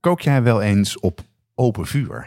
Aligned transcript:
Kook 0.00 0.20
jij 0.20 0.42
wel 0.42 0.62
eens 0.62 1.00
op 1.00 1.20
open 1.54 1.86
vuur? 1.86 2.26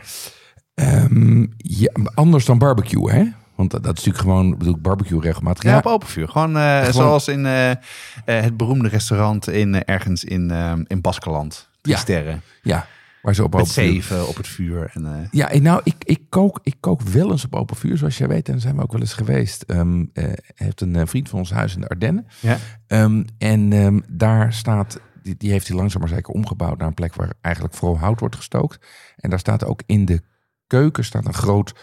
Ehm, 0.74 1.46
ja, 1.58 1.92
anders 2.14 2.46
dan 2.46 2.58
barbecue, 2.58 3.12
hè? 3.12 3.24
Want 3.56 3.72
dat, 3.72 3.84
dat 3.84 3.98
is 3.98 4.04
natuurlijk 4.06 4.24
gewoon, 4.30 4.52
ik 4.52 4.58
bedoel, 4.58 4.78
barbecue 4.78 5.22
regelmatig. 5.22 5.64
Ja, 5.64 5.78
op 5.78 5.86
open 5.86 6.08
vuur. 6.08 6.28
Gewoon, 6.28 6.58
eh, 6.58 6.78
Gewoon- 6.78 6.94
zoals 6.94 7.28
in 7.28 7.46
eh, 7.46 7.72
eh, 7.72 7.78
het 8.26 8.58
beroemde 8.58 8.88
restaurant 8.88 9.50
in, 9.50 9.84
ergens 9.86 10.24
in, 10.24 10.52
eh, 10.52 10.74
in 10.88 11.02
Baskeland. 11.02 11.70
Drie 11.82 11.96
Ja. 11.96 12.02
sterren. 12.02 12.42
ja, 12.62 12.88
waar 13.22 13.36
ze 13.36 13.44
op 13.44 13.52
Met 13.54 13.62
open 13.62 13.74
vuur- 13.74 13.84
zeven 13.84 14.28
op 14.28 14.36
het 14.36 14.48
vuur. 14.48 14.90
En, 14.94 15.28
Ja, 15.32 15.50
nou, 15.60 15.82
ik, 15.84 15.96
ik, 16.04 16.20
kook, 16.30 16.60
ik 16.64 16.76
kook 16.80 17.02
wel 17.02 17.32
eens 17.32 17.46
op 17.46 17.56
open 17.56 17.76
vuur, 17.76 17.98
zoals 17.98 18.18
jij 18.18 18.28
weet. 18.28 18.50
En 18.50 18.60
zijn 18.60 18.76
we 18.76 18.82
ook 18.82 18.92
wel 18.92 19.02
eens 19.02 19.14
geweest. 19.14 19.62
Ehm 19.64 20.06
eh, 20.14 20.24
heeft 20.56 20.82
een 20.82 21.08
vriend 21.08 21.30
van 21.30 21.40
ons 21.40 21.52
huis 21.52 21.76
in 21.76 21.82
de 21.82 21.88
Ardennen. 21.88 22.28
ja. 22.40 22.58
Ehm, 22.88 23.24
en 23.38 23.74
ehm, 23.74 24.00
daar 24.10 24.54
staat, 24.54 25.00
die, 25.24 25.38
die 25.38 25.52
heeft 25.52 25.68
hij 25.68 25.78
langzaam 25.78 26.02
maar 26.02 26.10
zeker 26.10 26.34
omgebouwd 26.34 26.78
naar 26.78 26.88
een 26.88 26.94
plek 26.94 27.16
waar 27.16 27.34
eigenlijk 27.42 27.76
vooral 27.76 28.00
hout 28.00 28.20
wordt 28.20 28.36
gestookt. 28.36 28.88
En 29.16 29.30
daar 29.30 29.40
staat 29.40 29.66
ook 29.66 29.82
in 29.86 30.06
de 30.06 30.22
keuken 30.68 31.06
staat 31.06 31.26
een 31.26 31.34
groot 31.34 31.74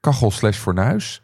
kachel 0.00 0.30
slash 0.30 0.56
fornuis. 0.58 1.22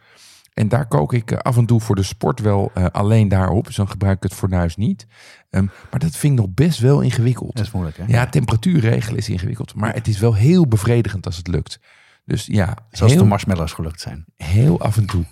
En 0.55 0.69
daar 0.69 0.87
kook 0.87 1.13
ik 1.13 1.31
eh, 1.31 1.39
af 1.39 1.57
en 1.57 1.67
toe 1.67 1.81
voor 1.81 1.95
de 1.97 2.03
sport 2.03 2.41
wel 2.41 2.71
eh, 2.75 2.87
alleen 2.87 3.29
daarop. 3.29 3.67
Dus 3.67 3.77
dan 3.77 3.89
gebruik 3.89 4.17
ik 4.17 4.23
het 4.23 4.35
fornuis 4.35 4.77
niet. 4.77 5.07
Ehm, 5.51 5.67
maar 5.91 6.01
dat 6.01 6.17
vind 6.17 6.33
ik 6.33 6.39
nog 6.45 6.55
best 6.55 6.79
wel 6.79 7.01
ingewikkeld. 7.01 7.57
Dat 7.57 7.67
is 7.67 7.73
moeilijk, 7.73 7.97
hè? 7.97 8.05
Ja, 8.07 8.27
temperatuur 8.27 8.81
regelen 8.81 9.19
is 9.19 9.29
ingewikkeld. 9.29 9.75
Maar 9.75 9.95
het 9.95 10.09
is 10.09 10.19
wel 10.19 10.35
heel 10.35 10.67
bevredigend 10.67 11.27
als 11.27 11.37
het 11.37 11.47
lukt. 11.49 11.81
Dus 12.25 12.47
ja, 12.47 12.77
Zoals 12.91 13.13
heel, 13.13 13.23
de 13.23 13.29
marshmallows 13.29 13.73
gelukt 13.73 14.01
zijn. 14.01 14.25
heel 14.37 14.81
af 14.81 14.97
en 14.97 15.07
toe. 15.07 15.25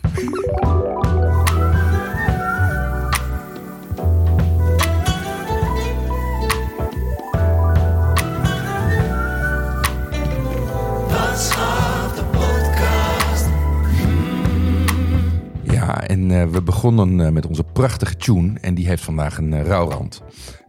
Eh, 16.41 16.49
we 16.49 16.63
begonnen 16.63 17.27
eh, 17.27 17.33
met 17.33 17.47
onze 17.47 17.65
prachtige 17.73 18.17
tune. 18.17 18.59
En 18.61 18.75
die 18.75 18.87
heeft 18.87 19.05
vandaag 19.05 19.39
een 19.39 19.53
uh, 19.53 19.63
rouwrand. 19.63 20.23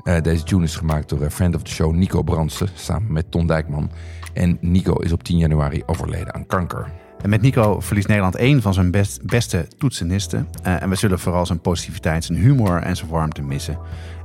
Eh, 0.07 0.21
deze 0.21 0.43
tune 0.43 0.63
is 0.63 0.75
gemaakt 0.75 1.09
door 1.09 1.29
friend 1.29 1.55
of 1.55 1.61
the 1.61 1.71
show 1.71 1.93
Nico 1.93 2.21
Brandsen. 2.21 2.67
Samen 2.73 3.11
met 3.11 3.31
Ton 3.31 3.47
Dijkman. 3.47 3.91
En 4.33 4.57
Nico 4.61 4.93
is 4.93 5.11
op 5.11 5.23
10 5.23 5.37
januari 5.37 5.83
overleden 5.85 6.33
aan 6.33 6.45
kanker. 6.45 6.91
En 7.21 7.29
met 7.29 7.41
Nico 7.41 7.79
verliest 7.79 8.07
Nederland 8.07 8.35
één 8.35 8.61
van 8.61 8.73
zijn 8.73 8.91
best, 8.91 9.25
beste 9.25 9.67
toetsenisten. 9.77 10.47
Eh, 10.63 10.81
en 10.81 10.89
we 10.89 10.95
zullen 10.95 11.19
vooral 11.19 11.45
zijn 11.45 11.61
positiviteit, 11.61 12.23
zijn 12.23 12.37
humor 12.37 12.81
en 12.81 12.95
zijn 12.95 13.09
warmte 13.09 13.41
missen. 13.41 13.73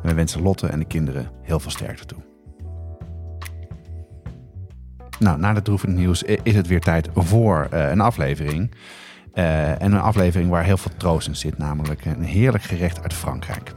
En 0.03 0.09
we 0.09 0.15
wensen 0.15 0.43
Lotte 0.43 0.67
en 0.67 0.79
de 0.79 0.85
kinderen 0.85 1.31
heel 1.43 1.61
veel 1.61 1.71
sterkte 1.71 2.05
toe. 2.05 2.19
Nou, 5.19 5.39
na 5.39 5.55
het 5.55 5.65
droevende 5.65 5.97
nieuws 5.97 6.23
is 6.23 6.55
het 6.55 6.67
weer 6.67 6.81
tijd 6.81 7.09
voor 7.15 7.67
eh, 7.71 7.91
een 7.91 8.01
aflevering. 8.01 8.71
Eh, 9.33 9.83
en 9.83 9.93
een 9.93 10.01
aflevering 10.01 10.51
waar 10.51 10.65
heel 10.65 10.77
veel 10.77 10.97
troost 10.97 11.29
in 11.29 11.37
zit, 11.37 11.59
namelijk 11.59 12.05
een 12.05 12.23
heerlijk 12.23 12.65
gerecht 12.65 13.03
uit 13.03 13.13
Frankrijk. 13.13 13.75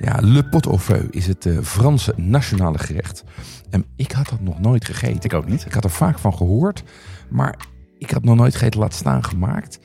Ja, 0.00 0.18
le 0.20 0.44
pot 0.48 0.66
au 0.66 0.78
feu 0.78 1.06
is 1.10 1.26
het 1.26 1.46
eh, 1.46 1.58
Franse 1.62 2.14
nationale 2.16 2.78
gerecht. 2.78 3.24
En 3.70 3.84
ik 3.96 4.12
had 4.12 4.28
dat 4.28 4.40
nog 4.40 4.60
nooit 4.60 4.84
gegeten. 4.84 5.24
Ik 5.24 5.34
ook 5.34 5.48
niet. 5.48 5.66
Ik 5.66 5.72
had 5.72 5.84
er 5.84 5.90
vaak 5.90 6.18
van 6.18 6.34
gehoord, 6.34 6.82
maar 7.30 7.56
ik 7.98 8.10
had 8.10 8.24
nog 8.24 8.36
nooit 8.36 8.52
gegeten, 8.52 8.80
laat 8.80 8.94
staan 8.94 9.24
gemaakt. 9.24 9.78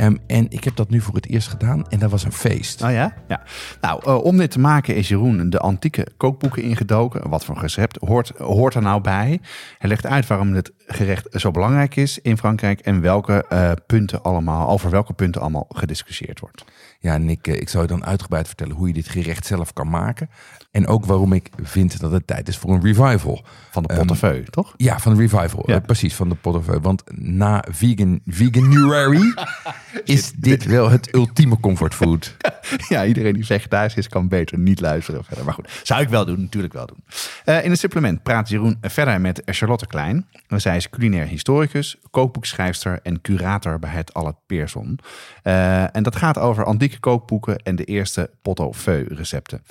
Ehm, 0.00 0.16
en 0.26 0.46
ik 0.50 0.64
heb 0.64 0.76
dat 0.76 0.90
nu 0.90 1.00
voor 1.00 1.14
het 1.14 1.26
eerst 1.26 1.48
gedaan 1.48 1.88
en 1.88 1.98
dat 1.98 2.10
was 2.10 2.24
een 2.24 2.32
feest. 2.32 2.82
Oh 2.82 2.90
ja? 2.90 3.14
Ja. 3.28 3.42
Nou, 3.80 4.02
eh, 4.04 4.24
om 4.24 4.36
dit 4.36 4.50
te 4.50 4.58
maken 4.58 4.94
is 4.94 5.08
Jeroen 5.08 5.50
de 5.50 5.58
antieke 5.58 6.06
kookboeken 6.16 6.62
ingedoken. 6.62 7.28
Wat 7.28 7.44
voor 7.44 7.58
recept 7.60 7.98
hoort, 8.06 8.32
hoort 8.38 8.74
er 8.74 8.82
nou 8.82 9.00
bij? 9.00 9.40
Hij 9.78 9.88
legt 9.88 10.06
uit 10.06 10.26
waarom 10.26 10.52
het 10.52 10.72
gerecht 10.86 11.28
zo 11.32 11.50
belangrijk 11.50 11.96
is 11.96 12.18
in 12.18 12.38
Frankrijk 12.38 12.80
en 12.80 13.00
welke 13.00 13.44
eh, 13.48 13.72
punten 13.86 14.22
allemaal, 14.22 14.68
over 14.68 14.90
welke 14.90 15.12
punten 15.12 15.40
allemaal 15.40 15.66
gediscussieerd 15.68 16.40
wordt. 16.40 16.64
Ja, 17.02 17.14
en 17.14 17.28
ik, 17.28 17.46
eh, 17.46 17.60
ik 17.60 17.68
zal 17.68 17.82
je 17.82 17.88
dan 17.88 18.04
uitgebreid 18.04 18.46
vertellen 18.46 18.76
hoe 18.76 18.86
je 18.88 18.92
dit 18.92 19.08
gerecht 19.08 19.46
zelf 19.46 19.72
kan 19.72 19.88
maken. 19.88 20.30
En 20.70 20.86
ook 20.86 21.06
waarom 21.06 21.32
ik 21.32 21.50
vind 21.62 22.00
dat 22.00 22.10
het 22.10 22.26
tijd 22.26 22.48
is 22.48 22.56
voor 22.56 22.74
een 22.74 22.82
revival. 22.82 23.44
Van 23.70 23.82
de 23.82 23.94
portefeuille, 23.94 24.44
toch? 24.44 24.74
Ja, 24.76 24.98
van 24.98 25.14
de 25.14 25.20
revival. 25.20 25.62
Ja. 25.66 25.74
Eh, 25.74 25.80
precies, 25.80 26.14
van 26.14 26.28
de 26.28 26.62
feu. 26.62 26.78
Want 26.80 27.02
na 27.14 27.64
vegan, 27.68 28.20
veganuary 28.26 29.34
is 30.04 30.32
dit 30.32 30.64
wel 30.64 30.90
het 30.90 31.14
ultieme 31.14 31.60
comfortfood. 31.60 32.36
Ja, 32.88 33.04
iedereen 33.04 33.32
die 33.32 33.46
vegetarisch 33.46 33.94
is, 33.94 34.08
kan 34.08 34.28
beter 34.28 34.58
niet 34.58 34.80
luisteren 34.80 35.24
verder. 35.24 35.44
Maar 35.44 35.54
goed, 35.54 35.80
zou 35.82 36.02
ik 36.02 36.08
wel 36.08 36.24
doen, 36.24 36.40
natuurlijk 36.40 36.72
wel 36.72 36.86
doen. 36.86 37.04
Eh, 37.44 37.64
in 37.64 37.70
het 37.70 37.78
supplement 37.78 38.22
praat 38.22 38.48
Jeroen 38.48 38.78
verder 38.80 39.20
met 39.20 39.42
Charlotte 39.44 39.86
Klein. 39.86 40.26
Zij 40.48 40.76
is 40.76 40.90
culinair 40.90 41.26
historicus, 41.26 41.96
kookboekschrijfster 42.10 43.00
en 43.02 43.20
curator 43.20 43.78
bij 43.78 43.90
het 43.90 44.14
Alle 44.14 44.34
Pearson. 44.46 44.98
Eh, 45.42 45.96
en 45.96 46.02
dat 46.02 46.16
gaat 46.16 46.38
over 46.38 46.64
antieke 46.64 47.00
kookboeken 47.00 47.58
en 47.58 47.76
de 47.76 47.84
eerste 47.84 48.30
pot 48.42 48.58
au 48.58 48.72
feu 48.72 49.06
recepten. 49.08 49.62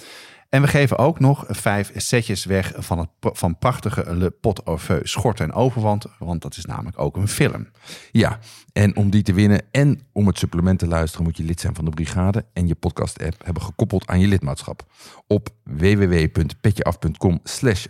En 0.50 0.62
we 0.62 0.68
geven 0.68 0.98
ook 0.98 1.20
nog 1.20 1.46
vijf 1.48 1.92
setjes 1.96 2.46
weg 2.46 2.74
van, 2.76 2.98
het, 2.98 3.10
van 3.20 3.58
prachtige 3.58 4.16
Le 4.16 4.30
Pot 4.30 4.62
au 4.64 4.78
Feu 4.78 5.00
schort 5.04 5.40
en 5.40 5.54
overwand. 5.54 6.06
Want 6.20 6.42
dat 6.42 6.58
is 6.58 6.66
namelijk 6.66 7.00
ook 7.00 7.18
een 7.18 7.28
film. 7.28 7.68
Ja, 8.12 8.40
en 8.74 8.96
om 8.96 9.10
die 9.10 9.24
te 9.24 9.34
winnen 9.34 9.62
en 9.72 10.02
om 10.12 10.28
het 10.28 10.38
supplement 10.38 10.80
te 10.80 10.88
luisteren 10.88 11.26
moet 11.26 11.38
je 11.38 11.44
lid 11.44 11.60
zijn 11.60 11.76
van 11.76 11.86
de 11.86 11.92
brigade 11.92 12.46
en 12.54 12.68
je 12.68 12.76
podcast 12.76 13.24
app 13.24 13.46
hebben 13.46 13.64
gekoppeld 13.64 14.08
aan 14.08 14.20
je 14.20 14.28
lidmaatschap. 14.28 14.86
Op 15.28 15.50
www.petjeaf.com 15.64 17.40
slash 17.44 17.86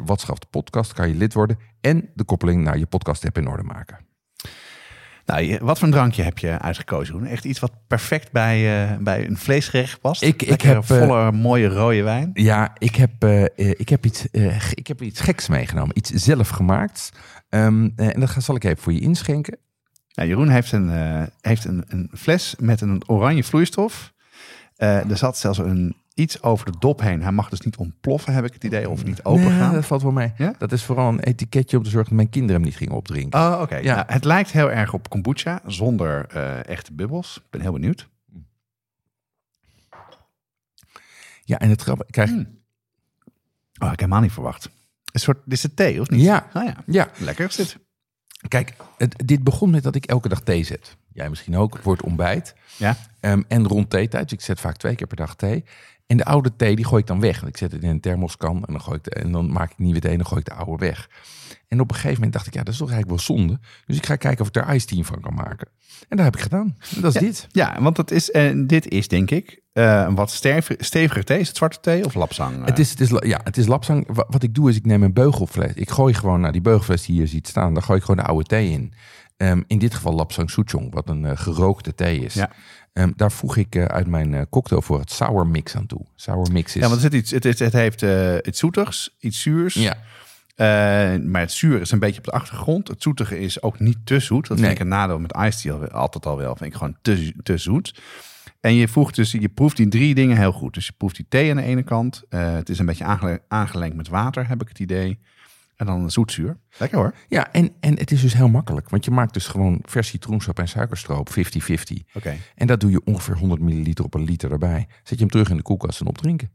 kan 0.94 1.10
je 1.10 1.16
lid 1.16 1.34
worden 1.34 1.60
en 1.81 2.10
de 2.14 2.24
koppeling 2.24 2.64
naar 2.64 2.78
je 2.78 2.86
podcast 2.86 3.26
app 3.26 3.38
in 3.38 3.48
orde 3.48 3.64
maken. 3.64 4.09
Nou, 5.30 5.42
je- 5.42 5.60
wat 5.62 5.78
voor 5.80 5.88
een 5.88 5.94
drankje 5.94 6.24
heb 6.24 6.38
je 6.38 6.60
uitgekozen? 6.60 7.14
Jeroen? 7.16 7.30
Echt 7.32 7.46
iets 7.46 7.60
wat 7.60 7.72
perfect 7.88 8.32
bij, 8.32 8.84
eh, 8.92 8.98
bij 8.98 9.26
een 9.28 9.38
vleesgerecht 9.38 10.02
past? 10.02 10.22
Ik- 10.22 10.42
ik 10.42 10.62
heb, 10.62 10.76
eh, 10.78 10.82
volle, 10.84 11.32
mooie 11.32 11.68
rode 11.68 12.04
wijn. 12.04 12.30
Ja, 12.34 12.76
ik 12.78 12.96
heb, 12.96 13.24
eh, 13.24 13.44
ik 13.56 13.90
heb, 13.90 14.06
iets, 14.06 14.26
ik 14.74 14.88
heb 14.88 15.02
iets 15.02 15.20
geks 15.20 15.48
meegenomen. 15.48 15.98
Iets 15.98 16.10
zelf 16.12 16.50
gemaakt. 16.50 17.12
Ehm, 17.50 17.90
eh, 17.96 18.14
en 18.14 18.20
dat 18.20 18.30
ga- 18.30 18.40
zal 18.40 18.56
ik 18.56 18.64
even 18.64 18.78
voor 18.84 18.94
je 18.94 19.00
inschenken. 19.00 19.58
Nou, 20.14 20.30
Jeroen 20.30 20.50
heeft, 20.50 20.72
een, 20.72 20.90
heeft 21.42 21.66
een, 21.66 21.84
een 21.88 22.10
fles 22.18 22.56
met 22.60 22.82
een 22.82 23.02
oranje 23.08 23.44
vloeistof. 23.44 24.14
Er 24.78 25.18
zat 25.18 25.38
zelfs 25.38 25.58
een, 25.58 25.96
iets 26.19 26.41
over 26.41 26.72
de 26.72 26.78
dop 26.80 27.00
heen. 27.02 27.22
Hij 27.22 27.31
mag 27.31 27.50
dus 27.50 27.62
niet 27.62 27.78
ontploffen, 27.78 28.34
heb 28.34 28.46
ik 28.46 28.53
het 28.53 28.63
idee, 28.63 28.90
of 28.90 29.06
niet 29.06 29.24
open 29.24 29.44
Nee, 29.44 29.59
gaan. 29.59 29.74
dat 29.74 29.85
valt 29.85 30.02
wel 30.02 30.12
mee. 30.12 30.31
Ja? 30.38 30.53
Dat 30.57 30.72
is 30.72 30.84
vooral 30.84 31.09
een 31.09 31.19
etiketje 31.19 31.78
om 31.78 31.84
te 31.84 31.90
zorgen 31.90 32.09
dat 32.09 32.18
mijn 32.18 32.30
kinderen 32.30 32.56
hem 32.56 32.66
niet 32.66 32.78
gingen 32.78 32.96
opdrinken. 32.96 33.40
Oh, 33.40 33.59
oké. 33.62 33.75
Ja. 33.75 33.96
Nou, 33.96 34.12
het 34.12 34.24
lijkt 34.24 34.52
heel 34.52 34.72
erg 34.72 34.94
op 34.94 35.09
kombucha, 35.09 35.62
zonder 35.66 36.25
eh, 36.28 36.68
echte 36.68 36.94
bubbels. 36.94 37.38
Ik 37.38 37.50
ben 37.50 37.62
heel 37.62 37.72
benieuwd. 37.72 38.09
Ja, 41.44 41.59
en 41.59 41.69
het 41.69 41.81
grappige... 41.81 42.12
Krijg... 42.12 42.30
Mm. 42.30 42.38
Oh, 42.40 42.47
ik 43.86 43.90
heb 43.90 44.00
helemaal 44.00 44.22
niet 44.22 44.31
verwacht. 44.31 44.69
Een 45.12 45.19
soort, 45.19 45.38
dit 45.44 45.53
is 45.53 45.63
het 45.63 45.75
thee, 45.75 46.01
of 46.01 46.09
niet? 46.09 46.22
Ja. 46.22 46.50
Ah, 46.53 46.66
ja. 46.66 46.75
Ja, 46.86 47.09
Lekker 47.18 47.47
is 47.47 47.56
dit. 47.56 47.78
Kijk, 48.48 48.74
het, 48.98 49.15
dit 49.25 49.44
begon 49.44 49.69
met 49.69 49.83
dat 49.83 49.95
ik 49.95 50.06
elke 50.06 50.30
dag 50.30 50.42
thee 50.42 50.63
zet. 50.63 50.98
Jij 51.13 51.30
misschien 51.30 51.57
ook, 51.57 51.80
voor 51.81 51.94
het 51.94 52.04
ontbijt. 52.04 52.56
Ja. 52.77 52.98
Ehm, 53.19 53.42
en 53.48 53.68
rond 53.68 53.89
theetijd, 53.89 54.24
dus 54.24 54.38
ik 54.38 54.45
zet 54.45 54.60
vaak 54.60 54.77
twee 54.77 54.95
keer 54.95 55.07
per 55.07 55.15
dag 55.18 55.36
thee. 55.36 55.63
En 56.10 56.18
de 56.18 56.26
oude 56.26 56.56
thee, 56.56 56.76
die 56.76 56.86
gooi 56.86 57.02
ik 57.02 57.08
dan 57.08 57.20
weg. 57.20 57.46
Ik 57.46 57.58
zet 57.58 57.72
het 57.72 57.84
in 57.84 57.90
een 57.90 58.00
thermoskan 58.00 58.56
en 58.66 58.74
dan, 58.74 58.82
gooi 58.82 58.98
ik 58.98 59.04
de, 59.04 59.10
en 59.10 59.32
dan 59.32 59.52
maak 59.52 59.72
ik 59.72 59.78
nieuwe 59.78 60.00
thee 60.00 60.12
en 60.12 60.18
dan 60.18 60.28
gooi 60.28 60.40
ik 60.40 60.46
de 60.48 60.54
oude 60.54 60.86
weg. 60.86 61.10
En 61.68 61.80
op 61.80 61.90
een 61.90 61.96
gegeven 61.96 62.16
moment 62.16 62.34
dacht 62.34 62.48
ik, 62.48 62.54
ja, 62.54 62.64
dat 62.64 62.74
is 62.74 62.80
toch 62.80 62.90
eigenlijk 62.92 63.22
wel 63.26 63.36
zonde. 63.38 63.60
Dus 63.86 63.98
ik 63.98 64.06
ga 64.06 64.16
kijken 64.16 64.42
of 64.42 64.48
ik 64.48 64.56
er 64.56 64.74
ice 64.76 64.86
tea 64.86 65.04
van 65.04 65.20
kan 65.22 65.34
maken. 65.34 65.68
En 66.10 66.18
dat 66.18 66.26
heb 66.26 66.36
ik 66.36 66.42
gedaan. 66.42 66.78
En 66.96 67.02
dat 67.02 67.16
is 67.16 67.22
dit. 67.22 67.48
Ja, 67.52 67.82
want 67.82 67.96
dat 67.96 68.12
is, 68.12 68.32
eh, 68.32 68.52
dit 68.68 68.88
is 68.88 69.08
denk 69.08 69.32
ik 69.32 69.62
eh, 69.74 70.04
een 70.08 70.16
wat 70.16 70.32
stevig, 70.32 70.76
steviger 70.80 71.24
thee. 71.24 71.40
Is 71.40 71.48
het 71.48 71.58
zwarte 71.58 71.80
thee 71.80 72.06
of 72.06 72.14
lapsang? 72.14 72.60
eh? 72.60 72.66
Het 72.66 72.80
is, 72.80 72.90
het 72.90 73.00
is, 73.00 73.10
ja, 73.20 73.40
het 73.44 73.58
is 73.58 73.68
lapsang. 73.68 74.08
Wa- 74.08 74.26
Wat 74.30 74.44
ik 74.44 74.54
doe 74.56 74.70
is, 74.70 74.76
ik 74.76 74.86
neem 74.86 75.04
een 75.04 75.14
beugelfles. 75.14 75.72
Ik 75.74 75.90
gooi 75.90 76.14
gewoon 76.14 76.42
naar 76.42 76.52
die 76.52 76.62
beugelfles 76.62 77.06
die 77.06 77.16
je 77.20 77.28
ziet 77.28 77.48
staan. 77.48 77.74
Daar 77.74 77.84
gooi 77.84 77.98
ik 78.00 78.06
gewoon 78.06 78.24
de 78.24 78.30
oude 78.30 78.46
thee 78.46 78.70
in. 78.70 78.94
Ehm, 79.38 79.62
in 79.68 79.80
dit 79.80 79.94
geval 79.96 80.14
lapsang 80.14 80.50
souchong, 80.50 80.94
wat 80.94 81.10
een 81.10 81.26
eh, 81.26 81.38
gerookte 81.38 81.96
thee 81.96 82.20
is. 82.20 82.34
Ja. 82.34 82.52
Ehm, 82.94 83.12
daar 83.15 83.31
voeg 83.31 83.56
ik 83.57 83.75
eh, 83.75 83.86
uit 83.86 84.07
mijn 84.07 84.33
eh, 84.33 84.41
cocktail 84.50 84.81
voor 84.81 85.00
het 85.00 85.12
sour 85.12 85.47
mix 85.47 85.75
aan 85.75 85.86
toe. 85.86 86.06
Sour 86.15 86.51
mix 86.51 86.75
is... 86.75 86.81
Ja, 86.81 86.89
want 86.89 87.01
zit 87.01 87.13
iets, 87.13 87.31
het, 87.31 87.45
is, 87.45 87.59
het 87.59 87.74
heeft 87.74 88.03
eh, 88.03 88.36
iets 88.44 88.59
zoetigs, 88.59 89.15
iets 89.19 89.41
zuurs. 89.41 89.74
ja, 89.74 89.97
maar 91.24 91.41
het 91.41 91.51
zuur 91.51 91.81
is 91.81 91.91
een 91.91 92.00
beetje 92.00 92.18
op 92.18 92.25
de 92.25 92.31
achtergrond. 92.31 92.88
Het 92.88 93.01
zoetige 93.01 93.39
is 93.39 93.62
ook 93.62 93.80
niet 93.80 93.97
te 94.03 94.19
zoet. 94.19 94.47
Dat 94.47 94.57
vind 94.59 94.71
ik 94.71 94.80
een 94.80 94.88
nadeel 94.88 95.19
met 95.19 95.36
iced 95.38 95.62
tea 95.62 95.74
al- 95.74 95.88
altijd 95.88 96.25
al 96.25 96.38
wel. 96.38 96.56
Vind 96.56 96.71
ik 96.71 96.77
gewoon 96.77 96.95
te, 97.01 97.33
te 97.44 97.57
zoet. 97.57 98.01
En 98.62 98.74
je 98.74 98.88
voegt 98.88 99.15
dus, 99.15 99.31
je 99.31 99.50
proeft 99.50 99.77
die 99.77 99.88
drie 99.88 100.15
dingen 100.15 100.38
heel 100.38 100.51
goed. 100.51 100.74
Dus 100.74 100.86
je 100.86 100.94
proeft 100.97 101.15
die 101.15 101.25
thee 101.30 101.50
aan 101.50 101.56
de 101.57 101.63
ene 101.63 101.83
kant. 101.83 102.24
Het 102.30 102.69
is 102.69 102.80
een 102.80 102.86
beetje 102.86 103.03
aangele- 103.03 103.41
aangelengd 103.47 103.95
met 103.95 104.07
water, 104.07 104.47
heb 104.47 104.62
ik 104.62 104.68
het 104.68 104.80
idee. 104.80 105.19
En 105.80 105.86
dan 105.86 106.12
zoetzuur. 106.12 106.58
Lekker 106.78 106.98
hoor. 106.98 107.14
Ja, 107.28 107.52
en, 107.52 107.72
en 107.80 107.98
het 107.98 108.12
is 108.12 108.22
dus 108.22 108.34
heel 108.34 108.50
makkelijk. 108.50 108.90
Want 108.90 109.06
je 109.06 109.12
maakt 109.12 109.34
dus 109.34 109.48
gewoon 109.48 109.80
vers 109.81 110.08
citroensap 110.08 110.60
en 110.60 110.68
suikerstroop 110.68 111.30
50-50. 111.30 111.34
Oké. 112.14 112.36
En 112.56 112.68
dat 112.68 112.80
doe 112.80 112.92
je 112.92 113.02
ongeveer 113.06 113.38
100 113.38 113.62
milliliter 113.62 114.06
op 114.06 114.14
een 114.14 114.24
liter 114.24 114.52
erbij. 114.52 114.88
Zet 115.04 115.18
je 115.18 115.24
hem 115.24 115.30
terug 115.30 115.50
in 115.50 115.56
de 115.58 115.62
koelkast 115.62 116.02
en 116.02 116.08
opdrinken. 116.08 116.52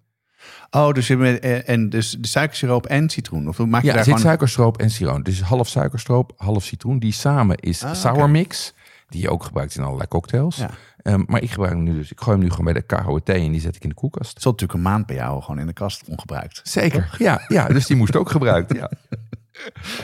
Oh, 0.70 0.92
dus 0.92 1.06
je 1.06 1.16
met, 1.16 1.40
eh, 1.40 1.68
en 1.68 1.88
dus 1.88 2.10
de 2.10 2.28
suikersiroop 2.28 2.86
en 2.86 3.08
citroen. 3.08 3.48
Of 3.48 3.58
maak 3.58 3.80
je 3.80 3.86
Ja, 3.86 3.94
daar 3.94 4.04
zit 4.04 4.14
gewoon... 4.14 4.28
suikerstroop 4.28 4.78
en 4.78 4.90
siroop. 4.90 5.24
Dus 5.24 5.40
half 5.40 5.68
suikerstroop, 5.68 6.32
half 6.36 6.64
citroen. 6.64 6.98
Die 6.98 7.12
samen 7.12 7.56
is 7.56 7.82
Ah, 7.82 7.94
sour 7.94 8.30
mix. 8.30 8.74
Die 9.08 9.20
je 9.20 9.30
ook 9.30 9.44
gebruikt 9.44 9.76
in 9.76 9.82
allerlei 9.82 10.08
cocktails. 10.08 10.56
Ja. 10.56 10.70
Ehm, 11.04 11.22
maar 11.26 11.42
ik 11.42 11.50
gebruik 11.50 11.72
hem 11.72 11.82
nu 11.82 11.94
dus. 11.94 12.10
Ik 12.10 12.20
gooi 12.20 12.36
hem 12.36 12.44
nu 12.44 12.50
gewoon 12.50 12.72
bij 12.72 12.82
de 12.82 12.82
KOT 13.02 13.28
en 13.28 13.52
die 13.52 13.60
zet 13.60 13.76
ik 13.76 13.82
in 13.82 13.88
de 13.88 13.94
koelkast. 13.94 14.32
Het 14.32 14.42
zat 14.42 14.52
natuurlijk 14.52 14.78
een 14.78 14.90
maand 14.90 15.06
bij 15.06 15.16
jou 15.16 15.42
gewoon 15.42 15.60
in 15.60 15.66
de 15.66 15.72
kast 15.72 16.02
ongebruikt. 16.08 16.60
Zeker. 16.62 17.14
Ja, 17.18 17.44
ja, 17.48 17.66
dus 17.66 17.86
die 17.86 17.96
moest 17.96 18.16
ook 18.16 18.30
gebruikt. 18.30 18.74
Ja. 18.74 18.90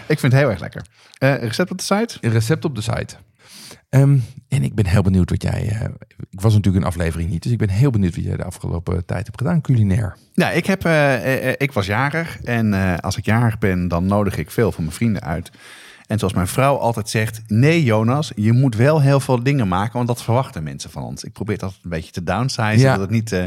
Ik 0.07 0.19
vind 0.19 0.33
het 0.33 0.33
heel 0.33 0.51
erg 0.51 0.61
lekker. 0.61 0.87
Eh, 1.19 1.35
recept 1.37 1.71
op 1.71 1.79
de 1.79 1.85
site? 1.85 2.19
Een 2.21 2.31
recept 2.31 2.65
op 2.65 2.75
de 2.75 2.81
site. 2.81 3.15
Ehm, 3.89 4.19
en 4.49 4.63
ik 4.63 4.75
ben 4.75 4.87
heel 4.87 5.03
benieuwd 5.03 5.31
wat 5.31 5.43
jij. 5.43 5.69
eh, 5.69 5.89
ik 6.31 6.41
was 6.41 6.55
natuurlijk 6.55 6.85
een 6.85 6.91
aflevering 6.91 7.31
niet, 7.31 7.43
dus 7.43 7.53
ik 7.53 7.59
ben 7.59 7.69
heel 7.69 7.91
benieuwd 7.91 8.15
wat 8.15 8.25
jij 8.25 8.37
de 8.37 8.45
afgelopen 8.45 9.05
tijd 9.05 9.27
hebt 9.27 9.39
gedaan, 9.39 9.61
culinair. 9.61 10.17
Ja, 10.33 10.51
ik, 10.51 10.67
heb, 10.67 10.85
eh, 10.85 11.49
ik 11.49 11.73
was 11.73 11.87
jarig. 11.87 12.41
En 12.43 13.01
als 13.01 13.17
ik 13.17 13.25
jarig 13.25 13.59
ben, 13.59 13.89
dan 13.89 14.07
nodig 14.07 14.37
ik 14.37 14.51
veel 14.51 14.73
van 14.73 14.85
mijn 14.85 14.97
vrienden 14.97 15.23
uit. 15.23 15.51
En 16.11 16.19
zoals 16.19 16.35
mijn 16.35 16.47
vrouw 16.47 16.77
altijd 16.77 17.09
zegt: 17.09 17.43
Nee, 17.47 17.85
Jonas, 17.85 18.33
je 18.35 18.53
moet 18.53 18.77
wel 18.77 19.01
heel 19.01 19.21
veel 19.21 19.43
dingen 19.43 19.69
maken, 19.69 19.93
want 19.93 20.07
dat 20.07 20.23
verwachten 20.23 20.63
mensen 20.63 20.91
van 20.91 21.03
ons. 21.03 21.25
Ik 21.25 21.33
probeer 21.33 21.59
dat 21.59 21.79
een 21.83 21.91
beetje 21.91 22.11
te 22.13 22.25
downsizen. 22.25 22.79
Ja. 22.79 22.93
Dat 22.93 23.01
het 23.01 23.11
niet 23.11 23.33
eh, 23.33 23.45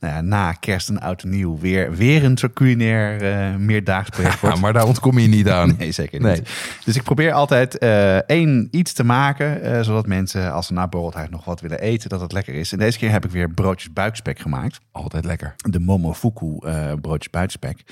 nou 0.00 0.14
ja, 0.14 0.20
na 0.20 0.52
kerst 0.52 0.88
en 0.88 1.00
oud 1.00 1.22
en 1.22 1.28
nieuw 1.30 1.58
weer, 1.58 1.94
weer 1.94 2.24
een 2.24 2.36
soort 2.36 2.52
culinair 2.52 3.22
eh 3.22 3.56
meerdaags 3.56 4.08
project 4.08 4.40
wordt. 4.40 4.56
Ja, 4.56 4.62
maar 4.62 4.72
daar 4.72 4.86
ontkom 4.86 5.18
je 5.18 5.28
niet 5.28 5.48
aan. 5.48 5.74
Nee, 5.78 5.92
zeker 5.92 6.20
Nee. 6.20 6.34
niet. 6.34 6.50
Dus 6.84 6.96
ik 6.96 7.02
probeer 7.02 7.32
altijd 7.32 7.78
eh, 7.78 8.16
één 8.16 8.68
iets 8.70 8.92
te 8.92 9.04
maken, 9.04 9.84
zodat 9.84 10.06
mensen 10.06 10.52
als 10.52 10.66
ze 10.66 10.72
na 10.72 10.88
borreltijd 10.88 11.30
nog 11.30 11.44
wat 11.44 11.60
willen 11.60 11.80
eten, 11.80 12.08
dat 12.08 12.20
het 12.20 12.32
lekker 12.32 12.54
is. 12.54 12.72
En 12.72 12.78
deze 12.78 12.98
keer 12.98 13.10
heb 13.10 13.24
ik 13.24 13.30
weer 13.30 13.50
broodjes 13.50 13.92
buikspek 13.92 14.38
gemaakt. 14.38 14.80
Altijd 14.92 15.24
lekker. 15.24 15.54
De 15.56 15.80
Momofuku 15.80 16.58
broodjes 17.00 17.30
buikspek. 17.30 17.82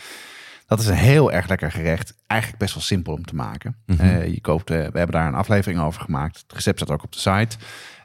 Dat 0.71 0.81
is 0.81 0.87
een 0.87 0.95
heel 0.95 1.33
erg 1.33 1.49
lekker 1.49 1.71
gerecht. 1.71 2.15
Eigenlijk 2.27 2.61
best 2.61 2.75
wel 2.75 2.83
simpel 2.83 3.13
om 3.13 3.25
te 3.25 3.35
maken. 3.35 3.77
Eh, 3.87 4.27
je 4.27 4.41
koopt, 4.41 4.71
eh, 4.71 4.77
we 4.77 4.99
hebben 4.99 5.11
daar 5.11 5.27
een 5.27 5.35
aflevering 5.35 5.81
over 5.81 6.01
gemaakt. 6.01 6.39
Het 6.39 6.53
recept 6.53 6.81
staat 6.81 6.91
ook 6.91 7.03
op 7.03 7.13
de 7.13 7.19
site. 7.19 7.57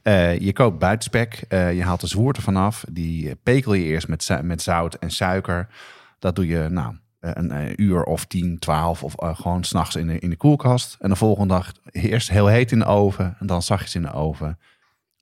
Eh, 0.04 0.40
je 0.40 0.54
koopt 0.54 0.80
buitenspek. 0.80 1.46
Je 1.50 1.84
haalt 1.84 2.02
de 2.02 2.08
zwoert 2.08 2.38
ervan 2.38 2.56
af. 2.56 2.86
Die 2.90 3.36
pekel 3.36 3.74
je 3.74 3.84
eerst 3.84 4.08
met, 4.08 4.40
met 4.42 4.62
zout 4.62 4.94
en 4.94 5.10
suiker. 5.10 5.68
Dat 6.20 6.36
doe 6.36 6.48
je 6.48 6.68
nou, 6.70 6.96
een 7.20 7.82
uur 7.82 8.04
of 8.04 8.26
10, 8.26 8.60
12 8.60 9.04
of 9.04 9.14
gewoon 9.18 9.64
s'nachts 9.64 9.96
in 9.96 10.08
de, 10.08 10.20
in 10.20 10.30
de 10.30 10.38
koelkast. 10.38 10.98
En 11.00 11.10
de 11.10 11.16
volgende 11.16 11.54
dag 11.54 11.72
eerst 11.92 12.30
heel 12.30 12.48
heet 12.48 12.72
in 12.72 12.80
de 12.80 12.86
oven. 12.86 13.36
En 13.40 13.48
dan 13.48 13.62
zachtjes 13.62 13.96
in 13.96 14.02
de 14.02 14.12
oven. 14.12 14.60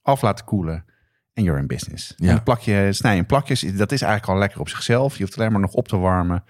Af 0.02 0.22
laten 0.22 0.46
koelen. 0.46 0.86
En 1.34 1.44
you're 1.44 1.60
in 1.60 1.68
business. 1.68 2.14
Ja. 2.18 2.32
En 2.32 2.44
plak 2.44 2.60
je, 2.60 2.88
snij 2.92 3.12
je 3.12 3.20
in 3.20 3.26
plakjes. 3.26 3.62
Dat 3.62 3.92
is 3.92 4.02
eigenlijk 4.02 4.34
al 4.34 4.40
lekker 4.40 4.60
op 4.60 4.70
zichzelf. 4.70 5.18
Je 5.18 5.24
hoeft 5.24 5.38
alleen 5.38 5.52
maar 5.52 5.62
nog 5.62 5.74
op 5.74 5.88
te 5.88 5.98
warmen. 5.98 6.44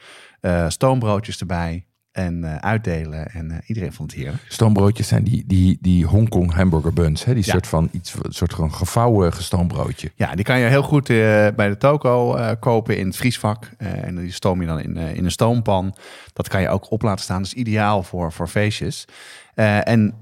Eh, 0.43 0.69
stoombroodjes 0.69 1.39
erbij. 1.39 1.85
En 2.11 2.43
eh, 2.43 2.55
uitdelen. 2.55 3.27
En 3.31 3.51
eh, 3.51 3.57
iedereen 3.65 3.93
vond 3.93 4.11
het 4.11 4.19
heerlijk. 4.19 4.43
Stoombroodjes 4.47 5.07
zijn 5.07 5.23
die, 5.23 5.43
die, 5.47 5.77
die 5.81 6.05
Hongkong 6.05 6.53
hamburger 6.53 6.93
buns. 6.93 7.25
Hè? 7.25 7.33
Die 7.33 7.45
Ja. 7.45 7.51
soort 7.51 7.67
van 7.67 7.89
iets, 7.91 8.13
soort 8.29 8.53
van 8.53 8.73
gevouwen 8.73 9.33
gestoombroodje. 9.33 10.11
Ja, 10.15 10.35
die 10.35 10.45
kan 10.45 10.59
je 10.59 10.65
heel 10.65 10.81
goed 10.83 11.07
bij 11.55 11.67
de 11.69 11.77
toko 11.77 12.37
kopen 12.59 12.97
in 12.97 13.07
het 13.07 13.15
vriesvak. 13.15 13.69
En 13.77 14.15
die 14.15 14.31
stoom 14.31 14.61
je 14.61 14.67
dan 14.67 14.79
in, 14.79 14.97
in 14.97 15.25
een 15.25 15.31
stoompan. 15.31 15.95
Dat 16.33 16.47
kan 16.47 16.61
je 16.61 16.69
ook 16.69 16.91
op 16.91 17.01
laten 17.01 17.23
staan. 17.23 17.37
Dat 17.37 17.45
is 17.45 17.53
ideaal 17.53 18.03
voor, 18.03 18.31
voor 18.31 18.47
feestjes. 18.47 19.05
En 19.83 20.15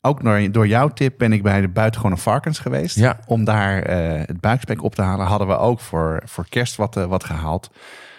ook 0.00 0.22
door, 0.22 0.52
door 0.52 0.66
jouw 0.66 0.88
tip 0.88 1.18
ben 1.18 1.32
ik 1.32 1.42
bij 1.42 1.60
de 1.60 1.68
buitengewone 1.68 2.16
varkens 2.16 2.58
geweest. 2.58 2.96
Ja. 2.96 3.18
Om 3.26 3.44
daar 3.44 3.82
het 4.26 4.40
buikspek 4.40 4.82
op 4.82 4.94
te 4.94 5.02
halen. 5.02 5.26
Hadden 5.26 5.48
we 5.48 5.56
ook 5.58 5.80
voor, 5.80 6.22
voor 6.24 6.46
kerst 6.48 6.76
wat, 6.76 6.94
wat 6.94 7.24
gehaald. 7.24 7.70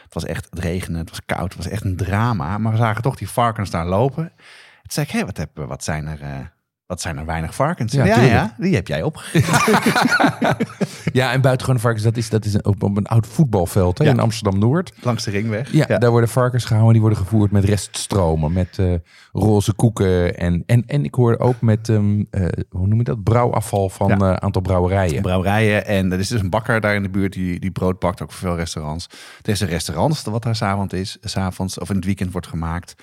Het 0.07 0.13
was 0.13 0.25
echt 0.25 0.47
het 0.49 0.59
regenen, 0.59 0.99
het 0.99 1.09
was 1.09 1.25
koud, 1.25 1.53
het 1.53 1.63
was 1.63 1.67
echt 1.67 1.83
een 1.83 1.95
drama. 1.95 2.57
Maar 2.57 2.71
we 2.71 2.77
zagen 2.77 3.01
toch 3.01 3.15
die 3.15 3.29
varkens 3.29 3.69
daar 3.69 3.85
lopen. 3.85 4.31
Toen 4.35 4.91
zei 4.91 5.05
ik, 5.05 5.11
hé, 5.11 5.25
wat, 5.25 5.37
heb, 5.37 5.49
wat, 5.53 5.83
zijn 5.83 6.07
er, 6.07 6.51
eh, 6.87 6.93
wat 6.95 7.01
zijn 7.01 7.17
er 7.17 7.25
weinig 7.25 7.55
varkens? 7.55 7.91
Ja, 7.93 8.05
Ja, 8.05 8.55
die 8.57 8.75
heb 8.75 8.87
jij 8.87 9.01
opgegeten. 9.03 9.53
Ja, 11.13 11.31
en 11.31 11.41
buitengewone 11.41 11.79
varkens, 11.81 12.03
dat 12.03 12.17
is, 12.17 12.29
dat 12.29 12.45
is 12.45 12.61
op, 12.61 12.83
op 12.83 12.97
een 12.97 13.05
oud 13.07 13.27
voetbalveld 13.27 13.97
hè, 13.97 14.03
Ja. 14.03 14.09
in 14.11 14.19
Amsterdam-Noord. 14.19 14.93
langs 15.01 15.23
de 15.23 15.31
ringweg. 15.31 15.71
Ja, 15.71 15.85
daar 15.97 16.09
worden 16.09 16.29
varkens 16.29 16.63
gehouden. 16.65 16.93
Die 16.93 17.01
worden 17.01 17.19
gevoerd 17.19 17.51
met 17.51 17.63
reststromen, 17.63 18.51
met 18.53 18.79
eh, 18.79 18.93
roze 19.31 19.73
koeken. 19.73 20.37
En, 20.37 20.63
en, 20.65 20.83
en 20.87 21.03
ik 21.03 21.13
hoorde 21.15 21.39
ook 21.39 21.61
met, 21.61 21.89
ehm, 21.89 22.23
eh, 22.31 22.45
hoe 22.69 22.87
noem 22.87 22.97
je 22.97 23.03
dat, 23.03 23.23
brouwafval 23.23 23.89
van 23.89 24.11
een 24.11 24.19
Ja. 24.19 24.39
aantal 24.39 24.61
brouwerijen. 24.61 25.21
brouwerijen. 25.21 25.85
En 25.85 26.11
er 26.11 26.19
is 26.19 26.27
dus 26.27 26.41
een 26.41 26.49
bakker 26.49 26.81
daar 26.81 26.95
in 26.95 27.03
de 27.03 27.09
buurt 27.09 27.33
die, 27.33 27.59
die 27.59 27.71
brood 27.71 27.99
bakt, 27.99 28.21
ook 28.21 28.31
voor 28.31 28.47
veel 28.47 28.57
restaurants. 28.57 29.07
Er 29.41 29.51
is 29.51 29.59
een 29.59 29.67
restaurant 29.67 30.23
wat 30.23 30.43
daar 30.43 30.55
s'avonds 30.55 30.93
is, 30.93 31.17
s'avonds 31.21 31.79
of 31.79 31.89
in 31.89 31.95
het 31.95 32.05
weekend 32.05 32.31
wordt 32.31 32.47
gemaakt. 32.47 32.95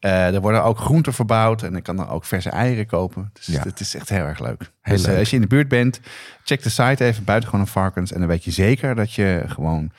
Eh, 0.00 0.34
er 0.34 0.40
worden 0.40 0.64
ook 0.64 0.78
groenten 0.78 1.12
verbouwd 1.12 1.62
en 1.62 1.76
ik 1.76 1.82
kan 1.82 1.98
er 1.98 2.08
ook 2.10 2.24
verse 2.24 2.50
eieren 2.50 2.86
kopen. 2.86 3.30
Dus 3.32 3.46
Ja. 3.46 3.62
het 3.62 3.80
is 3.80 3.94
echt 3.94 4.08
heel 4.08 4.24
erg 4.24 4.38
leuk. 4.38 4.72
Heel 4.80 4.94
dus 4.96 5.02
eh, 5.04 5.08
leuk. 5.10 5.18
als 5.18 5.30
je 5.30 5.36
in 5.36 5.42
de 5.42 5.48
buurt 5.48 5.68
bent, 5.68 6.00
check 6.44 6.62
de 6.62 6.68
site 6.68 7.04
even 7.04 7.24
buiten 7.24 7.48
gewoon 7.48 7.64
een 7.64 7.70
varkens. 7.72 8.12
En 8.12 8.18
dan 8.18 8.28
weet 8.28 8.44
je 8.44 8.50
zeker 8.50 8.94
dat 8.94 9.12
je 9.12 9.42
gewoon 9.46 9.90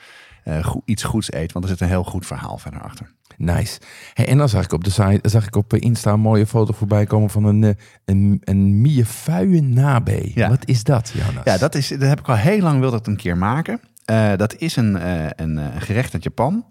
eh, 0.44 0.74
iets 0.84 1.02
goeds 1.02 1.32
eet. 1.32 1.52
Want 1.52 1.64
er 1.64 1.70
zit 1.70 1.80
een 1.80 1.88
heel 1.88 2.04
goed 2.04 2.26
verhaal 2.26 2.58
verder 2.58 2.80
achter. 2.82 3.10
Nice. 3.36 3.78
Hey, 4.14 4.26
en 4.28 4.38
dan 4.38 4.48
zag 4.48 4.64
ik 4.64 4.72
op 4.72 4.84
de 4.84 4.90
site, 4.90 5.28
zag 5.28 5.46
ik 5.46 5.56
op 5.56 5.74
Insta 5.74 6.12
een 6.12 6.20
mooie 6.20 6.46
foto 6.46 6.72
voorbij 6.72 7.06
komen 7.06 7.30
van 7.30 7.44
een, 7.44 7.76
een, 8.04 8.40
een. 8.44 8.84
Ja. 10.34 10.48
Wat 10.48 10.66
is 10.66 10.84
dat, 10.84 11.12
Jonas? 11.14 11.44
Ja, 11.44 11.58
dat, 11.58 11.74
is, 11.74 11.88
dat 11.88 12.00
heb 12.00 12.18
ik 12.18 12.28
al 12.28 12.36
heel 12.36 12.60
lang 12.60 12.80
wilde 12.80 12.96
het 12.96 13.06
een 13.06 13.16
keer 13.16 13.36
maken. 13.36 13.80
Dat 14.36 14.56
is 14.56 14.76
een, 14.76 14.96
eh, 14.96 15.26
een 15.36 15.80
gerecht 15.80 16.14
uit 16.14 16.22
Japan. 16.22 16.64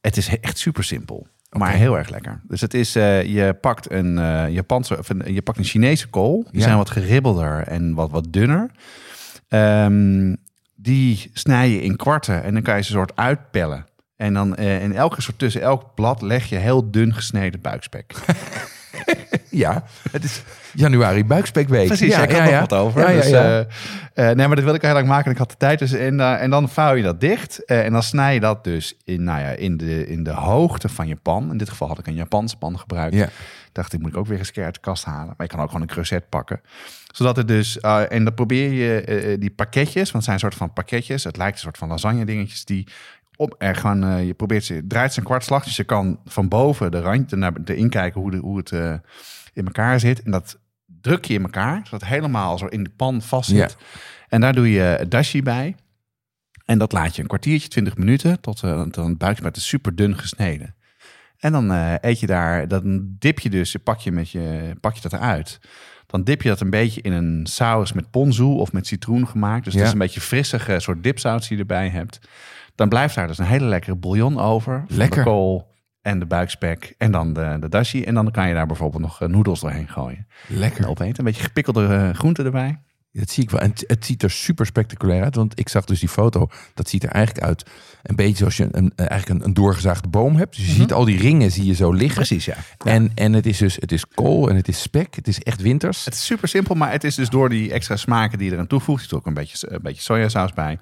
Het 0.00 0.16
is 0.16 0.38
echt 0.40 0.58
super 0.58 0.84
simpel, 0.84 1.26
maar 1.50 1.72
heel 1.72 1.98
erg 1.98 2.08
lekker. 2.08 2.40
Dus 2.48 2.60
het 2.60 2.74
is, 2.74 2.96
eh, 2.96 3.22
je 3.24 3.54
pakt 3.54 3.90
een 3.92 4.18
eh, 4.18 4.48
Japanse, 4.48 4.98
of 4.98 5.08
een, 5.08 5.22
je 5.34 5.42
pakt 5.42 5.58
een 5.58 5.64
Chinese 5.64 6.08
kool. 6.08 6.42
Die 6.50 6.60
Ja. 6.60 6.64
zijn 6.66 6.76
wat 6.76 6.90
geribbelder 6.90 7.62
en 7.66 7.94
wat, 7.94 8.10
wat 8.10 8.26
dunner. 8.32 8.70
Ehm, 9.48 10.34
die 10.74 11.30
snij 11.32 11.68
je 11.70 11.82
in 11.82 11.96
kwarten 11.96 12.42
en 12.42 12.52
dan 12.54 12.62
kan 12.62 12.76
je 12.76 12.82
ze 12.82 12.92
soort 12.92 13.16
uitpellen. 13.16 13.84
En 14.16 14.34
dan 14.34 14.56
eh, 14.56 14.82
in 14.82 14.94
elke 14.94 15.22
soort 15.22 15.38
tussen 15.38 15.60
elk 15.62 15.94
blad 15.94 16.22
leg 16.22 16.46
je 16.46 16.56
heel 16.56 16.90
dun 16.90 17.14
gesneden 17.14 17.60
buikspek. 17.60 18.12
Ja, 19.50 19.84
het 20.10 20.24
is 20.24 20.42
januari 20.72 21.24
buikspekweek. 21.24 21.86
Precies, 21.86 22.12
ja, 22.12 22.18
had 22.18 22.30
ja, 22.30 22.42
nog 22.42 22.50
ja. 22.50 22.60
wat 22.60 22.72
over. 22.72 23.00
Ja, 23.00 23.20
dus, 23.20 23.30
eh, 23.30 23.58
eh, 23.58 23.66
nee, 24.14 24.46
maar 24.46 24.56
dat 24.56 24.64
wil 24.64 24.74
ik 24.74 24.82
heel 24.82 24.92
lang 24.92 25.06
maken 25.06 25.24
en 25.24 25.30
ik 25.30 25.38
had 25.38 25.50
de 25.50 25.56
tijd. 25.56 25.78
Dus, 25.78 25.92
en, 25.92 26.20
eh, 26.20 26.42
en 26.42 26.50
dan 26.50 26.68
vouw 26.68 26.94
je 26.94 27.02
dat 27.02 27.20
dicht. 27.20 27.64
en 27.64 27.92
dan 27.92 28.02
snij 28.02 28.34
je 28.34 28.40
dat 28.40 28.64
dus 28.64 28.96
in, 29.04 29.24
nou 29.24 29.40
ja, 29.40 29.48
in, 29.48 29.76
de, 29.76 30.06
in 30.06 30.22
de 30.22 30.32
hoogte 30.32 30.88
van 30.88 31.08
je 31.08 31.16
pan. 31.16 31.50
In 31.50 31.56
dit 31.56 31.68
geval 31.68 31.88
had 31.88 31.98
ik 31.98 32.06
een 32.06 32.14
Japanse 32.14 32.56
pan 32.56 32.78
gebruikt. 32.78 33.14
Ja. 33.14 33.28
Dacht 33.72 33.92
ik, 33.92 34.00
moet 34.00 34.10
ik 34.10 34.16
ook 34.16 34.26
weer 34.26 34.38
eens 34.38 34.46
een 34.46 34.54
keer 34.54 34.64
uit 34.64 34.74
de 34.74 34.80
kast 34.80 35.04
halen. 35.04 35.34
Maar 35.36 35.46
je 35.46 35.52
kan 35.52 35.60
ook 35.60 35.66
gewoon 35.66 35.82
een 35.82 35.88
creuset 35.88 36.28
pakken. 36.28 36.60
Zodat 37.12 37.36
het 37.36 37.48
dus, 37.48 37.80
en 37.80 38.24
dan 38.24 38.34
probeer 38.34 38.72
je 38.72 39.36
die 39.38 39.50
pakketjes, 39.50 40.10
want 40.10 40.12
het 40.12 40.24
zijn 40.24 40.34
een 40.34 40.40
soort 40.40 40.54
van 40.54 40.72
pakketjes. 40.72 41.24
Het 41.24 41.36
lijkt 41.36 41.54
een 41.54 41.62
soort 41.62 41.78
van 41.78 41.88
lasagne 41.88 42.24
dingetjes 42.24 42.64
die 42.64 42.86
op 43.40 43.54
er 43.58 43.76
gewoon, 43.76 44.04
eh, 44.04 44.26
je 44.26 44.34
probeert 44.34 44.64
ze, 44.64 44.82
draait 44.88 45.12
ze 45.12 45.18
een 45.18 45.24
kwartslag. 45.24 45.64
Dus 45.64 45.76
je 45.76 45.84
kan 45.84 46.20
van 46.24 46.48
boven 46.48 46.90
de 46.90 47.00
randje 47.00 47.36
naar 47.36 47.52
erin 47.64 47.88
kijken 47.88 48.20
hoe, 48.20 48.30
de, 48.30 48.36
hoe 48.36 48.56
het 48.56 48.72
eh, 48.72 48.94
in 49.52 49.64
elkaar 49.64 50.00
zit. 50.00 50.22
En 50.22 50.30
dat 50.30 50.58
druk 51.00 51.24
je 51.24 51.34
in 51.34 51.42
elkaar, 51.42 51.80
zodat 51.84 52.00
het 52.00 52.08
helemaal 52.10 52.58
zo 52.58 52.66
in 52.66 52.84
de 52.84 52.90
pan 52.90 53.22
vast 53.22 53.48
zit. 53.50 53.76
En 54.28 54.40
daar 54.40 54.52
doe 54.52 54.70
je 54.70 55.06
dashi 55.08 55.42
bij. 55.42 55.76
En 56.64 56.78
dat 56.78 56.92
laat 56.92 57.16
je 57.16 57.22
een 57.22 57.28
kwartiertje, 57.28 57.68
20 57.68 57.96
minuten, 57.96 58.40
tot, 58.40 58.62
eh 58.62 58.82
een 58.90 59.16
buikspek 59.16 59.56
is 59.56 59.68
super 59.68 59.94
dun 59.96 60.18
gesneden. 60.18 60.74
En 61.38 61.52
dan 61.52 61.70
eet 62.00 62.20
je 62.20 62.26
daar, 62.26 62.68
dan 62.68 63.06
dip 63.18 63.38
je 63.38 63.50
dus, 63.50 63.72
je 63.72 63.78
pak 63.78 63.98
je, 63.98 64.12
met 64.12 64.30
je, 64.30 64.76
pak 64.80 64.94
je 64.94 65.00
dat 65.00 65.12
eruit. 65.12 65.60
Dan 66.06 66.24
dip 66.24 66.42
je 66.42 66.48
dat 66.48 66.60
een 66.60 66.70
beetje 66.70 67.00
in 67.00 67.12
een 67.12 67.46
saus 67.46 67.92
met 67.92 68.10
ponzu 68.10 68.42
of 68.42 68.72
met 68.72 68.86
citroen 68.86 69.26
gemaakt. 69.28 69.64
Dus 69.64 69.72
Ja. 69.72 69.78
het 69.78 69.88
is 69.88 69.92
een 69.92 69.98
beetje 69.98 70.20
frissige 70.20 70.80
soort 70.80 71.02
dipsaus 71.02 71.48
die 71.48 71.56
je 71.56 71.62
erbij 71.62 71.88
hebt. 71.88 72.20
Dan 72.80 72.88
blijft 72.88 73.14
daar 73.14 73.26
dus 73.26 73.38
een 73.38 73.44
hele 73.44 73.64
lekkere 73.64 73.96
bouillon 73.96 74.40
over. 74.40 74.84
van 74.86 74.96
Lekker. 74.96 75.24
De 75.24 75.30
kool 75.30 75.74
en 76.02 76.18
de 76.18 76.26
buikspek 76.26 76.94
en 76.98 77.10
dan 77.10 77.32
de, 77.32 77.56
de 77.60 77.68
dashi. 77.68 78.04
En 78.04 78.14
dan 78.14 78.30
kan 78.30 78.48
je 78.48 78.54
daar 78.54 78.66
bijvoorbeeld 78.66 79.02
nog 79.02 79.20
eh, 79.20 79.28
noedels 79.28 79.60
doorheen 79.60 79.88
gooien. 79.88 80.26
Lekker. 80.46 80.84
En 80.84 80.88
opeten. 80.88 81.18
Een 81.18 81.24
beetje 81.24 81.42
gepikkelde 81.42 81.86
eh, 81.86 82.10
groenten 82.10 82.44
erbij. 82.44 82.80
Dat 83.12 83.30
zie 83.30 83.42
ik 83.42 83.50
wel. 83.50 83.60
En 83.60 83.72
het, 83.86 84.04
ziet 84.04 84.22
er 84.22 84.30
super 84.30 84.66
spectaculair 84.66 85.22
uit. 85.22 85.34
Want 85.34 85.58
ik 85.58 85.68
zag 85.68 85.84
dus 85.84 86.00
die 86.00 86.08
foto. 86.08 86.48
Dat 86.74 86.88
ziet 86.88 87.02
er 87.02 87.10
eigenlijk 87.10 87.46
uit. 87.46 87.64
Een 88.02 88.16
beetje 88.16 88.36
zoals 88.36 88.56
je 88.56 88.68
een, 88.70 88.92
eigenlijk 88.94 89.40
een, 89.40 89.46
een 89.46 89.54
doorgezaagde 89.54 90.08
boom 90.08 90.36
hebt. 90.36 90.56
Dus 90.56 90.66
je 90.66 90.72
ziet 90.72 90.92
al 90.92 91.04
die 91.04 91.18
ringen 91.18 91.50
zie 91.50 91.66
je 91.66 91.74
zo 91.74 91.92
liggen. 91.92 92.14
Precies, 92.14 92.44
ja. 92.44 92.56
En, 92.84 93.12
en 93.14 93.32
het 93.32 93.46
is 93.46 93.58
dus 93.58 93.76
het 93.76 93.92
is 93.92 94.06
kool 94.06 94.48
en 94.48 94.56
het 94.56 94.68
is 94.68 94.82
spek. 94.82 95.14
Het 95.14 95.28
is 95.28 95.40
echt 95.40 95.60
winters. 95.60 96.04
Het 96.04 96.14
is 96.14 96.24
super 96.24 96.48
simpel, 96.48 96.74
maar 96.74 96.92
het 96.92 97.04
is 97.04 97.14
dus 97.14 97.28
door 97.28 97.48
die 97.48 97.72
extra 97.72 97.96
smaken 97.96 98.38
die 98.38 98.46
je 98.46 98.52
eraan 98.52 98.66
toevoegt. 98.66 99.02
Er 99.02 99.08
zit 99.08 99.18
ook 99.18 99.26
een 99.26 99.34
beetje, 99.34 99.70
een 99.70 99.82
beetje 99.82 100.02
sojasaus 100.02 100.52
bij. 100.52 100.78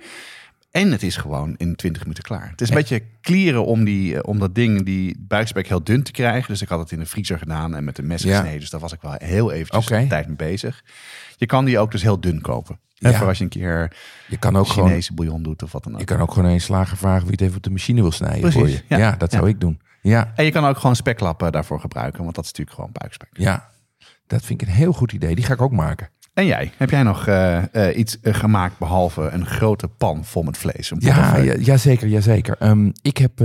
En 0.71 0.93
het 0.93 1.03
is 1.03 1.17
gewoon 1.17 1.55
in 1.57 1.77
20 1.77 2.03
minuten 2.03 2.23
klaar. 2.25 2.49
Het 2.51 2.61
is 2.61 2.69
een 2.69 2.75
beetje 2.75 3.03
klieren 3.21 3.65
om, 3.65 3.85
die, 3.85 4.15
eh, 4.15 4.21
om 4.23 4.39
dat 4.39 4.55
ding, 4.55 4.85
die 4.85 5.17
buikspek 5.29 5.69
heel 5.69 5.85
dun 5.85 6.03
te 6.03 6.11
krijgen. 6.13 6.49
Dus 6.53 6.63
ik 6.63 6.69
had 6.69 6.79
het 6.79 6.93
in 6.93 6.99
de 6.99 7.07
vriezer 7.07 7.39
gedaan 7.39 7.75
en 7.75 7.85
met 7.85 7.99
een 7.99 8.07
mes 8.07 8.23
Ja. 8.23 8.35
gesneden. 8.37 8.61
Dus 8.61 8.71
daar 8.71 8.81
was 8.81 8.93
ik 8.93 9.01
wel 9.01 9.15
heel 9.19 9.53
eventjes 9.53 9.87
tijd 10.09 10.27
mee 10.27 10.37
bezig. 10.37 10.85
Je 11.37 11.47
kan 11.47 11.65
die 11.65 11.79
ook 11.79 11.91
dus 11.91 12.03
heel 12.03 12.21
dun 12.21 12.41
kopen. 12.41 12.79
Ja. 12.95 13.13
Voor 13.13 13.27
als 13.27 13.39
je 13.39 13.45
een 13.45 13.51
keer 13.51 13.97
Je 14.29 14.37
kan 14.37 14.57
ook 14.57 14.67
gewoon, 14.69 14.89
Chinese 14.89 15.15
bouillon 15.15 15.43
doet 15.43 15.63
of 15.63 15.73
wat 15.73 15.85
dan 15.85 15.93
ook. 15.93 15.99
je 15.99 16.05
kan 16.05 16.21
ook 16.21 16.33
gewoon 16.33 16.51
een 16.51 16.61
slager 16.61 16.97
vragen 16.97 17.23
wie 17.23 17.31
het 17.31 17.41
even 17.41 17.57
op 17.57 17.63
de 17.63 17.71
machine 17.71 18.01
wil 18.01 18.13
snijden 18.13 18.41
Precies, 18.41 18.59
voor 18.61 18.69
je. 18.69 18.83
ja. 18.89 18.97
Ja, 18.97 19.17
dat 19.17 19.33
zou 19.33 19.49
ik 19.49 19.61
doen. 19.61 19.81
Ja, 20.03 20.33
En 20.37 20.45
je 20.45 20.51
kan 20.51 20.65
ook 20.65 20.77
gewoon 20.79 20.97
speklappen 20.97 21.53
daarvoor 21.53 21.81
gebruiken, 21.81 22.23
want 22.23 22.35
dat 22.35 22.45
is 22.45 22.51
natuurlijk 22.51 22.77
gewoon 22.77 22.93
buikspek. 22.93 23.29
ja. 23.33 23.69
Dat 24.27 24.43
vind 24.45 24.63
ik 24.63 24.69
een 24.69 24.75
heel 24.75 24.93
goed 24.93 25.13
idee. 25.13 25.35
Die 25.35 25.45
ga 25.45 25.53
ik 25.53 25.61
ook 25.63 25.73
maken. 25.73 26.09
En 26.39 26.47
jij, 26.47 26.73
heb 26.77 26.91
jij 26.91 27.03
nog 27.03 27.27
eh, 27.27 27.75
eh, 27.89 27.99
iets 27.99 28.21
eh, 28.21 28.35
gemaakt 28.35 28.79
behalve 28.79 29.23
een 29.23 29.47
grote 29.47 29.89
pan 29.89 30.25
vol 30.25 30.43
met 30.43 30.59
vlees? 30.59 30.93
Ja, 30.99 31.37
ja, 31.37 31.55
jazeker, 31.55 32.09
jazeker. 32.09 32.57
Ehm, 32.59 32.91
ik 33.03 33.17
heb, 33.17 33.41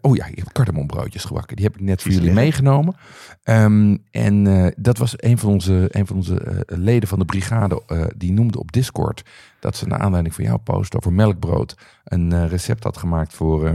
oh 0.00 0.16
ja, 0.16 0.26
ik 0.26 0.36
heb 0.36 0.52
kardemombroodjes 0.52 1.24
gebakken. 1.24 1.56
Die 1.56 1.64
heb 1.64 1.74
ik 1.74 1.80
net 1.80 2.02
voor 2.02 2.10
jullie 2.10 2.32
meegenomen. 2.32 2.96
Ehm, 3.42 3.96
en 4.10 4.74
dat 4.76 4.98
was 4.98 5.14
een 5.16 5.38
van 5.38 5.50
onze, 5.50 5.88
een 5.90 6.06
van 6.06 6.16
onze 6.16 6.64
leden 6.66 7.08
van 7.08 7.18
de 7.18 7.24
brigade. 7.24 7.82
die 8.16 8.32
noemde 8.32 8.58
op 8.58 8.72
Discord 8.72 9.22
dat 9.60 9.76
ze 9.76 9.86
naar 9.86 9.98
aanleiding 9.98 10.34
van 10.34 10.44
jouw 10.44 10.56
post 10.56 10.96
over 10.96 11.12
melkbrood 11.12 11.76
een 12.04 12.48
recept 12.48 12.84
had 12.84 12.96
gemaakt 12.96 13.34
voor 13.34 13.70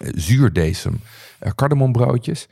eh, 0.00 0.08
zuurdesem 0.14 1.00
kardemombroodjes. 1.54 2.48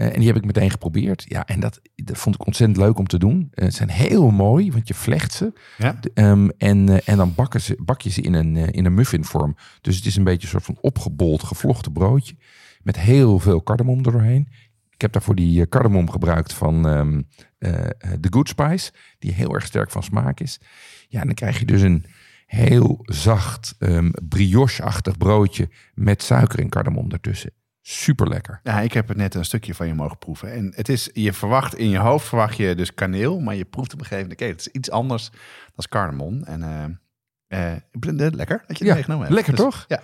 Eh, 0.00 0.06
en 0.06 0.18
die 0.18 0.26
heb 0.26 0.36
ik 0.36 0.44
meteen 0.44 0.70
geprobeerd. 0.70 1.24
Ja, 1.28 1.46
en 1.46 1.60
dat, 1.60 1.80
dat 1.94 2.18
vond 2.18 2.34
ik 2.34 2.46
ontzettend 2.46 2.78
leuk 2.78 2.98
om 2.98 3.06
te 3.06 3.18
doen. 3.18 3.48
Eh, 3.50 3.64
ze 3.64 3.70
zijn 3.70 3.88
heel 3.90 4.30
mooi, 4.30 4.72
want 4.72 4.88
je 4.88 4.94
vlecht 4.94 5.32
ze. 5.32 5.52
Ja? 5.78 5.92
De- 6.00 6.10
ehm, 6.14 6.48
en, 6.58 6.88
eh, 6.88 6.98
en 7.04 7.16
dan 7.16 7.34
bakken 7.34 7.60
ze, 7.60 7.76
bak 7.84 8.00
je 8.00 8.10
ze 8.10 8.20
in 8.20 8.34
een, 8.34 8.56
eh, 8.56 8.68
in 8.70 8.84
een 8.84 8.94
muffinvorm. 8.94 9.56
Dus 9.80 9.96
het 9.96 10.06
is 10.06 10.16
een 10.16 10.24
beetje 10.24 10.42
een 10.42 10.48
soort 10.48 10.64
van 10.64 10.78
opgebold, 10.80 11.42
gevlochten 11.42 11.92
broodje. 11.92 12.34
Met 12.82 12.98
heel 12.98 13.38
veel 13.38 13.62
cardamom 13.62 13.96
er 13.96 14.12
doorheen. 14.12 14.48
Ik 14.90 15.00
heb 15.00 15.12
daarvoor 15.12 15.34
die 15.34 15.60
eh, 15.60 15.68
cardamom 15.68 16.10
gebruikt 16.10 16.52
van 16.52 16.88
ehm 16.88 17.22
eh, 17.58 17.84
eh, 17.84 17.90
The 18.20 18.28
Good 18.30 18.48
Spice. 18.48 18.92
Die 19.18 19.32
heel 19.32 19.54
erg 19.54 19.66
sterk 19.66 19.90
van 19.90 20.02
smaak 20.02 20.40
is. 20.40 20.60
Ja, 21.08 21.20
en 21.20 21.26
dan 21.26 21.34
krijg 21.34 21.58
je 21.58 21.64
dus 21.64 21.82
een 21.82 22.04
heel 22.46 22.98
zacht, 23.04 23.74
ehm 23.78 24.10
brioche-achtig 24.28 25.16
broodje. 25.18 25.68
Met 25.94 26.22
suiker 26.22 26.58
en 26.58 26.68
cardamom 26.68 27.10
ertussen. 27.10 27.50
Super 27.92 28.28
lekker. 28.28 28.60
Ja, 28.62 28.80
ik 28.80 28.92
heb 28.92 29.08
het 29.08 29.16
net 29.16 29.34
een 29.34 29.44
stukje 29.44 29.74
van 29.74 29.86
je 29.86 29.94
mogen 29.94 30.18
proeven. 30.18 30.52
En 30.52 30.72
het 30.76 30.88
is, 30.88 31.10
je 31.12 31.32
verwacht 31.32 31.74
in 31.74 31.88
je 31.88 31.98
hoofd 31.98 32.26
verwacht 32.28 32.56
je 32.56 32.74
dus 32.74 32.94
kaneel, 32.94 33.40
maar 33.40 33.54
je 33.54 33.64
proeft 33.64 33.92
op 33.92 33.98
een 34.00 34.06
gegeven 34.06 34.22
moment, 34.28 34.40
oké, 34.42 34.50
het 34.50 34.60
is 34.60 34.68
iets 34.72 34.90
anders 34.90 35.30
dan 35.74 35.84
cardamom. 35.88 36.42
En 36.44 36.62
eh, 36.62 37.68
eh, 37.70 37.76
ik 37.90 38.04
vind 38.04 38.20
het 38.20 38.34
lekker 38.34 38.56
dat 38.66 38.78
je 38.78 38.84
het 38.84 38.86
Ja, 38.86 38.94
meegenomen 38.94 39.22
hebt. 39.24 39.34
lekker 39.34 39.54
Dus- 39.54 39.64
toch? 39.64 39.84
Ja. 39.88 40.00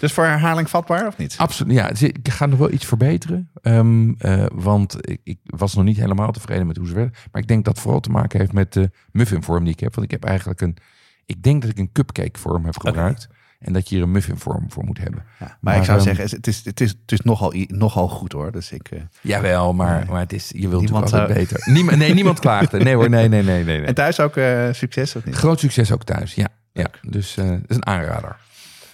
Dus 0.00 0.12
voor 0.12 0.24
herhaling 0.24 0.70
vatbaar 0.70 1.06
of 1.06 1.16
niet? 1.16 1.34
Absoluut. 1.38 1.74
Ja, 1.76 1.88
dus 1.88 2.02
ik 2.02 2.28
ga 2.28 2.46
nog 2.46 2.58
wel 2.58 2.70
iets 2.72 2.86
verbeteren. 2.86 3.50
Ehm, 3.62 4.12
eh, 4.18 4.46
want 4.52 5.08
ik, 5.10 5.20
ik 5.24 5.38
was 5.44 5.74
nog 5.74 5.84
niet 5.84 5.96
helemaal 5.96 6.32
tevreden 6.32 6.66
met 6.66 6.76
hoe 6.76 6.86
ze 6.86 6.94
werden. 6.94 7.14
Maar 7.32 7.42
ik 7.42 7.48
denk 7.48 7.64
dat 7.64 7.72
het 7.74 7.82
vooral 7.82 8.00
te 8.00 8.10
maken 8.10 8.38
heeft 8.40 8.52
met 8.52 8.72
de 8.72 8.90
muffinvorm 9.12 9.64
die 9.64 9.72
ik 9.72 9.80
heb. 9.80 9.94
Want 9.94 10.06
ik 10.06 10.12
heb 10.12 10.24
eigenlijk 10.24 10.60
een. 10.60 10.76
Ik 11.26 11.42
denk 11.42 11.62
dat 11.62 11.70
ik 11.70 11.78
een 11.78 11.92
cupcake 11.92 12.38
vorm 12.38 12.64
heb 12.64 12.78
gebruikt. 12.78 13.28
En 13.58 13.72
dat 13.72 13.88
je 13.88 13.94
hier 13.94 14.04
een 14.04 14.10
muffinvorm 14.10 14.70
voor 14.70 14.84
moet 14.84 14.98
hebben. 14.98 15.22
Ja, 15.38 15.46
maar, 15.46 15.58
Maar, 15.60 15.76
ik 15.76 15.84
zou 15.84 15.96
ehm, 15.98 16.06
zeggen, 16.06 16.36
het 16.36 16.46
is, 16.46 16.64
het 16.64 16.80
is, 16.80 16.90
het 16.90 17.12
is 17.12 17.20
nogal, 17.20 17.52
nogal 17.66 18.08
goed 18.08 18.32
hoor. 18.32 18.52
Dus 18.52 18.72
ik, 18.72 18.88
eh, 18.88 19.00
Jawel, 19.20 19.74
maar, 19.74 19.98
Nee. 19.98 20.10
maar 20.10 20.20
het 20.20 20.32
is, 20.32 20.50
je 20.54 20.68
wilt 20.68 20.82
Niemand 20.82 21.04
natuurlijk 21.04 21.30
altijd 21.30 21.48
beter. 21.48 21.72
Niemand, 21.72 21.98
nee, 21.98 22.14
niemand 22.14 22.40
klaagde. 22.46 22.78
Nee 22.78 22.94
hoor, 22.94 23.10
nee, 23.10 23.28
nee, 23.28 23.42
nee, 23.42 23.64
nee. 23.64 23.78
nee. 23.78 23.86
En 23.86 23.94
thuis 23.94 24.20
ook 24.20 24.36
eh, 24.36 24.68
succes 24.72 25.16
of 25.16 25.24
niet? 25.24 25.34
Groot 25.34 25.60
succes 25.60 25.92
ook 25.92 26.04
thuis, 26.04 26.34
ja. 26.34 26.48
ja. 26.72 26.88
Dus 27.02 27.34
dat 27.34 27.60
is 27.66 27.76
een 27.76 27.86
aanrader. 27.86 28.36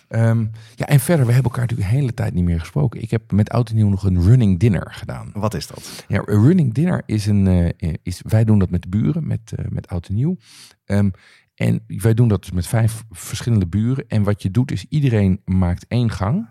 Ehm, 0.08 0.44
ja, 0.74 0.86
en 0.86 1.00
verder, 1.00 1.26
we 1.26 1.32
hebben 1.32 1.50
elkaar 1.50 1.66
natuurlijk 1.66 1.90
de 1.90 1.96
hele 1.96 2.14
tijd 2.14 2.34
niet 2.34 2.44
meer 2.44 2.60
gesproken. 2.60 3.02
Ik 3.02 3.10
heb 3.10 3.32
met 3.32 3.50
Oud 3.50 3.68
en 3.68 3.74
Nieuw 3.74 3.88
nog 3.88 4.04
een 4.04 4.22
running 4.22 4.58
dinner 4.58 4.86
gedaan. 4.90 5.30
Wat 5.34 5.54
is 5.54 5.66
dat? 5.66 6.04
Ja, 6.08 6.22
een 6.24 6.42
running 6.42 6.74
dinner 6.74 7.02
is 7.06 7.26
een. 7.26 7.72
is, 8.02 8.22
wij 8.26 8.44
doen 8.44 8.58
dat 8.58 8.70
met 8.70 8.82
de 8.82 8.88
buren, 8.88 9.26
met, 9.26 9.52
eh, 9.56 9.64
met 9.68 9.88
oud 9.88 10.06
en 10.08 10.14
nieuw. 10.14 10.36
Ehm, 10.84 11.10
en 11.54 11.84
wij 11.86 12.14
doen 12.14 12.28
dat 12.28 12.40
dus 12.42 12.50
met 12.52 12.66
vijf 12.66 13.02
verschillende 13.10 13.66
buren. 13.66 14.04
En 14.08 14.22
wat 14.22 14.42
je 14.42 14.50
doet 14.50 14.70
is 14.72 14.84
iedereen 14.88 15.40
maakt 15.44 15.86
één 15.88 16.10
gang. 16.10 16.48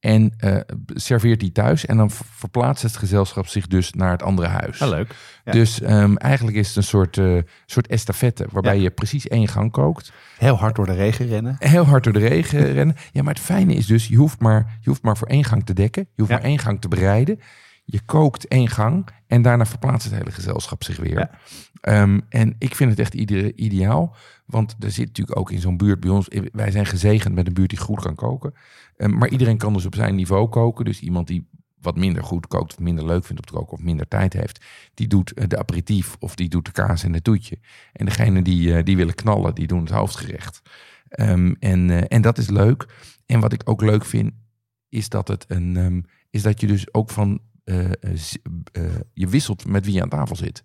En 0.00 0.34
eh, 0.36 0.56
serveert 0.86 1.40
die 1.40 1.52
thuis. 1.52 1.86
En 1.86 1.96
dan 1.96 2.10
ver- 2.10 2.26
verplaatst 2.30 2.82
het 2.82 2.96
gezelschap 2.96 3.46
zich 3.46 3.66
dus 3.66 3.92
naar 3.92 4.10
het 4.10 4.22
andere 4.22 4.48
huis. 4.48 4.82
Ah, 4.82 4.88
leuk. 4.88 5.14
Ja. 5.44 5.52
Dus 5.52 5.80
ehm, 5.80 6.14
eigenlijk 6.16 6.56
is 6.56 6.66
het 6.68 6.76
een 6.76 6.82
soort, 6.82 7.18
eh, 7.18 7.38
soort 7.66 7.86
estafette. 7.86 8.46
Waarbij 8.50 8.76
Ja. 8.76 8.82
je 8.82 8.90
precies 8.90 9.28
één 9.28 9.48
gang 9.48 9.70
kookt. 9.72 10.12
Heel 10.38 10.56
hard 10.56 10.76
door 10.76 10.86
de 10.86 10.92
regen 10.94 11.26
rennen. 11.26 11.56
Heel 11.58 11.84
hard 11.84 12.04
door 12.04 12.12
de 12.12 12.18
regen 12.28 12.72
rennen. 12.72 12.96
Ja, 13.12 13.22
maar 13.22 13.34
het 13.34 13.42
fijne 13.42 13.74
is 13.74 13.86
dus, 13.86 14.06
je 14.08 14.16
hoeft 14.16 14.40
maar, 14.40 14.78
je 14.80 14.88
hoeft 14.88 15.02
maar 15.02 15.16
voor 15.16 15.28
één 15.28 15.44
gang 15.44 15.66
te 15.66 15.72
dekken. 15.74 16.02
Je 16.02 16.22
hoeft 16.22 16.30
Ja. 16.30 16.36
maar 16.36 16.46
één 16.46 16.58
gang 16.58 16.80
te 16.80 16.88
bereiden. 16.88 17.40
Je 17.84 18.00
kookt 18.04 18.48
één 18.48 18.68
gang 18.68 19.08
en 19.26 19.42
daarna 19.42 19.66
verplaatst 19.66 20.10
het 20.10 20.18
hele 20.18 20.30
gezelschap 20.32 20.84
zich 20.84 20.96
weer. 20.96 21.30
Ehm, 21.80 22.20
en 22.28 22.54
ik 22.58 22.74
vind 22.74 22.90
het 22.90 22.98
echt 22.98 23.14
ideaal. 23.54 24.16
Want 24.46 24.76
er 24.78 24.90
zit 24.90 25.06
natuurlijk 25.06 25.38
ook 25.38 25.50
in 25.50 25.60
zo'n 25.60 25.76
buurt 25.76 26.00
bij 26.00 26.10
ons... 26.10 26.28
Wij 26.52 26.70
zijn 26.70 26.86
gezegend 26.86 27.34
met 27.34 27.46
een 27.46 27.54
buurt 27.54 27.70
die 27.70 27.78
goed 27.78 28.00
kan 28.00 28.14
koken. 28.14 28.54
Ehm, 28.96 29.18
maar 29.18 29.28
iedereen 29.28 29.58
kan 29.58 29.72
dus 29.72 29.86
op 29.86 29.94
zijn 29.94 30.14
niveau 30.14 30.48
koken. 30.48 30.84
Dus 30.84 31.00
iemand 31.00 31.26
die 31.26 31.48
wat 31.80 31.96
minder 31.96 32.24
goed 32.24 32.46
kookt... 32.46 32.72
of 32.72 32.78
minder 32.78 33.06
leuk 33.06 33.24
vindt 33.24 33.40
om 33.40 33.46
te 33.46 33.58
koken 33.58 33.72
of 33.72 33.82
minder 33.82 34.08
tijd 34.08 34.32
heeft... 34.32 34.64
die 34.94 35.06
doet 35.06 35.32
eh, 35.32 35.48
de 35.48 35.58
aperitief 35.58 36.16
of 36.18 36.34
die 36.34 36.48
doet 36.48 36.64
de 36.64 36.72
kaas 36.72 37.04
en 37.04 37.12
het 37.12 37.24
toetje. 37.24 37.58
En 37.92 38.04
degene 38.04 38.42
die, 38.42 38.74
eh, 38.74 38.84
die 38.84 38.96
willen 38.96 39.14
knallen, 39.14 39.54
die 39.54 39.66
doen 39.66 39.80
het 39.80 39.90
hoofdgerecht. 39.90 40.62
Ehm, 41.08 41.54
en, 41.58 41.90
eh, 41.90 42.02
en 42.08 42.22
dat 42.22 42.38
is 42.38 42.48
leuk. 42.48 42.86
En 43.26 43.40
wat 43.40 43.52
ik 43.52 43.62
ook 43.64 43.82
leuk 43.82 44.04
vind, 44.04 44.32
is 44.88 45.08
dat, 45.08 45.28
het 45.28 45.44
een, 45.48 46.06
is 46.30 46.42
dat 46.42 46.60
je 46.60 46.66
dus 46.66 46.94
ook 46.94 47.10
van... 47.10 47.40
eh, 47.64 47.84
eh, 47.84 47.92
eh, 48.72 49.00
je 49.14 49.28
wisselt 49.28 49.66
met 49.66 49.84
wie 49.84 49.94
je 49.94 50.02
aan 50.02 50.08
tafel 50.08 50.36
zit. 50.36 50.64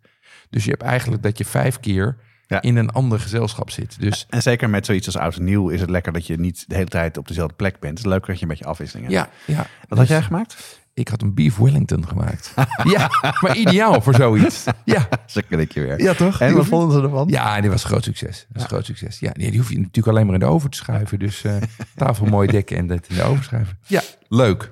Dus 0.55 0.63
je 0.63 0.69
hebt 0.69 0.81
eigenlijk 0.83 1.23
dat 1.23 1.37
je 1.37 1.45
vijf 1.45 1.79
keer 1.79 2.15
Ja. 2.47 2.61
in 2.61 2.75
een 2.75 2.89
ander 2.89 3.19
gezelschap 3.19 3.69
zit. 3.69 3.99
Dus 3.99 4.25
En 4.29 4.41
zeker 4.41 4.69
met 4.69 4.85
zoiets 4.85 5.05
als 5.05 5.17
oud 5.17 5.35
en 5.35 5.43
nieuw 5.43 5.69
is 5.69 5.81
het 5.81 5.89
lekker 5.89 6.13
dat 6.13 6.27
je 6.27 6.37
niet 6.39 6.63
de 6.67 6.75
hele 6.75 6.87
tijd 6.87 7.17
op 7.17 7.27
dezelfde 7.27 7.55
plek 7.55 7.79
bent. 7.79 7.97
Het 7.97 8.05
is 8.07 8.13
leuk 8.13 8.25
dat 8.25 8.35
je 8.35 8.41
een 8.41 8.47
beetje 8.47 8.65
afwisseling 8.65 9.11
hebt. 9.11 9.29
ja, 9.45 9.53
ja. 9.55 9.67
Wat 9.87 9.97
had 9.97 9.97
Dus 9.97 10.07
jij 10.07 10.21
gemaakt? 10.21 10.79
Ik 10.93 11.07
had 11.07 11.21
een 11.21 11.33
beef 11.33 11.57
Wellington 11.57 12.07
gemaakt. 12.07 12.53
ja, 12.95 13.09
maar 13.41 13.55
ideaal 13.57 14.01
voor 14.01 14.13
zoiets. 14.13 14.63
Ja, 14.83 15.07
Zo 15.25 15.41
ken 15.49 15.59
ik 15.59 15.71
je 15.73 15.81
weer. 15.81 16.01
ja 16.01 16.13
toch? 16.13 16.39
En 16.41 16.53
wat 16.53 16.65
vonden 16.65 16.91
ze 16.97 17.01
ervan? 17.03 17.27
Ja, 17.27 17.61
die 17.61 17.69
was 17.69 17.83
een 17.83 17.89
groot 17.89 18.03
succes. 18.03 18.45
Dat 18.47 18.55
is 18.57 18.61
een 18.61 18.67
groot 18.67 18.85
succes. 18.85 19.19
Ja, 19.19 19.31
die 19.31 19.57
hoef 19.57 19.69
je 19.69 19.77
natuurlijk 19.77 20.07
alleen 20.07 20.25
maar 20.25 20.33
in 20.33 20.39
de 20.39 20.45
oven 20.45 20.69
te 20.69 20.77
schuiven. 20.77 21.19
Dus 21.19 21.43
eh, 21.43 21.55
tafel 21.95 22.25
mooi 22.25 22.47
dekken 22.51 22.77
en 22.77 22.87
dat 22.87 23.07
in 23.07 23.15
de 23.15 23.23
oven 23.23 23.43
schuiven. 23.43 23.77
Ja, 23.87 24.01
leuk. 24.27 24.71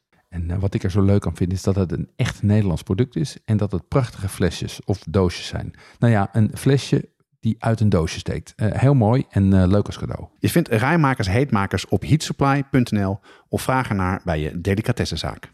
En 0.31 0.51
eh, 0.51 0.59
wat 0.59 0.73
ik 0.73 0.83
er 0.83 0.91
zo 0.91 1.01
leuk 1.01 1.25
aan 1.25 1.35
vind 1.35 1.53
is 1.53 1.63
dat 1.63 1.75
het 1.75 1.91
een 1.91 2.09
echt 2.15 2.43
Nederlands 2.43 2.83
product 2.83 3.15
is 3.15 3.37
en 3.45 3.57
dat 3.57 3.71
het 3.71 3.87
prachtige 3.87 4.29
flesjes 4.29 4.83
of 4.85 5.03
doosjes 5.09 5.47
zijn. 5.47 5.73
Nou 5.99 6.13
ja, 6.13 6.29
een 6.31 6.51
flesje 6.53 7.09
die 7.39 7.55
uit 7.59 7.79
een 7.79 7.89
doosje 7.89 8.19
steekt. 8.19 8.53
Eh, 8.55 8.71
heel 8.71 8.93
mooi 8.93 9.25
en 9.29 9.53
eh, 9.53 9.67
leuk 9.67 9.85
als 9.85 9.97
cadeau. 9.97 10.27
Je 10.39 10.49
vindt 10.49 10.69
rijmakers 10.69 11.27
heetmakers 11.27 11.87
op 11.87 12.01
heatsupply.nl 12.01 13.19
of 13.49 13.61
vraag 13.61 13.89
ernaar 13.89 14.21
bij 14.23 14.39
je 14.39 14.61
delicatessenzaak. 14.61 15.53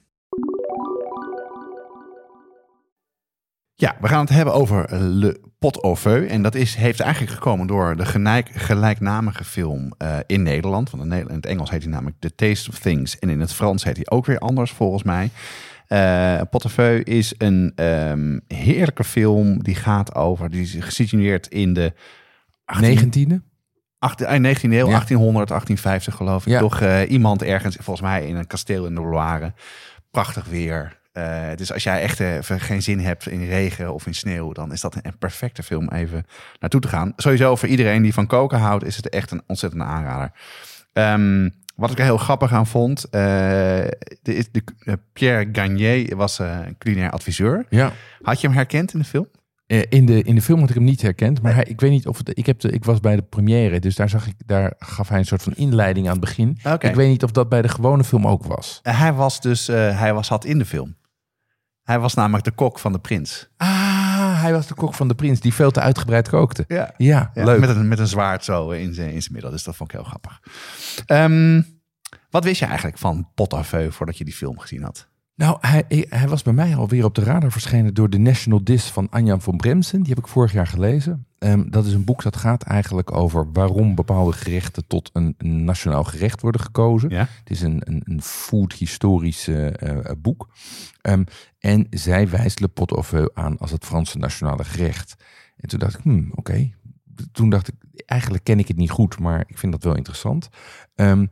Ja, 3.80 3.96
we 4.02 4.08
gaan 4.08 4.20
het 4.20 4.30
hebben 4.30 4.54
over 4.54 5.00
Le 5.00 5.40
Pot 5.60 5.84
au 5.84 5.96
Feu. 5.96 6.28
En 6.28 6.42
dat 6.42 6.56
is, 6.56 6.76
heeft 6.76 7.00
eigenlijk 7.00 7.34
gekomen 7.34 7.68
door 7.68 7.96
de 7.96 8.06
gelijk, 8.06 8.50
gelijknamige 8.54 9.44
film 9.44 9.94
eh, 9.98 10.18
in 10.26 10.44
Nederland. 10.44 10.90
Want 10.90 11.04
in, 11.04 11.12
het 11.12 11.46
Engels 11.46 11.70
heet 11.70 11.82
hij 11.84 11.92
namelijk 11.92 12.16
The 12.20 12.36
Taste 12.36 12.70
of 12.70 12.80
Things. 12.80 13.20
En 13.20 13.30
in 13.30 13.40
het 13.40 13.54
Frans 13.54 13.84
heet 13.84 13.96
hij 13.96 14.10
ook 14.10 14.26
weer 14.26 14.40
anders 14.40 14.72
volgens 14.72 15.04
mij. 15.04 15.30
Eh 15.88 16.42
Pot 16.50 16.64
au 16.64 16.74
Feu 16.74 17.00
is 17.00 17.34
een 17.38 17.72
ehm, 17.76 18.40
heerlijke 18.48 19.04
film 19.04 19.64
die 19.64 19.76
gaat 19.76 20.16
over, 20.16 20.50
die 20.50 20.62
is 20.62 20.76
gesitueerd 20.80 21.48
in 21.48 21.74
de 21.74 21.94
19e? 22.84 23.42
18, 24.00 24.26
eh, 24.26 24.40
19e 24.40 24.62
eeuw, 24.62 24.88
Ja. 24.88 24.92
1800, 24.92 25.50
1850 25.50 26.16
geloof 26.16 26.46
ik. 26.46 26.52
Ja. 26.52 26.60
Toch 26.60 26.82
eh, 26.82 27.12
iemand 27.12 27.44
ergens, 27.44 27.76
volgens 27.76 28.08
mij 28.08 28.28
in 28.28 28.36
een 28.36 28.48
kasteel 28.48 28.86
in 28.86 28.96
de 28.96 29.02
Loire. 29.02 29.54
Prachtig 30.12 30.46
weer. 30.46 30.97
Eh, 31.18 31.56
dus 31.56 31.74
als 31.74 31.84
jij 31.84 32.02
echt 32.02 32.20
even 32.20 32.60
geen 32.60 32.82
zin 32.82 33.00
hebt 33.00 33.28
in 33.28 33.48
regen 33.48 33.94
of 33.94 34.08
in 34.08 34.16
sneeuw, 34.16 34.52
dan 34.52 34.72
is 34.72 34.82
dat 34.82 34.96
een, 35.02 35.18
perfecte 35.18 35.64
film 35.64 35.90
even 35.90 36.26
naartoe 36.60 36.82
te 36.82 36.88
gaan. 36.88 37.14
Sowieso 37.16 37.56
voor 37.56 37.70
iedereen 37.70 38.02
die 38.02 38.14
van 38.14 38.28
koken 38.28 38.60
houdt, 38.60 38.86
is 38.86 38.96
het 38.96 39.10
echt 39.10 39.32
een 39.32 39.42
ontzettende 39.48 39.86
aanrader. 39.86 40.32
Ehm, 40.94 41.50
wat 41.76 41.92
ik 41.92 41.98
er 41.98 42.04
heel 42.04 42.18
grappig 42.18 42.54
aan 42.54 42.68
vond, 42.68 43.04
eh, 43.04 43.12
de, 44.22 44.36
is 44.36 44.52
de, 44.52 44.64
eh, 44.80 44.94
Pierre 45.14 45.50
Gagné 45.52 46.16
was 46.16 46.40
eh, 46.40 46.60
een 46.66 46.78
culinair 46.78 47.12
adviseur. 47.12 47.66
Ja. 47.70 47.92
Had 48.22 48.42
je 48.42 48.48
hem 48.48 48.56
herkend 48.56 48.94
in 48.94 49.00
de 49.00 49.06
film? 49.06 49.28
Eh, 49.68 49.82
in, 49.90 50.06
de, 50.06 50.22
in 50.22 50.36
de 50.36 50.42
film 50.42 50.60
had 50.60 50.70
ik 50.70 50.76
hem 50.76 50.84
niet 50.84 51.02
herkend, 51.02 51.42
maar 51.42 51.54
hij, 51.54 51.64
ik 51.64 51.82
weet 51.82 51.92
niet 51.92 52.08
of 52.08 52.18
het, 52.18 52.38
ik, 52.38 52.46
heb 52.46 52.60
de, 52.60 52.72
ik 52.72 52.86
was 52.86 53.00
bij 53.00 53.16
de 53.16 53.22
première, 53.22 53.80
dus 53.80 53.96
daar, 53.96 54.10
zag 54.10 54.28
ik, 54.28 54.34
daar 54.46 54.74
gaf 54.80 55.10
hij 55.10 55.20
een 55.20 55.26
soort 55.26 55.44
van 55.44 55.54
inleiding 55.56 56.06
aan 56.06 56.12
het 56.12 56.22
begin. 56.22 56.58
Ik 56.80 56.96
weet 56.96 57.10
niet 57.10 57.24
of 57.24 57.32
dat 57.32 57.50
bij 57.50 57.62
de 57.62 57.68
gewone 57.68 58.04
film 58.04 58.28
ook 58.28 58.44
was. 58.44 58.80
Eh, 58.84 59.00
hij 59.00 59.14
was 59.14 59.42
dus, 59.42 59.68
eh, 59.68 60.00
hij 60.00 60.14
was, 60.14 60.28
zat 60.28 60.46
in 60.46 60.58
de 60.58 60.66
film. 60.66 60.96
Hij 61.88 62.00
was 62.00 62.14
namelijk 62.14 62.44
de 62.44 62.52
kok 62.52 62.80
van 62.80 62.92
de 62.92 63.00
prins. 63.00 63.50
Ah, 63.58 64.42
hij 64.42 64.52
was 64.54 64.68
de 64.68 64.74
kok 64.74 64.94
van 64.94 65.08
de 65.08 65.16
prins 65.16 65.40
die 65.40 65.54
veel 65.54 65.72
te 65.72 65.80
uitgebreid 65.80 66.30
kookte. 66.30 66.66
Ja. 66.68 66.94
Ja, 66.98 67.32
Ja, 67.34 67.44
leuk. 67.44 67.60
Met 67.60 67.70
een, 67.70 67.88
met 67.88 68.00
een 68.00 68.08
zwaard 68.08 68.44
zo 68.44 68.70
in 68.70 68.94
zijn, 68.94 69.12
in 69.12 69.22
zijn 69.22 69.34
middel. 69.34 69.52
Dus 69.52 69.64
dat 69.64 69.76
vond 69.76 69.92
ik 69.92 69.96
heel 69.96 70.06
grappig. 70.06 70.42
Ehm, 71.06 71.62
wat 72.30 72.44
wist 72.44 72.60
je 72.60 72.66
eigenlijk 72.66 72.98
van 72.98 73.30
Pot 73.36 73.54
à 73.54 73.64
Feu 73.64 73.92
voordat 73.92 74.18
je 74.18 74.24
die 74.24 74.34
film 74.34 74.60
gezien 74.60 74.84
had? 74.84 75.08
Nou, 75.36 75.58
hij, 75.62 75.86
hij 76.10 76.28
was 76.28 76.44
bij 76.44 76.54
mij 76.54 76.76
alweer 76.76 77.04
op 77.06 77.16
de 77.16 77.24
radar 77.24 77.52
verschenen 77.52 77.94
door 77.94 78.10
de 78.10 78.18
National 78.18 78.64
Dis 78.64 78.86
van 78.86 79.08
Anjan 79.10 79.42
van 79.42 79.58
Bremsen. 79.58 80.00
Die 80.00 80.14
heb 80.14 80.24
ik 80.24 80.30
vorig 80.30 80.52
jaar 80.52 80.68
gelezen. 80.68 81.27
Ehm, 81.38 81.70
dat 81.70 81.86
is 81.86 81.94
een 81.94 82.04
boek 82.04 82.24
dat 82.24 82.36
gaat 82.36 82.64
eigenlijk 82.64 83.12
over 83.16 83.52
waarom 83.52 83.96
bepaalde 83.96 84.32
gerechten 84.32 84.88
tot 84.88 85.10
een, 85.14 85.36
nationaal 85.38 86.04
gerecht 86.04 86.42
worden 86.42 86.62
gekozen. 86.62 87.10
Ja? 87.10 87.28
Het 87.40 87.50
is 87.50 87.62
een, 87.62 87.82
een, 87.84 88.02
een 88.06 88.22
food 88.22 88.74
historisch 88.74 89.48
eh, 89.48 89.82
eh, 89.82 90.12
boek. 90.18 90.50
Ehm, 91.02 91.24
en 91.60 91.88
zij 91.90 92.30
wijst 92.30 92.60
Le 92.60 92.68
Pot 92.68 92.92
au 92.92 93.04
Feu 93.04 93.28
aan 93.34 93.58
als 93.58 93.72
het 93.72 93.86
Franse 93.86 94.18
nationale 94.18 94.64
gerecht. 94.64 95.16
En 95.58 95.70
toen 95.70 95.80
dacht 95.80 95.98
ik, 95.98 96.04
hmm, 96.04 96.32
oké. 96.36 96.70
Toen 97.32 97.50
dacht 97.50 97.68
ik, 97.68 97.76
eigenlijk 98.06 98.44
ken 98.44 98.60
ik 98.60 98.68
het 98.68 98.78
niet 98.78 98.92
goed, 98.92 99.20
maar 99.20 99.44
ik 99.48 99.58
vind 99.58 99.72
dat 99.72 99.84
wel 99.84 99.96
interessant. 99.96 100.50
Ehm, 100.96 101.26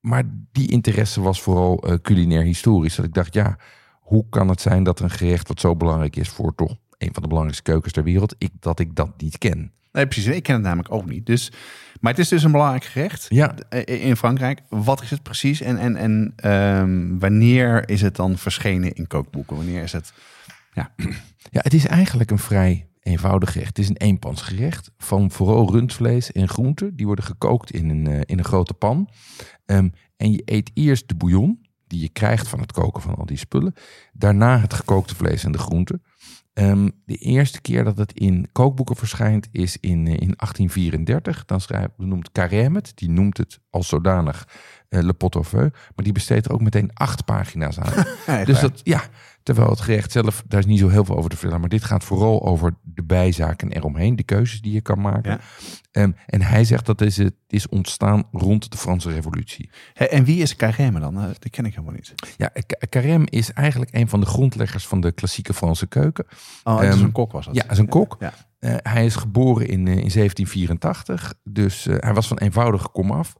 maar 0.00 0.22
die 0.52 0.70
interesse 0.70 1.20
was 1.20 1.42
vooral 1.42 1.82
eh, 1.82 1.94
culinair 2.02 2.42
historisch. 2.42 2.94
Dat 2.94 3.04
ik 3.04 3.14
dacht, 3.14 3.34
ja, 3.34 3.56
hoe 4.00 4.26
kan 4.28 4.48
het 4.48 4.60
zijn 4.60 4.82
dat 4.82 5.00
een 5.00 5.10
gerecht 5.10 5.48
wat 5.48 5.60
zo 5.60 5.76
belangrijk 5.76 6.16
is 6.16 6.28
voor 6.28 6.54
toch 6.54 6.76
een 7.02 7.12
van 7.12 7.22
de 7.22 7.28
belangrijkste 7.28 7.70
keukens 7.70 7.92
ter 7.92 8.04
wereld, 8.04 8.34
ik, 8.38 8.50
dat 8.60 8.78
ik 8.78 8.94
dat 8.94 9.10
niet 9.16 9.38
ken? 9.38 9.72
Nee, 9.92 10.06
precies. 10.06 10.34
Ik 10.34 10.42
ken 10.42 10.54
het 10.54 10.62
namelijk 10.62 10.92
ook 10.92 11.08
niet. 11.08 11.26
Dus, 11.26 11.52
maar 12.00 12.12
het 12.12 12.20
is 12.20 12.28
dus 12.28 12.42
een 12.42 12.52
belangrijk 12.52 12.84
gerecht 12.84 13.26
Ja, 13.28 13.54
in 13.84 14.16
Frankrijk. 14.16 14.60
Wat 14.68 15.02
is 15.02 15.10
het 15.10 15.22
precies? 15.22 15.60
En, 15.60 15.78
en, 15.78 15.96
en 15.96 16.32
ehm, 16.36 17.18
wanneer 17.18 17.88
is 17.88 18.02
het 18.02 18.16
dan 18.16 18.38
verschenen 18.38 18.92
in 18.92 19.06
kookboeken? 19.06 19.56
Wanneer 19.56 19.82
is 19.82 19.92
het... 19.92 20.12
Ja, 21.50 21.60
het 21.62 21.74
is 21.74 21.86
eigenlijk 21.86 22.30
een 22.30 22.38
vrij 22.38 22.86
eenvoudig 23.00 23.52
gerecht. 23.52 23.68
Het 23.68 23.78
is 23.78 23.88
een 23.88 23.96
eenpansgerecht 23.96 24.90
van 24.98 25.30
vooral 25.30 25.72
rundvlees 25.72 26.32
en 26.32 26.48
groenten. 26.48 26.96
Die 26.96 27.06
worden 27.06 27.24
gekookt 27.24 27.70
in 27.70 27.88
een, 27.88 28.06
eh, 28.06 28.20
in 28.24 28.38
een 28.38 28.44
grote 28.44 28.74
pan. 28.74 29.08
Ehm, 29.64 29.88
en 30.16 30.32
je 30.32 30.42
eet 30.44 30.70
eerst 30.74 31.08
de 31.08 31.14
bouillon 31.14 31.66
die 31.86 32.00
je 32.00 32.08
krijgt 32.08 32.48
van 32.48 32.60
het 32.60 32.72
koken 32.72 33.02
van 33.02 33.14
al 33.14 33.26
die 33.26 33.36
spullen. 33.36 33.74
Daarna 34.12 34.58
het 34.58 34.74
gekookte 34.74 35.14
vlees 35.14 35.44
en 35.44 35.52
de 35.52 35.58
groenten. 35.58 36.02
Ehm, 36.52 36.88
de 37.04 37.16
eerste 37.16 37.60
keer 37.60 37.84
dat 37.84 37.98
het 37.98 38.12
in 38.12 38.48
kookboeken 38.52 38.96
verschijnt 38.96 39.48
is 39.52 39.76
in, 39.80 40.06
eh, 40.06 40.12
in 40.12 40.34
1834. 40.36 41.44
Dan 41.44 41.60
schrijft, 41.60 41.90
noemt 41.96 42.30
Carême 42.30 42.72
het. 42.72 42.92
Die 42.94 43.10
noemt 43.10 43.36
het 43.38 43.60
als 43.70 43.88
zodanig 43.88 44.48
Le 45.00 45.12
Pot 45.12 45.34
au 45.34 45.44
Feu. 45.44 45.68
Maar 45.94 46.04
die 46.04 46.12
besteedt 46.12 46.46
er 46.46 46.52
ook 46.52 46.60
meteen 46.60 46.90
acht 46.94 47.24
pagina's 47.24 47.78
aan. 47.78 47.92
Dus 48.44 48.60
dat, 48.60 48.80
ja, 48.84 49.02
terwijl 49.42 49.70
het 49.70 49.80
gerecht 49.80 50.12
zelf, 50.12 50.42
daar 50.48 50.60
is 50.60 50.66
niet 50.66 50.78
zo 50.78 50.88
heel 50.88 51.04
veel 51.04 51.16
over 51.16 51.30
te 51.30 51.36
vertellen. 51.36 51.60
Maar 51.60 51.68
dit 51.70 51.84
gaat 51.84 52.04
vooral 52.04 52.46
over 52.46 52.74
de 52.82 53.02
bijzaken 53.02 53.72
eromheen, 53.72 54.16
de 54.16 54.22
keuzes 54.22 54.60
die 54.60 54.72
je 54.72 54.80
kan 54.80 55.00
maken. 55.00 55.30
Ja. 55.30 55.40
Ehm, 55.90 56.12
en 56.26 56.42
hij 56.42 56.64
zegt 56.64 56.86
dat 56.86 57.00
is, 57.00 57.16
het 57.16 57.34
is 57.48 57.68
ontstaan 57.68 58.24
rond 58.32 58.70
de 58.70 58.76
Franse 58.78 59.10
Revolutie. 59.10 59.70
En 59.94 60.24
wie 60.24 60.42
is 60.42 60.54
Carême 60.54 60.98
dan? 61.00 61.16
Eh, 61.16 61.22
Dat 61.22 61.50
ken 61.50 61.64
ik 61.64 61.74
helemaal 61.74 61.94
niet. 61.94 62.14
Ja, 62.36 62.50
Ca- 62.66 63.00
Carême 63.00 63.24
is 63.24 63.52
eigenlijk 63.52 63.94
een 63.94 64.08
van 64.08 64.20
de 64.20 64.26
grondleggers 64.26 64.86
van 64.86 65.00
de 65.00 65.12
klassieke 65.12 65.54
Franse 65.54 65.86
keuken. 65.86 66.26
Oh, 66.64 66.82
Ehm, 66.84 67.02
een 67.04 67.12
kok 67.12 67.32
was 67.32 67.46
dat. 67.46 67.54
Ja, 67.54 67.70
is 67.70 67.78
een 67.78 67.88
kok. 67.88 68.16
Ja. 68.20 68.32
Eh, 68.58 68.74
hij 68.82 69.04
is 69.04 69.16
geboren 69.16 69.66
in, 69.68 69.86
eh, 69.86 69.96
in 69.96 70.10
1784, 70.10 71.34
dus 71.44 71.86
eh, 71.86 71.96
hij 71.98 72.14
was 72.14 72.26
van 72.28 72.38
eenvoudige 72.38 72.88
komaf. 72.88 73.34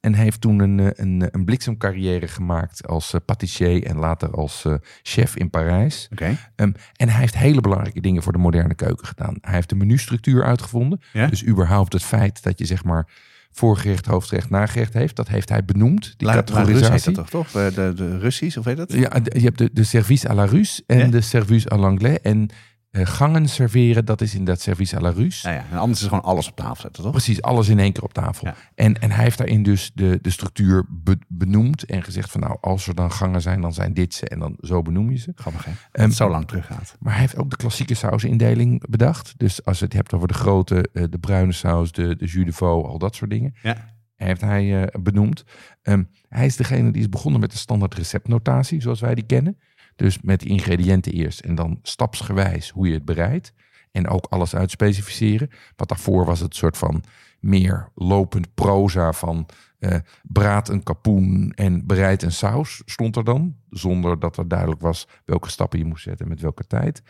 En 0.00 0.14
heeft 0.14 0.40
toen 0.40 0.58
een, 0.58 0.80
eh, 0.80 0.86
een, 0.92 1.28
een 1.30 1.44
bliksemcarrière 1.44 2.28
gemaakt 2.28 2.86
als 2.86 3.12
eh, 3.14 3.20
patissier 3.24 3.84
en 3.84 3.96
later 3.96 4.30
als 4.30 4.64
eh, 4.64 4.74
chef 5.02 5.36
in 5.36 5.50
Parijs. 5.50 6.08
Oké. 6.12 6.36
Ehm, 6.56 6.72
en 6.96 7.08
hij 7.08 7.20
heeft 7.20 7.36
hele 7.36 7.60
belangrijke 7.60 8.00
dingen 8.00 8.22
voor 8.22 8.32
de 8.32 8.38
moderne 8.38 8.74
keuken 8.74 9.06
gedaan. 9.06 9.36
Hij 9.40 9.54
heeft 9.54 9.68
de 9.68 9.74
menustructuur 9.74 10.44
uitgevonden. 10.44 11.00
Ja? 11.12 11.26
Dus 11.26 11.46
überhaupt 11.46 11.92
het 11.92 12.02
feit 12.02 12.42
dat 12.42 12.58
je 12.58 12.64
zeg 12.64 12.84
maar 12.84 13.08
voorgerecht, 13.50 14.06
hoofdgerecht, 14.06 14.50
nagerecht 14.50 14.92
heeft. 14.92 15.16
Dat 15.16 15.28
heeft 15.28 15.48
hij 15.48 15.64
benoemd, 15.64 16.14
die 16.16 16.26
La, 16.26 16.34
La 16.34 16.42
categorisatie. 16.42 17.12
dat 17.12 17.30
toch? 17.30 17.50
toch? 17.50 17.72
De, 17.74 17.92
de, 17.96 18.18
Russisch, 18.18 18.56
of 18.56 18.64
heet 18.64 18.76
dat? 18.76 18.92
Ja, 18.92 19.10
je 19.22 19.40
hebt 19.40 19.58
de, 19.58 19.70
de 19.72 19.84
service 19.84 20.28
à 20.28 20.34
la 20.34 20.44
Russe 20.44 20.82
en 20.86 20.98
Ja? 20.98 21.06
de 21.06 21.20
service 21.20 21.68
à 21.70 21.76
l'anglais. 21.76 22.18
En 22.22 22.48
eh, 22.48 22.56
gangen 22.90 23.48
serveren, 23.48 24.04
dat 24.04 24.20
is 24.20 24.32
inderdaad 24.32 24.60
service 24.60 24.96
à 24.96 25.00
la 25.00 25.10
Russe. 25.10 25.48
Ja, 25.48 25.54
ja. 25.54 25.64
En 25.70 25.78
anders 25.78 26.00
is 26.00 26.06
gewoon 26.08 26.22
alles 26.24 26.48
op 26.48 26.56
tafel 26.56 26.80
zetten, 26.80 27.02
toch? 27.02 27.12
Precies, 27.12 27.42
alles 27.42 27.68
in 27.68 27.78
één 27.78 27.92
keer 27.92 28.02
op 28.02 28.12
tafel. 28.12 28.46
Ja. 28.46 28.54
En, 28.74 29.00
en 29.00 29.10
hij 29.10 29.24
heeft 29.24 29.38
daarin 29.38 29.62
dus 29.62 29.90
de, 29.94 30.18
de 30.22 30.30
structuur 30.30 30.84
be- 30.88 31.18
benoemd 31.28 31.84
en 31.84 32.02
gezegd 32.02 32.30
van 32.30 32.40
nou, 32.40 32.56
als 32.60 32.86
er 32.86 32.94
dan 32.94 33.12
gangen 33.12 33.42
zijn, 33.42 33.60
dan 33.60 33.72
zijn 33.72 33.94
dit 33.94 34.14
ze 34.14 34.28
en 34.28 34.38
dan 34.38 34.56
zo 34.60 34.82
benoem 34.82 35.10
je 35.10 35.16
ze. 35.18 35.32
Grappig, 35.34 35.64
hè? 35.64 35.70
Dat 35.70 36.00
Ehm, 36.00 36.10
zo 36.10 36.28
lang 36.30 36.46
teruggaat. 36.48 36.96
Maar 37.00 37.12
hij 37.12 37.20
heeft 37.20 37.36
ook 37.36 37.50
de 37.50 37.56
klassieke 37.56 37.94
sausindeling 37.94 38.88
bedacht. 38.90 39.34
Dus 39.36 39.64
als 39.64 39.78
je 39.78 39.84
het 39.84 39.94
hebt 39.94 40.12
over 40.14 40.28
de 40.28 40.34
grote, 40.34 40.88
eh, 40.92 41.04
de 41.10 41.18
bruine 41.18 41.52
saus, 41.52 41.92
de, 41.92 42.16
de 42.16 42.26
jus 42.26 42.44
de 42.44 42.52
veau, 42.52 42.86
al 42.86 42.98
dat 42.98 43.14
soort 43.14 43.30
dingen. 43.30 43.54
Ja. 43.62 43.96
Heeft 44.16 44.40
hij 44.40 44.82
eh, 44.82 45.00
benoemd. 45.00 45.44
Ehm, 45.82 46.02
hij 46.28 46.46
is 46.46 46.56
degene 46.56 46.90
die 46.90 47.00
is 47.02 47.08
begonnen 47.08 47.40
met 47.40 47.50
de 47.50 47.56
standaard 47.58 47.94
receptnotatie, 47.94 48.80
zoals 48.82 49.00
wij 49.00 49.14
die 49.14 49.26
kennen. 49.26 49.58
Dus 49.98 50.20
met 50.20 50.40
de 50.40 50.46
ingrediënten 50.46 51.12
eerst 51.12 51.40
en 51.40 51.54
dan 51.54 51.78
stapsgewijs 51.82 52.70
hoe 52.70 52.88
je 52.88 52.94
het 52.94 53.04
bereidt. 53.04 53.52
En 53.92 54.08
ook 54.08 54.26
alles 54.28 54.54
uitspecificeren. 54.54 55.50
Wat 55.76 55.88
daarvoor 55.88 56.24
was 56.24 56.40
het 56.40 56.54
soort 56.54 56.76
van 56.76 57.04
meer 57.40 57.88
lopend 57.94 58.54
proza 58.54 59.12
van 59.12 59.46
eh, 59.78 59.98
braad 60.22 60.68
een 60.68 60.82
kapoen 60.82 61.52
en 61.54 61.86
bereid 61.86 62.22
een 62.22 62.32
saus, 62.32 62.82
stond 62.84 63.16
er 63.16 63.24
dan. 63.24 63.56
Zonder 63.70 64.18
dat 64.18 64.36
er 64.36 64.48
duidelijk 64.48 64.80
was 64.80 65.08
welke 65.24 65.50
stappen 65.50 65.78
je 65.78 65.84
moest 65.84 66.02
zetten 66.02 66.28
met 66.28 66.40
welke 66.40 66.66
tijd. 66.66 67.02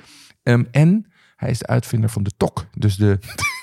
Ehm, 0.43 0.65
en 0.71 1.07
hij 1.37 1.51
is 1.51 1.59
de 1.59 1.67
uitvinder 1.67 2.11
van 2.11 2.23
de 2.23 2.33
tok, 2.37 2.67
dus 2.75 2.97
de, 2.97 3.19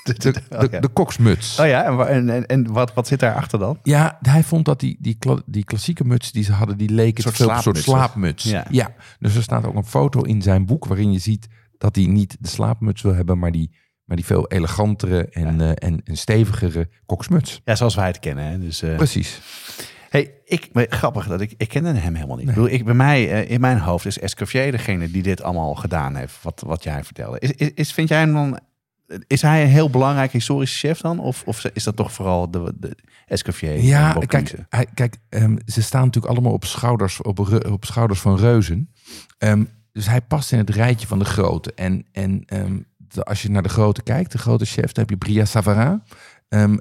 de, 0.06 0.14
de, 0.32 0.68
ja. 0.70 0.80
de 0.80 0.88
koksmuts. 0.88 1.60
Oh 1.60 1.66
ja, 1.66 1.84
en, 1.84 2.08
en, 2.08 2.28
en, 2.30 2.46
en 2.46 2.72
wat, 2.72 2.94
wat 2.94 3.06
zit 3.06 3.20
daarachter 3.20 3.58
dan? 3.58 3.78
Ja, 3.82 4.18
hij 4.20 4.42
vond 4.42 4.64
dat 4.64 4.80
die, 4.80 4.96
die, 5.00 5.14
kla- 5.18 5.42
die 5.46 5.64
klassieke 5.64 6.04
muts 6.04 6.32
die 6.32 6.44
ze 6.44 6.52
hadden, 6.52 6.76
die 6.76 6.90
veel 6.90 7.26
op 7.26 7.56
een 7.56 7.62
soort 7.62 7.76
slaapmuts, 7.76 7.82
slaapmuts. 7.82 8.44
Ja. 8.70 8.94
dus 9.18 9.34
er 9.36 9.42
staat 9.42 9.66
ook 9.66 9.74
een 9.74 9.84
foto 9.84 10.22
in 10.22 10.42
zijn 10.42 10.66
boek 10.66 10.84
waarin 10.86 11.12
je 11.12 11.18
ziet 11.18 11.46
dat 11.78 11.96
hij 11.96 12.06
niet 12.06 12.36
de 12.40 12.48
slaapmuts 12.48 13.02
wil 13.02 13.14
hebben, 13.14 13.38
maar 13.38 13.52
die, 13.52 13.70
maar 14.04 14.16
die 14.16 14.24
veel 14.26 14.48
elegantere 14.48 15.28
en, 15.28 15.60
eh, 15.60 15.88
en, 15.88 16.00
en 16.04 16.16
stevigere 16.16 16.88
koksmuts. 17.06 17.60
Ja, 17.64 17.74
zoals 17.74 17.94
wij 17.94 18.06
het 18.06 18.18
kennen. 18.18 18.44
Hè? 18.44 18.58
Dus, 18.58 18.82
eh, 18.82 18.96
Precies. 18.96 19.40
hey, 20.08 20.30
ik, 20.44 20.68
maar 20.72 20.86
grappig 20.88 21.26
dat 21.26 21.40
ik, 21.40 21.54
ik 21.56 21.68
kende 21.68 21.92
hem 21.92 22.14
helemaal 22.14 22.36
niet. 22.36 22.48
Ik 22.48 22.54
bedoel, 22.54 22.70
ik, 22.70 22.84
bij 22.84 22.94
mij, 22.94 23.30
eh, 23.32 23.50
in 23.50 23.60
mijn 23.60 23.78
hoofd 23.78 24.06
is 24.06 24.18
Escoffier 24.18 24.70
degene 24.70 25.10
die 25.10 25.22
dit 25.22 25.42
allemaal 25.42 25.74
gedaan 25.74 26.14
heeft, 26.14 26.36
wat, 26.42 26.62
wat 26.66 26.82
jij 26.82 27.04
vertelde. 27.04 27.38
Is, 27.38 27.50
is, 27.50 27.70
is- 27.74 27.92
vind 27.92 28.08
jij 28.08 28.18
hem 28.18 28.32
dan, 28.32 28.58
is 29.26 29.42
hij 29.42 29.62
een 29.62 29.68
heel 29.68 29.90
belangrijk 29.90 30.32
historische 30.32 30.86
chef 30.86 31.00
dan? 31.00 31.18
Of, 31.18 31.42
of 31.46 31.64
is 31.64 31.84
dat 31.84 31.96
toch 31.96 32.12
vooral 32.12 32.50
de, 32.50 32.74
de 32.78 32.96
Escoffier? 33.26 33.70
en 33.74 33.82
Ja, 33.82 34.12
kijk, 34.26 34.54
hij, 34.68 34.86
kijk 34.94 35.16
ehm, 35.28 35.56
ze 35.66 35.82
staan 35.82 36.04
natuurlijk 36.04 36.32
allemaal 36.34 36.52
op 36.52 36.64
schouders, 36.64 37.22
op, 37.22 37.38
op 37.70 37.84
schouders 37.84 38.20
van 38.20 38.36
reuzen. 38.36 38.90
Ehm, 39.38 39.64
dus 39.92 40.06
hij 40.08 40.20
past 40.20 40.52
in 40.52 40.58
het 40.58 40.70
rijtje 40.70 41.06
van 41.06 41.18
de 41.18 41.24
grote. 41.24 41.72
En, 41.74 42.04
en 42.12 42.42
ehm, 42.46 42.78
de- 42.96 43.24
als 43.24 43.42
je 43.42 43.50
naar 43.50 43.62
de 43.62 43.68
grote 43.68 44.02
kijkt, 44.02 44.32
de 44.32 44.38
grote 44.38 44.64
chef, 44.64 44.92
dan 44.92 45.04
heb 45.06 45.10
je 45.10 45.16
Bria 45.16 45.44
Savarin. 45.44 46.02
Ehm, 46.48 46.76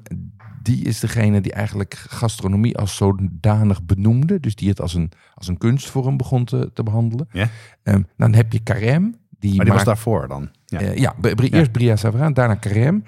die 0.61 0.85
is 0.85 0.99
degene 0.99 1.41
die 1.41 1.53
eigenlijk 1.53 1.93
gastronomie 1.93 2.77
als 2.77 2.95
zodanig 2.95 3.83
benoemde. 3.83 4.39
Dus 4.39 4.55
die 4.55 4.69
het 4.69 4.81
als 4.81 4.93
een, 4.93 5.11
als 5.33 5.47
een 5.47 5.57
kunstvorm 5.57 6.17
begon 6.17 6.45
te, 6.45 6.71
te 6.73 6.83
behandelen. 6.83 7.27
Ja. 7.31 7.49
Ehm, 7.83 8.01
dan 8.17 8.33
heb 8.33 8.53
je 8.53 8.59
Carême. 8.73 9.23
Die 9.49 9.55
Maar 9.55 9.65
die 9.65 9.73
was 9.73 9.83
daarvoor 9.83 10.27
dan? 10.27 10.49
Ja. 10.65 10.79
ja, 10.81 10.91
ja 10.91 11.15
Bri- 11.19 11.49
eerst 11.49 11.71
Bria 11.71 11.95
Savarin, 11.95 12.33
daarna 12.33 12.57
Carême. 12.67 13.01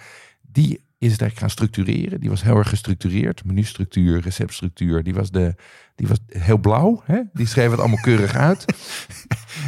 Die 0.52 0.86
is 1.00 1.12
het 1.12 1.21
eigenlijk 1.21 1.39
gaan 1.39 1.50
structureren. 1.50 2.19
Die 2.19 2.30
was 2.30 2.43
heel 2.43 2.58
erg 2.58 2.69
gestructureerd. 2.69 3.45
Menustructuur, 3.45 4.21
receptstructuur. 4.21 5.04
Die 5.04 5.13
was, 5.13 5.32
de, 5.32 5.56
die 5.95 6.08
was 6.08 6.17
heel 6.28 6.58
blauw. 6.58 7.02
Hè? 7.06 7.19
Die 7.34 7.47
schreef 7.47 7.71
het 7.71 7.80
allemaal 7.80 8.02
keurig 8.02 8.36
uit. 8.36 8.65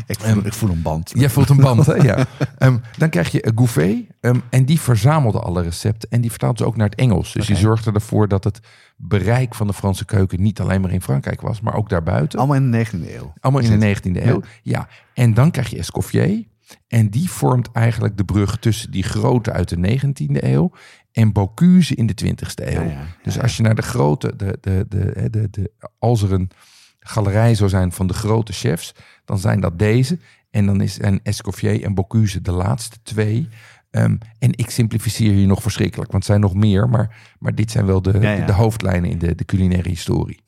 Ik 0.07 0.19
voel, 0.19 0.45
ik 0.45 0.53
voel 0.53 0.69
een 0.69 0.81
band. 0.81 1.11
Jij 1.15 1.29
voelt 1.29 1.49
een 1.49 1.57
band, 1.57 1.85
hè? 1.85 1.93
Ja. 1.93 2.25
Ehm, 2.57 2.77
dan 2.97 3.09
krijg 3.09 3.31
je 3.31 3.45
een 3.47 3.51
Gouvet. 3.55 4.05
ehm, 4.21 4.39
en 4.49 4.65
die 4.65 4.79
verzamelde 4.79 5.39
alle 5.39 5.61
recepten. 5.61 6.09
En 6.09 6.21
die 6.21 6.29
vertaalde 6.29 6.57
ze 6.57 6.65
ook 6.65 6.75
naar 6.77 6.89
het 6.89 6.99
Engels. 6.99 7.33
Dus 7.33 7.47
die 7.47 7.55
zorgde 7.55 7.91
ervoor 7.91 8.27
dat 8.27 8.43
het 8.43 8.59
bereik 8.95 9.55
van 9.55 9.67
de 9.67 9.73
Franse 9.73 10.05
keuken... 10.05 10.41
niet 10.41 10.59
alleen 10.59 10.81
maar 10.81 10.91
in 10.91 11.01
Frankrijk 11.01 11.41
was, 11.41 11.61
maar 11.61 11.73
ook 11.73 11.89
daarbuiten. 11.89 12.39
Allemaal 12.39 12.55
in 12.57 12.71
de 12.71 12.85
19e 12.85 13.15
eeuw. 13.15 13.33
Allemaal 13.39 13.61
in 13.61 13.79
de 13.79 13.95
19e 13.95 14.11
Ja. 14.11 14.27
eeuw. 14.27 14.41
Ja. 14.63 14.87
En 15.13 15.33
dan 15.33 15.51
krijg 15.51 15.69
je 15.69 15.77
Escoffier. 15.77 16.43
En 16.87 17.09
die 17.09 17.29
vormt 17.29 17.71
eigenlijk 17.71 18.17
de 18.17 18.25
brug 18.25 18.57
tussen 18.57 18.91
die 18.91 19.03
grote 19.03 19.51
uit 19.51 19.69
de 19.69 19.99
19e 19.99 20.43
eeuw 20.43 20.71
en 21.11 21.31
Bocuse 21.31 21.95
in 21.95 22.05
de 22.05 22.13
20e 22.25 22.65
eeuw. 22.65 22.71
Ja, 22.71 22.81
ja, 22.81 22.91
ja, 22.91 23.05
dus 23.23 23.39
als 23.39 23.57
je 23.57 23.63
naar 23.63 23.75
de 23.75 23.81
grote, 23.81 24.35
de, 24.35 24.57
de, 24.61 24.85
de, 24.89 25.11
de, 25.13 25.29
de, 25.29 25.49
de, 25.49 25.71
als 25.99 26.21
er 26.21 26.33
een 26.33 26.51
galerij 26.99 27.55
zou 27.55 27.69
zijn 27.69 27.91
van 27.91 28.07
de 28.07 28.13
grote 28.13 28.53
chefs, 28.53 28.95
dan 29.25 29.37
zijn 29.39 29.59
dat 29.59 29.79
deze. 29.79 30.19
En 30.49 30.65
dan 30.65 30.81
is 30.81 30.99
en 30.99 31.19
Escoffier 31.23 31.83
en 31.83 31.93
Bocuse 31.93 32.41
de 32.41 32.51
laatste 32.51 32.97
twee. 33.03 33.49
Ehm, 33.91 34.17
en 34.39 34.51
ik 34.51 34.69
simplificeer 34.69 35.33
hier 35.33 35.47
nog 35.47 35.61
verschrikkelijk, 35.61 36.11
want 36.11 36.23
het 36.23 36.31
zijn 36.31 36.51
nog 36.51 36.53
meer. 36.53 36.89
Maar, 36.89 37.35
maar 37.39 37.55
dit 37.55 37.71
zijn 37.71 37.85
wel 37.85 38.01
de, 38.01 38.43
de 38.45 38.51
hoofdlijnen 38.51 39.09
in 39.09 39.17
de, 39.17 39.35
de 39.35 39.45
culinaire 39.45 39.89
historie. 39.89 40.39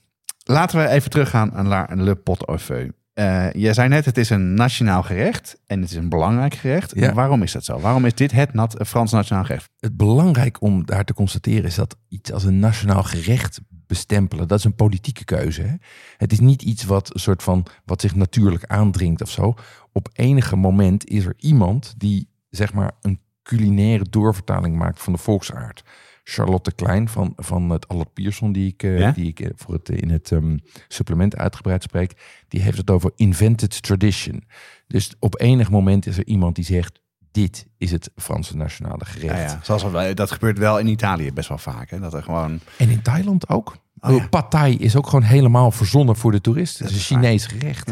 Laten 0.44 0.80
we 0.80 0.88
even 0.88 1.10
teruggaan 1.10 1.54
aan 1.54 1.68
La, 1.68 1.88
Le 1.94 2.16
Pot 2.16 2.46
au 2.46 2.58
Feu. 2.58 2.90
Eh, 3.22 3.52
jij 3.52 3.74
zei 3.74 3.90
net, 3.90 4.06
het 4.06 4.18
is 4.18 4.30
een 4.30 4.54
nationaal 4.54 5.04
gerecht 5.04 5.60
en 5.68 5.82
het 5.82 5.90
is 5.90 5.96
een 5.96 6.10
belangrijk 6.10 6.54
gerecht. 6.54 6.92
Ja. 6.96 7.14
Waarom 7.14 7.44
is 7.44 7.52
dat 7.52 7.66
zo? 7.66 7.80
Waarom 7.80 8.06
is 8.06 8.14
dit 8.14 8.32
het 8.32 8.54
nat, 8.54 8.76
Frans 8.88 9.12
nationaal 9.12 9.44
gerecht? 9.44 9.70
het 9.80 9.98
belangrijk 9.98 10.62
om 10.62 10.86
daar 10.86 11.04
te 11.04 11.14
constateren 11.14 11.64
is 11.64 11.76
dat 11.76 11.98
iets 12.08 12.32
als 12.32 12.44
een 12.44 12.60
nationaal 12.60 13.04
gerecht 13.04 13.62
bestempelen, 13.88 14.48
dat 14.48 14.58
is 14.58 14.64
een 14.64 14.76
politieke 14.76 15.26
keuze. 15.26 15.62
Hè? 15.62 15.74
Het 16.18 16.32
is 16.32 16.40
niet 16.40 16.62
iets 16.62 16.84
wat 16.84 17.10
soort 17.14 17.44
van 17.44 17.66
wat 17.86 18.02
zich 18.02 18.16
natuurlijk 18.16 18.66
aandringt 18.66 19.22
of 19.22 19.30
zo. 19.30 19.54
Op 19.92 20.10
enige 20.14 20.56
moment 20.56 21.10
is 21.10 21.26
er 21.26 21.34
iemand 21.38 21.94
die 21.98 22.30
zeg 22.50 22.74
maar 22.74 22.92
een 23.02 23.20
culinaire 23.44 24.06
doorvertaling 24.10 24.76
maakt 24.76 25.02
van 25.02 25.14
de 25.14 25.20
volksaard. 25.20 25.84
Charlotte 26.32 26.72
Klein 26.72 27.10
van, 27.10 27.34
van 27.36 27.70
het 27.70 27.88
Allard 27.88 28.14
Pierson, 28.14 28.52
die 28.52 28.68
ik, 28.68 28.84
eh, 28.84 29.00
Ja? 29.00 29.12
die 29.12 29.28
ik 29.28 29.40
eh, 29.40 29.50
voor 29.56 29.74
het, 29.74 29.90
in 29.90 30.10
het 30.10 30.32
ehm, 30.32 30.58
supplement 30.88 31.38
uitgebreid 31.38 31.84
spreek, 31.84 32.14
die 32.48 32.62
heeft 32.62 32.78
het 32.78 32.90
over 32.90 33.12
invented 33.16 33.82
tradition. 33.82 34.44
Dus 34.88 35.14
op 35.20 35.42
enig 35.42 35.70
moment 35.72 36.06
is 36.06 36.18
er 36.18 36.26
iemand 36.26 36.56
die 36.56 36.66
zegt, 36.66 37.00
dit 37.32 37.68
is 37.78 37.92
het 37.92 38.12
Franse 38.16 38.58
nationale 38.58 39.06
gerecht. 39.06 39.38
Ja, 39.38 39.42
ja. 39.42 39.60
Zoals 39.64 39.84
we, 39.84 40.14
dat 40.14 40.32
gebeurt 40.32 40.58
wel 40.58 40.80
in 40.80 40.88
Italië 40.88 41.34
best 41.34 41.50
wel 41.50 41.58
vaak. 41.58 41.90
Hè? 41.90 42.00
Dat 42.00 42.14
er 42.14 42.24
gewoon... 42.24 42.60
En 42.78 42.90
in 42.90 43.02
Thailand 43.02 43.50
ook. 43.50 43.76
Oh, 44.00 44.16
ja. 44.16 44.28
Pad 44.28 44.52
Thai 44.52 44.78
is 44.78 44.96
ook 44.96 45.06
gewoon 45.06 45.24
helemaal 45.24 45.72
verzonnen 45.72 46.16
voor 46.16 46.32
de 46.32 46.42
toerist. 46.42 46.80
Het 46.80 46.90
is 46.90 46.96
een. 46.96 47.18
Chinees 47.18 47.46
gerecht. 47.46 47.92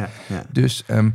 Dus, 0.52 0.84
ehm, 0.88 1.10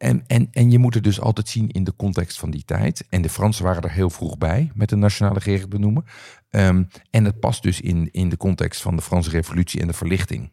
en, 0.00 0.24
en, 0.26 0.48
en 0.52 0.70
je 0.70 0.78
moet 0.78 0.94
het 0.94 1.04
dus 1.04 1.20
altijd 1.20 1.48
zien 1.48 1.68
in 1.68 1.84
de 1.84 1.96
context 1.96 2.38
van 2.38 2.50
die 2.50 2.64
tijd. 2.64 3.06
En 3.08 3.22
de 3.22 3.28
Fransen 3.28 3.64
waren 3.64 3.82
er 3.82 3.90
heel 3.90 4.10
vroeg 4.10 4.38
bij 4.38 4.70
met 4.74 4.88
de 4.88 4.96
nationale 4.96 5.40
gerecht 5.40 5.68
benoemen. 5.68 6.04
Ehm, 6.50 6.84
en 7.10 7.24
het 7.24 7.40
past 7.40 7.62
dus 7.62 7.80
in, 7.80 8.08
in 8.12 8.28
de 8.28 8.36
context 8.36 8.82
van 8.82 8.96
de 8.96 9.02
Franse 9.02 9.30
revolutie 9.30 9.80
en 9.80 9.86
de 9.86 9.92
verlichting. 9.92 10.52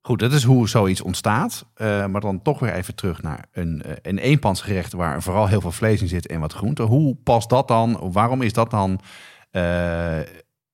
Goed, 0.00 0.18
dat 0.18 0.32
is 0.32 0.42
hoe 0.42 0.68
zoiets 0.68 1.00
ontstaat. 1.00 1.66
Eh, 1.74 2.06
maar 2.06 2.20
dan 2.20 2.42
toch 2.42 2.58
weer 2.58 2.72
even 2.72 2.94
terug 2.94 3.22
naar 3.22 3.48
een, 3.52 3.82
eh, 3.82 3.92
een 4.02 4.18
eenpansgerecht 4.18 4.92
waar 4.92 5.22
vooral 5.22 5.46
heel 5.46 5.60
veel 5.60 5.72
vlees 5.72 6.00
in 6.00 6.08
zit 6.08 6.26
en 6.26 6.40
wat 6.40 6.52
groente. 6.52 6.82
Hoe 6.82 7.14
past 7.14 7.48
dat 7.48 7.68
dan? 7.68 8.12
Waarom 8.12 8.42
is 8.42 8.52
dat 8.52 8.70
dan 8.70 9.00
eh, 9.50 10.18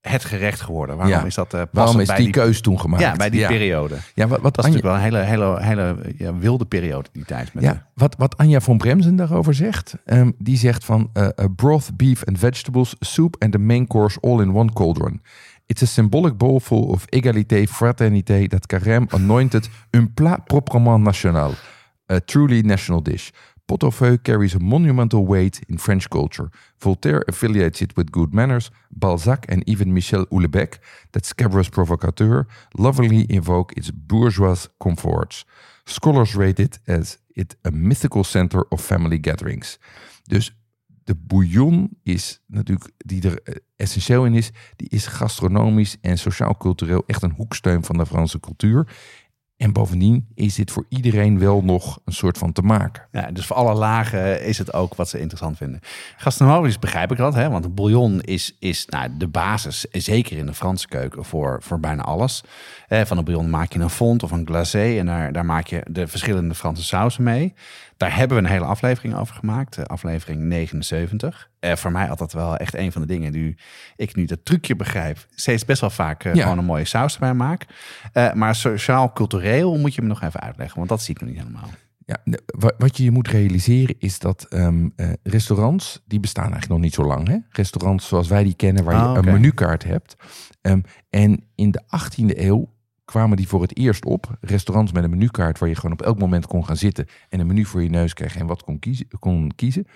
het 0.08 0.24
gerecht 0.24 0.60
geworden? 0.60 0.96
Waarom 0.96 1.14
Ja. 1.14 1.24
is 1.24 1.34
dat 1.34 1.54
uh, 1.54 1.62
Waarom 1.72 2.00
is 2.00 2.08
die, 2.08 2.30
keuze 2.30 2.60
toen 2.60 2.80
gemaakt? 2.80 3.02
Ja, 3.02 3.12
bij 3.16 3.30
die 3.30 3.40
ja. 3.40 3.48
periode. 3.48 3.96
Ja, 4.14 4.26
wat, 4.26 4.40
wat 4.40 4.54
Dat 4.54 4.64
is 4.64 4.70
Anja- 4.72 4.82
natuurlijk 4.82 5.12
wel 5.12 5.20
een 5.20 5.26
hele, 5.28 5.58
hele, 5.62 5.62
hele 5.62 6.14
ja, 6.18 6.34
wilde 6.38 6.64
periode 6.64 7.08
die 7.12 7.24
tijd. 7.24 7.54
Met 7.54 7.62
de- 7.62 7.68
Ja, 7.68 7.86
wat, 7.94 8.14
wat 8.18 8.36
Anja 8.36 8.60
van 8.60 8.76
Bremsen 8.78 9.16
daarover 9.16 9.54
zegt, 9.54 9.94
ehm, 10.04 10.30
die 10.38 10.56
zegt 10.56 10.84
van 10.84 11.10
eh, 11.12 11.28
broth, 11.56 11.90
beef 11.96 12.24
and 12.24 12.38
vegetables, 12.38 12.94
soup 13.00 13.36
and 13.38 13.52
the 13.52 13.58
main 13.58 13.86
course 13.86 14.18
all 14.20 14.40
in 14.40 14.54
one 14.54 14.72
cauldron. 14.72 15.20
It's 15.66 15.82
a 15.82 15.86
symbolic 15.86 16.36
bowl 16.36 16.60
full 16.60 16.82
of 16.82 17.04
égalité, 17.08 17.66
fraternité 17.66 18.46
that 18.48 18.66
Carême 18.74 19.06
anointed 19.14 19.68
un 19.90 20.12
plat 20.14 20.44
proprement 20.46 21.02
national, 21.04 21.52
a 22.12 22.20
truly 22.20 22.60
national 22.62 23.02
dish. 23.02 23.30
Pot 23.68 23.84
au 23.84 23.90
feu 23.90 24.16
carries 24.16 24.54
a 24.54 24.58
monumental 24.58 25.26
weight 25.26 25.60
in 25.68 25.76
French 25.76 26.08
culture. 26.08 26.50
Voltaire 26.80 27.22
affiliates 27.28 27.82
it 27.82 27.94
with 27.96 28.10
good 28.10 28.32
manners. 28.32 28.70
Balzac 28.90 29.44
and 29.50 29.62
even 29.66 29.92
Michel 29.92 30.24
Houellebecq, 30.30 30.78
that 31.12 31.26
scabrous 31.26 31.68
provocateur, 31.68 32.46
lovingly 32.78 33.26
invoke 33.28 33.74
its 33.76 33.90
bourgeois 33.90 34.68
comforts. 34.78 35.44
Scholars 35.84 36.34
rate 36.34 36.58
it 36.58 36.78
as 36.86 37.18
it 37.36 37.56
a 37.62 37.70
mythical 37.70 38.24
center 38.24 38.64
of 38.70 38.80
family 38.80 39.18
gatherings. 39.18 39.78
Dus 40.28 40.50
de 41.04 41.14
bouillon 41.14 41.90
is 42.02 42.40
natuurlijk, 42.46 42.90
die 42.96 43.22
er 43.22 43.42
eh, 43.42 43.54
essentieel 43.76 44.24
in 44.24 44.34
is, 44.34 44.50
die 44.76 44.88
is 44.88 45.06
gastronomisch 45.06 45.96
en 46.00 46.18
sociaal-cultureel 46.18 47.02
echt 47.06 47.22
een 47.22 47.34
hoeksteun 47.36 47.84
van 47.84 47.96
de 47.96 48.06
Franse 48.06 48.40
cultuur. 48.40 48.86
En 49.58 49.72
bovendien 49.72 50.26
is 50.34 50.54
dit 50.54 50.70
voor 50.70 50.84
iedereen 50.88 51.38
wel 51.38 51.62
nog 51.62 52.00
een 52.04 52.12
soort 52.12 52.38
van 52.38 52.52
te 52.52 52.62
maken. 52.62 53.02
Ja, 53.12 53.30
dus 53.30 53.46
voor 53.46 53.56
alle 53.56 53.74
lagen 53.74 54.44
is 54.44 54.58
het 54.58 54.72
ook 54.72 54.94
wat 54.94 55.08
ze 55.08 55.18
interessant 55.18 55.56
vinden. 55.56 55.80
Gastronomisch 56.16 56.78
begrijp 56.78 57.10
ik 57.10 57.16
dat, 57.16 57.34
hè? 57.34 57.50
want 57.50 57.64
een 57.64 57.74
bouillon 57.74 58.20
is, 58.20 58.56
is 58.58 58.86
nou, 58.86 59.08
de 59.16 59.28
basis, 59.28 59.86
zeker 59.90 60.36
in 60.36 60.46
de 60.46 60.54
Franse 60.54 60.88
keuken, 60.88 61.24
voor, 61.24 61.58
voor 61.62 61.80
bijna 61.80 62.02
alles. 62.02 62.42
Eh, 62.88 63.00
van 63.04 63.18
een 63.18 63.24
bouillon 63.24 63.50
maak 63.50 63.72
je 63.72 63.78
een 63.78 63.90
fond 63.90 64.22
of 64.22 64.30
een 64.30 64.46
glacé 64.46 64.98
en 64.98 65.06
daar, 65.06 65.32
daar 65.32 65.44
maak 65.44 65.66
je 65.66 65.82
de 65.90 66.06
verschillende 66.06 66.54
Franse 66.54 66.84
sausen 66.84 67.22
mee. 67.22 67.54
Daar 67.96 68.16
hebben 68.16 68.36
we 68.36 68.42
een 68.42 68.50
hele 68.50 68.64
aflevering 68.64 69.16
over 69.16 69.34
gemaakt, 69.34 69.76
eh, 69.76 69.84
aflevering 69.84 70.40
79. 70.40 71.48
Eh, 71.60 71.76
voor 71.76 71.92
mij 71.92 72.08
altijd 72.10 72.32
wel 72.32 72.56
echt 72.56 72.74
een 72.76 72.92
van 72.92 73.00
de 73.00 73.06
dingen 73.08 73.32
die 73.32 73.58
ik 73.96 74.16
nu 74.16 74.24
dat 74.24 74.44
trucje 74.44 74.76
begrijp. 74.76 75.26
Steeds 75.34 75.64
best 75.64 75.80
wel 75.80 75.90
vaak 75.90 76.24
eh, 76.24 76.34
Ja. 76.34 76.42
gewoon 76.42 76.58
een 76.58 76.64
mooie 76.64 76.84
saus 76.84 77.14
erbij 77.14 77.34
maak. 77.34 77.66
Eh, 78.12 78.32
maar 78.32 78.54
sociaal-cultureel 78.54 79.78
moet 79.78 79.94
je 79.94 80.02
me 80.02 80.08
nog 80.08 80.22
even 80.22 80.40
uitleggen, 80.40 80.76
want 80.76 80.88
dat 80.88 81.02
zie 81.02 81.14
ik 81.14 81.20
nog 81.20 81.30
niet 81.30 81.38
helemaal. 81.38 81.68
Ja, 82.04 82.16
wat 82.78 82.96
je 82.96 83.04
je 83.04 83.10
moet 83.10 83.28
realiseren 83.28 83.94
is 83.98 84.18
dat 84.18 84.46
ehm, 84.48 84.88
eh, 84.96 85.08
restaurants, 85.22 86.02
die 86.06 86.20
bestaan 86.20 86.42
eigenlijk 86.52 86.72
nog 86.72 86.80
niet 86.82 86.94
zo 86.94 87.04
lang. 87.04 87.28
Hè? 87.28 87.36
Restaurants 87.50 88.08
zoals 88.08 88.28
wij 88.28 88.42
die 88.44 88.54
kennen, 88.54 88.84
waar 88.84 88.94
Ah, 88.94 89.02
je 89.12 89.18
oké. 89.18 89.18
een 89.28 89.34
menukaart 89.34 89.84
hebt. 89.84 90.16
Ehm, 90.60 90.80
en 91.10 91.44
in 91.54 91.70
de 91.70 91.82
18e 91.86 92.44
eeuw 92.46 92.72
kwamen 93.08 93.36
die 93.36 93.48
voor 93.48 93.62
het 93.62 93.76
eerst 93.76 94.04
op. 94.04 94.36
Restaurants 94.40 94.92
met 94.92 95.04
een 95.04 95.10
menukaart 95.10 95.58
waar 95.58 95.68
je 95.68 95.74
gewoon 95.74 95.92
op 95.92 96.02
elk 96.02 96.18
moment 96.18 96.46
kon 96.46 96.64
gaan 96.64 96.76
zitten 96.76 97.06
en 97.28 97.40
een 97.40 97.46
menu 97.46 97.64
voor 97.64 97.82
je 97.82 97.88
neus 97.90 98.14
kreeg 98.14 98.36
en 98.36 98.46
wat 98.46 98.62
kon 98.62 98.78
kiezen. 98.78 99.08
Kon 99.18 99.52
kiezen. 99.56 99.86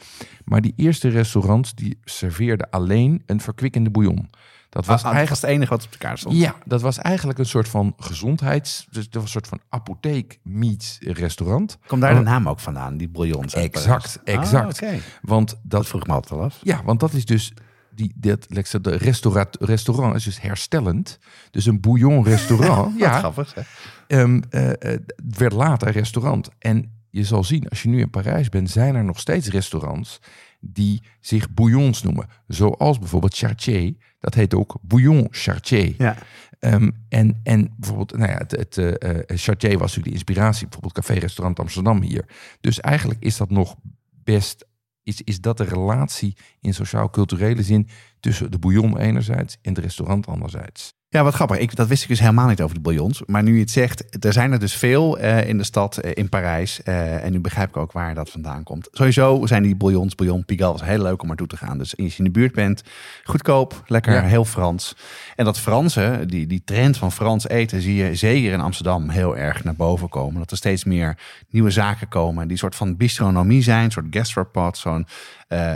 Maar 0.44 0.61
die 0.61 0.72
eerste 0.77 1.09
restaurants 1.09 1.75
die 1.75 1.98
serveerden 2.05 2.70
alleen 2.70 3.22
een 3.27 3.40
verkwikkende 3.40 3.90
bouillon. 3.90 4.31
Dat 4.68 4.87
was 4.87 5.03
Was 5.03 5.12
eigenlijk 5.12 5.16
eigenlijk 5.16 5.40
het 5.40 5.51
enige 5.51 5.70
wat 5.70 5.85
op 5.85 5.92
de 5.92 5.98
kaart 5.98 6.18
stond. 6.18 6.37
ja, 6.37 6.57
dat 6.64 6.81
was 6.81 6.98
eigenlijk 6.98 7.38
een 7.38 7.46
soort 7.46 7.68
van 7.68 7.94
gezondheids... 7.98 8.87
Dus 8.90 9.05
dat 9.05 9.14
was 9.14 9.22
een 9.22 9.29
soort 9.29 9.46
van 9.46 9.61
apotheek 9.68 10.38
meets 10.42 10.98
restaurant. 11.01 11.79
Komt 11.87 12.01
daar 12.01 12.14
de 12.14 12.20
naam 12.20 12.48
ook 12.48 12.61
vandaan, 12.61 12.96
die 12.96 13.09
bouillons? 13.09 13.57
uit 13.57 13.64
Exact, 13.64 14.20
exact. 14.25 14.83
Ah. 14.83 14.92
Want 15.22 15.48
Dat 15.48 15.59
dat, 15.62 15.87
vroeg 15.87 16.07
me 16.07 16.12
altijd 16.12 16.40
al 16.40 16.44
af. 16.44 16.59
ja, 16.62 16.83
want 16.85 17.01
dat 17.01 17.12
is 17.12 17.25
dus... 17.25 17.53
Die, 17.94 18.12
dat, 18.16 18.46
de 18.81 18.96
restaurat, 18.96 19.57
restaurant 19.61 20.14
is 20.14 20.24
dus 20.24 20.40
herstellend. 20.40 21.18
Dus 21.50 21.66
een 21.66 21.81
bouillon 21.81 22.24
restaurant. 22.24 22.94
Ja. 23.00 23.18
grappig. 23.18 23.55
Hè? 23.55 23.62
ehm, 24.07 24.40
eh, 24.50 24.70
eh, 24.70 24.76
het 24.81 25.38
werd 25.38 25.52
later 25.52 25.90
restaurant. 25.90 26.48
En 26.59 26.92
je 27.11 27.24
zal 27.24 27.44
zien, 27.44 27.68
als 27.68 27.83
je 27.83 27.88
nu 27.88 28.00
in 28.00 28.11
Parijs 28.11 28.48
bent, 28.48 28.70
zijn 28.70 28.94
er 28.94 29.05
nog 29.05 29.20
steeds 29.20 29.48
restaurants 29.48 30.20
die 30.61 31.02
zich 31.20 31.50
bouillons 31.50 32.02
noemen. 32.02 32.26
Zoals 32.46 32.98
bijvoorbeeld 32.98 33.37
Chartier. 33.37 33.94
Dat 34.20 34.35
heet 34.35 34.55
ook 34.55 34.76
bouillon 34.83 35.26
Chartier. 35.31 35.94
Ja. 35.98 36.16
Ehm, 36.59 36.90
en, 37.09 37.40
en 37.42 37.74
bijvoorbeeld, 37.76 38.16
nou 38.16 38.31
ja, 38.31 38.37
het, 38.37 38.50
het 38.50 38.78
eh, 38.78 39.37
Chartier 39.38 39.78
was 39.78 39.81
natuurlijk 39.81 40.05
de 40.07 40.12
inspiratie, 40.12 40.62
bijvoorbeeld 40.68 40.94
Café 40.94 41.20
Restaurant 41.20 41.59
Amsterdam 41.59 42.02
hier. 42.02 42.24
Dus 42.61 42.81
eigenlijk 42.81 43.22
is 43.22 43.37
dat 43.37 43.50
nog 43.50 43.76
best, 44.24 44.66
is, 45.03 45.23
is 45.23 45.41
dat 45.41 45.57
de 45.57 45.65
relatie 45.65 46.37
in 46.61 46.75
sociaal-culturele 46.75 47.62
zin 47.62 47.88
tussen 48.21 48.51
de 48.51 48.59
bouillon 48.59 48.99
enerzijds 48.99 49.59
en 49.62 49.75
het 49.75 49.85
restaurant 49.85 50.27
anderzijds. 50.27 50.95
Ja, 51.12 51.22
wat 51.22 51.35
grappig. 51.35 51.59
Ik, 51.59 51.75
dat 51.77 51.88
wist 51.88 52.03
ik 52.03 52.09
dus 52.09 52.20
helemaal 52.20 52.48
niet 52.48 52.61
over 52.61 52.75
die 52.75 52.83
bouillons. 52.83 53.22
Maar 53.27 53.42
nu 53.42 53.55
je 53.55 53.61
het 53.61 53.70
zegt, 53.70 54.25
er 54.25 54.33
zijn 54.33 54.53
er 54.53 54.59
dus 54.59 54.75
veel 54.75 55.18
eh, 55.18 55.48
in 55.48 55.59
de 55.59 55.64
stad, 55.64 55.96
eh, 55.96 56.11
in 56.14 56.29
Parijs. 56.29 56.83
Eh, 56.83 57.25
en 57.25 57.33
nu 57.33 57.40
begrijp 57.40 57.68
ik 57.68 57.77
ook 57.77 57.92
waar 57.92 58.14
dat 58.14 58.31
vandaan 58.31 58.62
komt. 58.62 58.88
Sowieso 58.92 59.46
zijn 59.46 59.62
die 59.62 59.77
bouillons, 59.77 60.14
bouillon 60.14 60.44
Pigalle, 60.44 60.85
heel 60.85 61.03
leuk 61.03 61.22
om 61.22 61.29
naartoe 61.29 61.46
te 61.46 61.57
gaan. 61.57 61.79
Dus 61.79 61.96
als 61.96 62.12
je 62.12 62.18
in 62.18 62.25
de 62.25 62.31
buurt 62.31 62.53
bent, 62.53 62.83
goedkoop, 63.25 63.83
lekker, 63.87 64.12
Ja. 64.12 64.22
heel 64.22 64.44
Frans. 64.44 64.96
En 65.37 65.44
dat 65.44 65.59
Franse, 65.59 66.25
die, 66.27 66.46
die 66.46 66.62
trend 66.64 66.96
van 66.96 67.12
Frans 67.12 67.48
eten, 67.48 67.81
zie 67.83 67.94
je 67.94 68.14
zeker 68.14 68.53
in 68.53 68.61
Amsterdam 68.61 69.09
heel 69.09 69.37
erg 69.37 69.64
naar 69.64 69.77
boven 69.77 70.09
komen. 70.09 70.38
Dat 70.38 70.51
er 70.51 70.57
steeds 70.57 70.85
meer 70.85 71.18
nieuwe 71.51 71.70
zaken 71.70 72.09
komen 72.09 72.48
die 72.48 72.57
soort 72.57 72.75
van 72.75 72.96
bistronomie 72.96 73.62
zijn, 73.62 73.85
een 73.85 73.90
soort 73.90 74.07
gastropod, 74.11 74.79
zo'n 74.79 75.07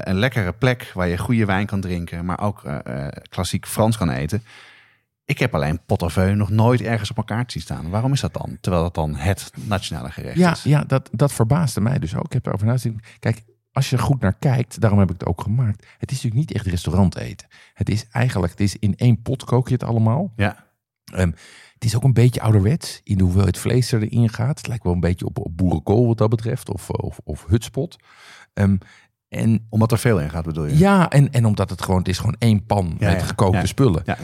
een 0.03 0.18
lekkere 0.18 0.53
plek 0.53 0.90
waar 0.94 1.09
je 1.09 1.18
goede 1.18 1.44
wijn 1.44 1.66
kan 1.66 1.81
drinken, 1.81 2.25
maar 2.25 2.40
ook 2.40 2.62
klassiek 3.29 3.66
Frans 3.66 3.96
kan 3.96 4.11
eten. 4.11 4.42
Ik 5.27 5.39
heb 5.39 5.55
alleen 5.55 5.81
pot 5.87 6.17
nog 6.35 6.51
nooit 6.51 6.81
ergens 6.81 7.11
op 7.11 7.17
elkaar 7.17 7.45
zien 7.47 7.62
staan. 7.62 7.91
Waarom 7.91 8.12
is 8.12 8.21
dat 8.21 8.33
dan? 8.33 8.59
Terwijl 8.61 8.83
dat 8.83 8.95
dan 8.95 9.15
het 9.15 9.51
nationale 9.55 10.11
gerecht 10.11 10.37
Ja, 10.39 10.51
is. 10.53 10.62
ja 10.62 10.85
dat, 10.85 11.09
dat 11.12 11.33
verbaasde 11.33 11.81
mij 11.81 11.99
dus 11.99 12.15
ook. 12.17 12.25
Ik 12.25 12.33
heb 12.33 12.47
erover 12.47 12.67
nagedacht. 12.67 13.17
Kijk, 13.19 13.43
als 13.73 13.91
je 13.91 13.97
er 13.97 14.03
goed 14.03 14.21
naar 14.21 14.35
kijkt, 14.39 14.81
daarom 14.81 14.99
heb 14.99 15.11
ik 15.11 15.19
het 15.19 15.29
ook 15.29 15.41
gemaakt. 15.41 15.87
Het 15.99 16.11
is 16.11 16.17
natuurlijk 16.23 16.35
niet 16.49 16.53
echt 16.53 16.67
restaurant 16.67 17.17
eten. 17.17 17.47
Het 17.75 17.89
is 17.89 18.07
eigenlijk, 18.11 18.53
het 18.53 18.61
is 18.61 18.79
in 18.79 18.97
één 18.97 19.23
pot 19.23 19.45
kook 19.45 19.69
je 19.69 19.75
het 19.75 19.85
allemaal. 19.85 20.33
Ja. 20.37 20.65
Ehm, 21.12 21.31
het 21.75 21.85
is 21.85 21.97
ook 21.97 22.03
een 22.05 22.12
beetje 22.12 22.41
ouderwets 22.41 23.01
in 23.05 23.17
de 23.19 23.25
hoeveelheid 23.25 23.59
vlees 23.59 23.93
er 23.93 24.03
erin 24.03 24.29
gaat. 24.29 24.59
Het 24.59 24.67
lijkt 24.67 24.85
wel 24.85 24.93
een 24.93 25.01
beetje 25.01 25.27
op, 25.27 25.39
op 25.39 25.57
boerenkool 25.57 26.07
wat 26.07 26.19
dat 26.19 26.31
betreft. 26.31 26.71
Of, 26.73 26.91
of, 26.91 27.19
of 27.25 27.45
hutspot. 27.49 27.97
Ehm, 28.53 28.77
en 29.29 29.67
Omdat 29.69 29.93
er 29.93 29.99
veel 29.99 30.21
in 30.21 30.31
gaat, 30.31 30.45
bedoel 30.45 30.65
je? 30.67 30.79
ja, 30.79 31.11
en, 31.11 31.33
en 31.33 31.45
omdat 31.45 31.71
het 31.71 31.83
gewoon, 31.83 31.99
het 31.99 32.09
is 32.09 32.19
gewoon 32.19 32.37
één 32.39 32.65
pan 32.67 32.97
Ja, 32.99 33.11
met 33.11 33.21
ja, 33.21 33.27
gekookte 33.27 33.59
ja. 33.59 33.67
spullen. 33.67 34.03
Ja. 34.05 34.17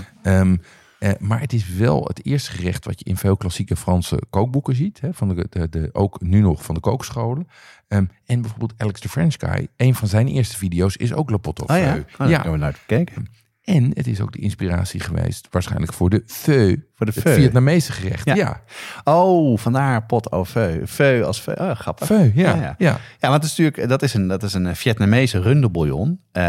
Eh, 1.02 1.10
maar 1.18 1.40
het 1.40 1.52
is 1.52 1.68
wel 1.68 2.04
het 2.04 2.26
eerste 2.26 2.50
gerecht 2.50 2.84
wat 2.84 2.98
je 2.98 3.04
in 3.04 3.16
veel 3.16 3.36
klassieke 3.36 3.76
Franse 3.76 4.22
kookboeken 4.30 4.74
ziet. 4.74 5.00
Hè, 5.00 5.14
van 5.14 5.28
de, 5.28 5.46
de, 5.50 5.68
de, 5.68 5.90
ook 5.92 6.20
nu 6.20 6.40
nog 6.40 6.64
van 6.64 6.74
de 6.74 6.80
kookscholen. 6.80 7.48
Ehm, 7.88 8.04
en 8.26 8.40
bijvoorbeeld 8.40 8.74
Alex 8.76 9.00
the 9.00 9.08
French 9.08 9.34
Guy. 9.38 9.68
Een 9.76 9.94
van 9.94 10.08
zijn 10.08 10.28
eerste 10.28 10.56
video's 10.56 10.96
is 10.96 11.12
ook 11.12 11.30
Le 11.30 11.38
Pot 11.38 11.58
au 11.58 11.78
Oh 11.78 11.86
ja, 11.86 11.92
Feu. 11.92 12.02
oh, 12.12 12.18
daar 12.18 12.28
hebben 12.30 12.52
we 12.52 12.58
naar 12.58 12.74
gekeken. 12.74 13.26
En 13.62 13.90
het 13.94 14.06
is 14.06 14.20
ook 14.20 14.32
de 14.32 14.38
inspiratie 14.38 15.00
geweest 15.00 15.48
waarschijnlijk 15.50 15.92
voor 15.92 16.10
de 16.10 16.22
feu. 16.26 16.76
Voor 16.94 17.06
de 17.06 17.12
feu. 17.12 17.34
Vietnamese 17.34 17.92
gerecht. 17.92 18.24
Ja. 18.24 18.34
Ja, 18.34 18.62
Oh, 19.04 19.58
vandaar 19.58 20.06
pot 20.06 20.28
au 20.28 20.44
feu. 20.44 20.86
Feu 20.86 21.22
als 21.24 21.40
feu. 21.40 21.54
Oh, 21.54 21.70
grappig. 21.74 22.06
feu. 22.06 22.30
Ja, 22.34 22.54
Ja, 22.54 22.74
ja. 22.78 22.98
ja. 23.20 23.28
want 23.28 23.34
het 23.42 23.44
is 23.44 23.56
natuurlijk, 23.58 23.88
dat 23.88 24.02
is 24.02 24.14
een, 24.14 24.26
dat 24.28 24.42
is 24.42 24.54
een 24.54 24.76
Vietnamese 24.76 25.40
rundebouillon. 25.40 26.20
Eh, 26.32 26.42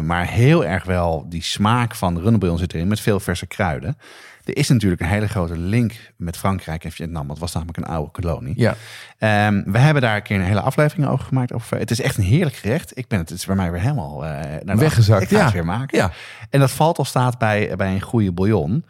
maar 0.00 0.26
heel 0.28 0.64
erg 0.64 0.84
wel 0.84 1.26
die 1.28 1.42
smaak 1.42 1.94
van 1.94 2.14
de 2.14 2.20
rundebouillon 2.20 2.60
zit 2.60 2.74
erin 2.74 2.88
met 2.88 3.00
veel 3.00 3.20
verse 3.20 3.46
kruiden. 3.46 3.96
Er 4.44 4.56
is 4.56 4.68
natuurlijk 4.68 5.00
een 5.00 5.08
hele 5.08 5.28
grote 5.28 5.56
link 5.56 6.12
met 6.16 6.36
Frankrijk 6.36 6.84
en 6.84 6.92
Vietnam. 6.92 7.28
Dat 7.28 7.38
was 7.38 7.52
namelijk 7.52 7.78
een 7.78 7.84
oude 7.84 8.10
kolonie. 8.10 8.54
ja. 8.56 8.76
Ehm, 9.18 9.62
we 9.66 9.78
hebben 9.78 10.02
daar 10.02 10.16
een 10.16 10.22
keer 10.22 10.36
een 10.36 10.42
hele 10.42 10.60
aflevering 10.60 11.08
over 11.08 11.24
gemaakt. 11.24 11.52
Over, 11.52 11.78
het 11.78 11.90
is 11.90 12.00
echt 12.00 12.16
een 12.16 12.24
heerlijk 12.24 12.56
gerecht. 12.56 12.98
Ik 12.98 13.08
ben 13.08 13.18
het, 13.18 13.28
het 13.28 13.38
is 13.38 13.46
bij 13.46 13.56
mij 13.56 13.70
weer 13.70 13.80
helemaal 13.80 14.24
eh, 14.24 14.30
naar 14.64 14.76
Weggezakt, 14.76 15.22
Ik 15.22 15.28
ga 15.28 15.36
ja. 15.36 15.44
het 15.44 15.52
weer 15.52 15.64
maken. 15.64 15.98
Ja. 15.98 16.12
En 16.50 16.60
dat 16.60 16.70
valt 16.70 16.98
al 16.98 17.04
staat 17.04 17.38
bij, 17.38 17.76
bij 17.76 17.94
een 17.94 18.00
goede 18.00 18.32
bouillon. 18.32 18.84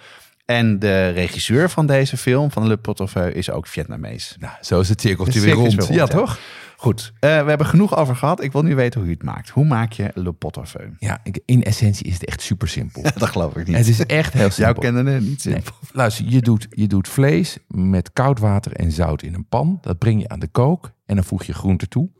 En 0.44 0.78
de 0.78 1.08
regisseur 1.08 1.70
van 1.70 1.86
deze 1.86 2.16
film, 2.16 2.50
van 2.50 2.66
Le 2.66 2.78
Feu, 3.08 3.30
is 3.30 3.50
ook 3.50 3.66
Vietnamees. 3.66 4.36
Nou, 4.38 4.54
zo 4.60 4.80
is 4.80 4.88
het 4.88 5.00
cirkeltje 5.00 5.40
weer 5.40 5.54
rond. 5.54 5.74
weer 5.74 5.80
rond, 5.80 5.94
ja, 5.94 5.94
ja. 5.94 6.06
toch? 6.06 6.38
Goed, 6.82 7.12
eh, 7.20 7.42
we 7.42 7.48
hebben 7.48 7.66
genoeg 7.66 7.96
over 7.96 8.16
gehad. 8.16 8.42
Ik 8.42 8.52
wil 8.52 8.62
nu 8.62 8.74
weten 8.74 9.00
hoe 9.00 9.08
je 9.08 9.14
het 9.14 9.24
maakt. 9.24 9.48
Hoe 9.48 9.64
maak 9.64 9.92
je 9.92 10.10
Le? 10.14 10.34
Ja, 10.98 11.20
ik- 11.22 11.40
in 11.44 11.62
essentie 11.62 12.06
is 12.06 12.12
het 12.12 12.24
echt 12.24 12.40
super 12.40 12.68
simpel. 12.68 13.02
Dat 13.18 13.28
geloof 13.28 13.56
ik 13.56 13.66
niet. 13.66 13.76
Het 13.76 13.88
is 13.88 14.06
echt 14.06 14.32
heel 14.32 14.40
Jouw 14.42 14.50
simpel. 14.50 14.82
kennende 14.82 15.10
niet 15.20 15.44
Nee, 15.44 15.54
simpel. 15.54 15.72
luister, 15.92 16.24
je 16.28 16.40
doet, 16.40 16.66
je 16.70 16.86
doet 16.86 17.08
vlees 17.08 17.58
met 17.68 18.12
koud 18.12 18.38
water 18.38 18.72
en 18.72 18.92
zout 18.92 19.22
in 19.22 19.34
een 19.34 19.46
pan. 19.48 19.78
Dat 19.80 19.98
breng 19.98 20.20
je 20.20 20.28
aan 20.28 20.38
de 20.40 20.48
kook 20.48 20.90
en 21.06 21.14
dan 21.14 21.24
voeg 21.24 21.44
je 21.44 21.52
groente 21.54 21.88
toe. 21.88 22.10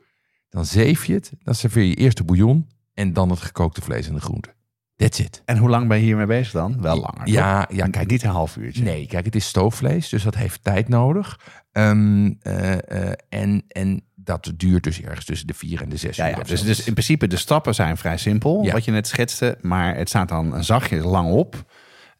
Dan 0.49 0.65
zeef 0.67 1.05
je 1.05 1.15
het. 1.15 1.33
Dan 1.43 1.55
serveer 1.55 1.85
je 1.85 1.95
eerst 1.95 2.17
de 2.17 2.25
bouillon 2.25 2.69
en 2.95 3.13
dan 3.13 3.31
het 3.31 3.41
gekookte 3.41 3.81
vlees 3.83 4.09
en 4.09 4.15
de 4.15 4.21
groente. 4.21 4.55
That's 5.03 5.19
it. 5.19 5.43
En 5.45 5.57
hoe 5.59 5.69
lang 5.69 5.89
ben 5.89 5.97
je 5.99 6.05
hiermee 6.05 6.27
bezig 6.27 6.53
dan? 6.53 6.77
Wel 6.81 6.95
langer. 6.97 7.29
Ja, 7.29 7.65
toch? 7.65 7.77
ja, 7.77 7.87
kijk. 7.87 8.11
Niet 8.11 8.23
een 8.23 8.31
half 8.31 8.57
uurtje. 8.57 8.83
Nee, 8.83 9.07
kijk, 9.07 9.25
het 9.25 9.35
is 9.35 9.47
stoofvlees, 9.47 10.09
dus 10.09 10.23
dat 10.23 10.35
heeft 10.35 10.65
tijd 10.65 10.89
nodig. 10.89 11.39
Ehm, 11.73 12.31
eh, 12.41 12.73
eh, 12.73 13.13
en, 13.29 13.65
en 13.69 14.03
dat 14.15 14.53
duurt 14.57 14.85
dus 14.85 15.01
ergens 15.01 15.25
tussen 15.25 15.47
de 15.47 15.55
vier 15.55 15.83
en 15.83 15.89
de 15.89 15.97
zes 15.97 16.17
Ja, 16.17 16.31
uur. 16.31 16.37
ja. 16.37 16.43
Dus, 16.43 16.63
dus 16.63 16.85
in 16.87 16.93
principe 16.93 17.27
de 17.27 17.37
stappen 17.37 17.75
zijn 17.75 17.97
vrij 17.97 18.17
simpel, 18.17 18.63
Ja. 18.65 18.73
wat 18.73 18.85
je 18.85 18.91
net 18.91 19.07
schetste. 19.07 19.59
Maar 19.61 19.97
het 19.97 20.09
staat 20.09 20.29
dan 20.29 20.65
zachtjes 20.65 21.05
lang 21.05 21.31
op. 21.31 21.65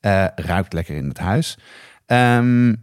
Eh, 0.01 0.27
ruikt 0.35 0.73
lekker 0.73 0.97
in 0.97 1.09
het 1.09 1.19
huis. 1.19 1.59
Ehm, 2.07 2.75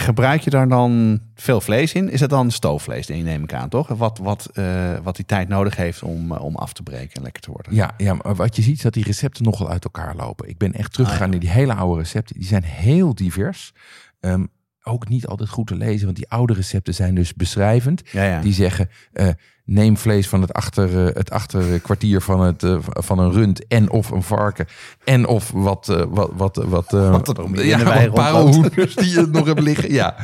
gebruik 0.00 0.40
je 0.40 0.50
daar 0.50 0.68
dan 0.68 1.20
veel 1.34 1.60
vlees 1.60 1.92
in? 1.92 2.10
Is 2.10 2.20
het 2.20 2.30
dan 2.30 2.50
stoofvlees, 2.50 3.06
die 3.06 3.22
neem 3.22 3.42
ik 3.42 3.52
aan, 3.54 3.68
toch? 3.68 3.88
Wat, 3.88 4.18
wat, 4.18 4.50
eh, 4.52 4.98
wat 5.02 5.16
die 5.16 5.24
tijd 5.24 5.48
nodig 5.48 5.76
heeft 5.76 6.02
om, 6.02 6.32
eh, 6.32 6.44
om 6.44 6.56
af 6.56 6.72
te 6.72 6.82
breken 6.82 7.14
en 7.14 7.22
lekker 7.22 7.42
te 7.42 7.50
worden. 7.50 7.74
Ja, 7.74 7.94
ja, 7.96 8.14
maar 8.14 8.34
wat 8.34 8.56
je 8.56 8.62
ziet 8.62 8.76
is 8.76 8.82
dat 8.82 8.92
die 8.92 9.04
recepten 9.04 9.44
nogal 9.44 9.70
uit 9.70 9.84
elkaar 9.84 10.16
lopen. 10.16 10.48
Ik 10.48 10.58
ben 10.58 10.72
echt 10.72 10.86
Ah, 10.86 10.92
teruggegaan 10.92 11.30
naar 11.30 11.38
die 11.38 11.50
hele 11.50 11.74
oude 11.74 12.00
recepten. 12.02 12.38
Die 12.38 12.46
zijn 12.48 12.62
heel 12.62 13.14
divers. 13.14 13.72
Ehm, 14.20 14.44
ook 14.82 15.08
niet 15.08 15.26
altijd 15.26 15.48
goed 15.48 15.66
te 15.66 15.76
lezen, 15.76 16.04
want 16.04 16.16
die 16.16 16.28
oude 16.28 16.52
recepten 16.52 16.94
zijn 16.94 17.14
dus 17.14 17.34
beschrijvend. 17.34 18.02
Ja, 18.10 18.24
ja. 18.24 18.40
Die 18.40 18.52
zeggen, 18.52 18.88
eh, 19.12 19.28
neem 19.70 19.96
vlees 19.96 20.28
van 20.28 20.40
het, 20.40 20.52
achter, 20.52 21.06
eh, 21.06 21.14
het 21.14 21.30
achterkwartier 21.30 22.20
van, 22.20 22.40
het, 22.40 22.62
eh, 22.62 22.76
van 22.80 23.18
een 23.18 23.32
rund 23.32 23.66
en 23.66 23.90
of 23.90 24.10
een 24.10 24.22
varken. 24.22 24.66
En 25.04 25.26
of 25.26 25.50
wat, 25.50 25.88
eh, 25.88 26.04
wat, 26.08 26.30
wat, 26.32 26.56
wat, 26.56 26.90
Wat 26.90 27.38
er 27.38 27.66
ja, 27.66 28.08
parelhoenders 28.08 28.94
die 28.94 29.10
je 29.10 29.26
nog 29.26 29.46
hebt 29.46 29.60
liggen. 29.60 29.92
Ja. 29.92 30.16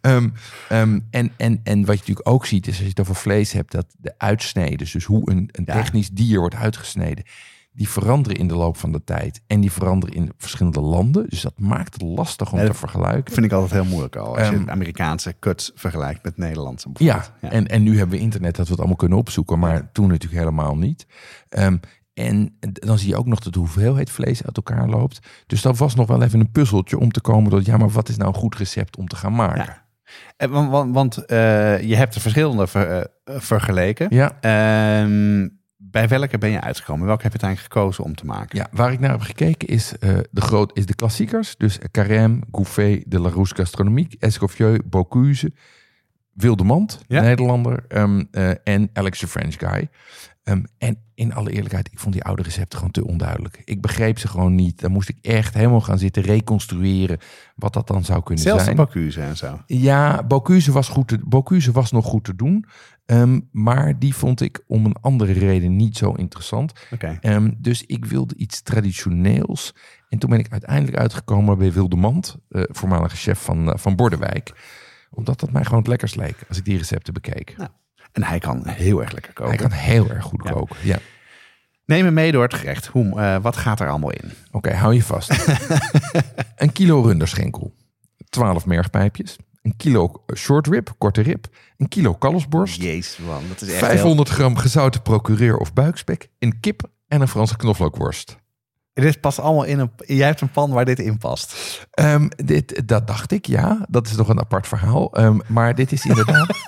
Ehm, 0.00 0.28
ehm, 0.68 1.00
en, 1.10 1.32
en, 1.36 1.60
en 1.62 1.78
wat 1.78 1.94
je 1.94 2.00
natuurlijk 2.00 2.28
ook 2.28 2.46
ziet, 2.46 2.66
is 2.66 2.72
als 2.72 2.82
je 2.82 2.88
het 2.88 3.00
over 3.00 3.14
vlees 3.14 3.52
hebt, 3.52 3.72
dat 3.72 3.86
de 3.98 4.14
uitsneden, 4.18 4.88
dus 4.92 5.04
hoe 5.04 5.30
een, 5.30 5.48
een 5.52 5.64
technisch 5.64 6.10
dier 6.10 6.38
wordt 6.38 6.54
uitgesneden, 6.54 7.24
die 7.76 7.88
veranderen 7.88 8.38
in 8.38 8.48
de 8.48 8.54
loop 8.54 8.76
van 8.76 8.92
de 8.92 9.04
tijd. 9.04 9.40
En 9.46 9.60
die 9.60 9.72
veranderen 9.72 10.14
in 10.14 10.32
verschillende 10.38 10.80
landen. 10.80 11.28
Dus 11.28 11.40
dat 11.40 11.52
maakt 11.58 11.92
het 11.92 12.02
lastig 12.02 12.52
om 12.52 12.58
Ja, 12.58 12.64
te 12.64 12.70
dat 12.70 12.78
vergelijken. 12.78 13.34
vind 13.34 13.46
ik 13.46 13.52
altijd 13.52 13.72
heel 13.82 13.90
moeilijk 13.90 14.16
al. 14.16 14.38
Als 14.38 14.48
je 14.48 14.54
Ehm, 14.54 14.70
Amerikaanse 14.70 15.34
cuts 15.38 15.72
vergelijkt 15.74 16.24
met 16.24 16.36
Nederlandse. 16.36 16.88
Ja, 16.94 17.14
bijvoorbeeld. 17.14 17.52
En, 17.52 17.66
en 17.68 17.82
nu 17.82 17.98
hebben 17.98 18.16
we 18.16 18.22
internet 18.24 18.54
dat 18.56 18.64
we 18.64 18.70
het 18.70 18.78
allemaal 18.80 18.96
kunnen 18.98 19.18
opzoeken, 19.18 19.58
maar 19.58 19.92
toen 19.92 20.08
natuurlijk 20.08 20.40
helemaal 20.40 20.76
niet. 20.76 21.06
Ehm, 21.48 21.76
en 22.14 22.56
dan 22.60 22.98
zie 22.98 23.08
je 23.08 23.16
ook 23.16 23.26
nog 23.26 23.38
dat 23.40 23.52
de 23.52 23.58
hoeveelheid 23.58 24.10
vlees 24.10 24.44
uit 24.44 24.56
elkaar 24.56 24.88
loopt. 24.88 25.18
Dus 25.46 25.62
dat 25.62 25.78
was 25.78 25.94
nog 25.94 26.06
wel 26.06 26.22
even 26.22 26.40
een 26.40 26.50
puzzeltje 26.50 26.98
om 26.98 27.10
te 27.10 27.20
komen 27.20 27.50
tot, 27.50 27.66
ja, 27.66 27.76
maar 27.76 27.90
wat 27.90 28.08
is 28.08 28.16
nou 28.16 28.28
een 28.28 28.40
goed 28.40 28.56
recept 28.56 28.96
om 28.96 29.08
te 29.08 29.16
gaan 29.16 29.34
maken? 29.34 29.64
Ja. 29.64 29.82
En 30.36 30.50
Want, 30.50 30.70
want, 30.70 30.94
want 30.94 31.16
eh, 31.24 31.80
je 31.82 31.96
hebt 31.96 32.14
de 32.14 32.20
verschillende 32.20 32.66
ver- 32.66 33.06
eh, 33.24 33.34
vergeleken. 33.38 34.06
Ja, 34.10 34.38
Ehm, 34.40 35.48
bij 35.94 36.08
welke 36.08 36.38
ben 36.38 36.50
je 36.50 36.60
uitgekomen? 36.60 37.06
Welke 37.06 37.22
heb 37.22 37.32
je 37.32 37.38
uiteindelijk 37.40 37.72
gekozen 37.72 38.04
om 38.04 38.14
te 38.14 38.26
maken? 38.26 38.58
ja, 38.58 38.68
waar 38.70 38.92
ik 38.92 39.00
naar 39.00 39.10
heb 39.10 39.20
gekeken 39.20 39.68
is, 39.68 39.98
eh, 39.98 40.18
de, 40.30 40.40
groot, 40.40 40.76
is 40.76 40.86
de 40.86 40.94
klassiekers. 40.94 41.56
Dus 41.56 41.78
Carême, 41.78 42.38
Gouffé, 42.52 43.02
de 43.06 43.20
Larousse 43.20 43.54
Gastronomique, 43.54 44.16
Escoffieu, 44.18 44.80
Bocuse, 44.84 45.52
Wildemand, 46.32 47.04
Ja. 47.06 47.20
Nederlander 47.20 47.84
ehm, 47.88 48.24
eh, 48.30 48.50
en 48.64 48.90
Alex 48.92 49.18
the 49.18 49.26
French 49.26 49.54
Guy. 49.58 49.88
Ehm, 50.44 50.62
en 50.78 50.98
in 51.14 51.34
alle 51.34 51.50
eerlijkheid, 51.50 51.88
ik 51.92 51.98
vond 51.98 52.14
die 52.14 52.24
oude 52.24 52.42
recepten 52.42 52.78
gewoon 52.78 52.92
te 52.92 53.06
onduidelijk. 53.06 53.62
Ik 53.64 53.80
begreep 53.80 54.18
ze 54.18 54.28
gewoon 54.28 54.54
niet. 54.54 54.80
Dan 54.80 54.90
moest 54.90 55.08
ik 55.08 55.18
echt 55.22 55.54
helemaal 55.54 55.80
gaan 55.80 55.98
zitten 55.98 56.22
reconstrueren 56.22 57.18
wat 57.56 57.72
dat 57.72 57.86
dan 57.86 58.04
zou 58.04 58.22
kunnen 58.22 58.44
Zelfs 58.44 58.64
zijn. 58.64 58.76
Bocuse 58.76 59.20
en 59.20 59.36
zo. 59.36 59.60
Ja, 59.66 60.22
Bocuse 60.22 60.72
was, 60.72 60.88
goed 60.88 61.08
te, 61.08 61.18
Bocuse 61.24 61.72
was 61.72 61.92
nog 61.92 62.04
goed 62.04 62.24
te 62.24 62.36
doen. 62.36 62.66
Ehm, 63.06 63.40
maar 63.52 63.98
die 63.98 64.14
vond 64.14 64.40
ik 64.40 64.62
om 64.66 64.84
een 64.84 64.96
andere 65.00 65.32
reden 65.32 65.76
niet 65.76 65.96
zo 65.96 66.12
interessant. 66.12 66.72
Ehm, 67.20 67.50
dus 67.58 67.82
ik 67.86 68.04
wilde 68.04 68.34
iets 68.36 68.62
traditioneels. 68.62 69.74
En 70.08 70.18
toen 70.18 70.30
ben 70.30 70.38
ik 70.38 70.48
uiteindelijk 70.50 70.96
uitgekomen 70.96 71.58
bij 71.58 71.72
Wildemand, 71.72 72.36
eh 72.48 72.62
voormalige 72.66 73.16
chef 73.16 73.38
van, 73.42 73.72
eh, 73.72 73.78
van 73.78 73.96
Bordewijk. 73.96 74.52
Omdat 75.10 75.40
dat 75.40 75.52
mij 75.52 75.64
gewoon 75.64 75.78
het 75.78 75.88
lekkers 75.88 76.14
leek 76.14 76.36
als 76.48 76.58
ik 76.58 76.64
die 76.64 76.76
recepten 76.78 77.12
bekeek. 77.14 77.54
En 78.12 78.22
hij 78.22 78.38
kan 78.38 78.68
heel 78.68 79.00
erg 79.02 79.12
lekker 79.12 79.32
koken. 79.32 79.52
Hij 79.52 79.68
kan 79.68 79.78
heel 79.78 80.10
erg 80.10 80.24
goed 80.24 80.44
Ja. 80.44 80.50
koken. 80.50 80.76
Ja. 80.82 80.98
Neem 81.86 82.04
me 82.04 82.10
mee 82.10 82.32
door 82.32 82.42
het 82.42 82.54
gerecht. 82.54 82.86
Hoe, 82.86 83.20
eh, 83.20 83.36
wat 83.42 83.56
gaat 83.56 83.80
er 83.80 83.88
allemaal 83.88 84.10
in? 84.12 84.30
Oké, 84.50 84.74
hou 84.74 84.94
je 84.94 85.02
vast. 85.02 85.30
een 86.56 86.72
kilo 86.72 87.00
runderschenkel. 87.02 87.74
12 88.28 88.66
mergpijpjes. 88.66 89.36
Een 89.62 89.76
kilo 89.76 90.24
short 90.34 90.66
rib, 90.66 90.94
korte 90.98 91.20
rib. 91.20 91.46
Een 91.84 91.90
kilo 91.90 92.14
kalfsborst. 92.14 92.82
Jezus 92.82 93.18
man, 93.18 93.42
dat 93.48 93.60
is 93.60 93.68
echt 93.68 93.78
500 93.78 94.28
gram 94.28 94.56
gezouten 94.56 95.02
procureur 95.02 95.56
of 95.56 95.72
buikspek. 95.72 96.28
Een 96.38 96.60
kip 96.60 96.82
en 97.08 97.20
een 97.20 97.28
Franse 97.28 97.56
knoflookworst. 97.56 98.36
Dit 98.92 99.20
past 99.20 99.38
allemaal 99.38 99.64
in 99.64 99.78
een... 99.78 99.90
Jij 99.96 100.26
hebt 100.26 100.40
een 100.40 100.50
pan 100.50 100.70
waar 100.70 100.84
dit 100.84 100.98
in 100.98 101.18
past. 101.18 101.54
Ehm, 101.90 102.28
dit, 102.28 102.82
dat 102.88 103.06
dacht 103.06 103.32
ik, 103.32 103.46
ja. 103.46 103.86
Dat 103.90 104.06
is 104.06 104.16
nog 104.16 104.28
een 104.28 104.40
apart 104.40 104.68
verhaal. 104.68 105.12
Ehm, 105.12 105.38
maar 105.46 105.74
dit 105.74 105.92
is 105.92 106.04
inderdaad... 106.04 106.56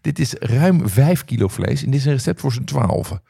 Dit 0.00 0.18
is 0.18 0.32
ruim 0.32 0.88
5 0.88 1.24
kilo 1.24 1.48
vlees 1.48 1.82
en 1.84 1.90
dit 1.90 2.00
is 2.00 2.06
een 2.06 2.12
recept 2.12 2.40
voor 2.40 2.52
z'n 2.52 2.64
12. 2.64 3.20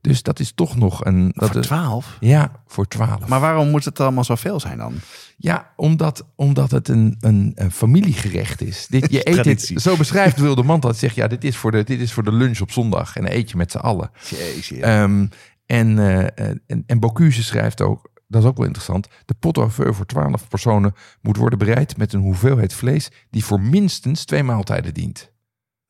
Dus 0.00 0.22
dat 0.22 0.40
is 0.40 0.52
toch 0.54 0.76
nog 0.76 1.04
een... 1.04 1.32
Dat 1.34 1.50
Voor 1.50 1.60
12? 1.60 2.16
Ja, 2.20 2.62
voor 2.66 2.88
12. 2.88 3.28
Maar 3.28 3.40
waarom 3.40 3.70
moet 3.70 3.84
het 3.84 4.00
allemaal 4.00 4.24
zoveel 4.24 4.60
zijn 4.60 4.78
dan? 4.78 4.94
Ja, 5.36 5.72
omdat, 5.76 6.26
omdat 6.34 6.70
het 6.70 6.88
een, 6.88 7.16
een, 7.20 7.52
een 7.54 7.70
familiegerecht 7.70 8.60
is. 8.60 8.86
Dit, 8.86 9.10
je 9.10 9.28
eet 9.30 9.44
dit, 9.44 9.72
zo 9.74 9.96
beschrijft 9.96 10.40
Wilde 10.40 10.62
Man 10.62 10.80
dat. 10.80 10.96
Zegt, 10.96 11.14
ja, 11.14 11.26
dit 11.26 11.44
is, 11.44 11.56
voor 11.56 11.70
de, 11.70 11.84
dit 11.84 12.00
is 12.00 12.12
voor 12.12 12.24
de 12.24 12.32
lunch 12.32 12.60
op 12.60 12.70
zondag. 12.70 13.16
En 13.16 13.24
dan 13.24 13.32
eet 13.32 13.50
je 13.50 13.56
met 13.56 13.70
z'n 13.70 13.78
allen. 13.78 14.10
Jezus. 14.28 14.78
Ehm, 14.78 15.26
en, 15.66 15.98
eh, 15.98 16.50
en, 16.66 16.84
en 16.86 17.00
Bocuse 17.00 17.42
schrijft 17.42 17.80
ook, 17.80 18.10
dat 18.26 18.42
is 18.42 18.48
ook 18.48 18.56
wel 18.56 18.66
interessant. 18.66 19.08
De 19.24 19.34
pot 19.34 19.56
au 19.56 19.70
feu 19.70 19.92
voor 19.94 20.06
12 20.06 20.48
personen 20.48 20.94
moet 21.20 21.36
worden 21.36 21.58
bereid 21.58 21.96
met 21.96 22.12
een 22.12 22.20
hoeveelheid 22.20 22.74
vlees 22.74 23.10
die 23.30 23.44
voor 23.44 23.60
minstens 23.60 24.24
twee 24.24 24.42
maaltijden 24.42 24.94
dient. 24.94 25.32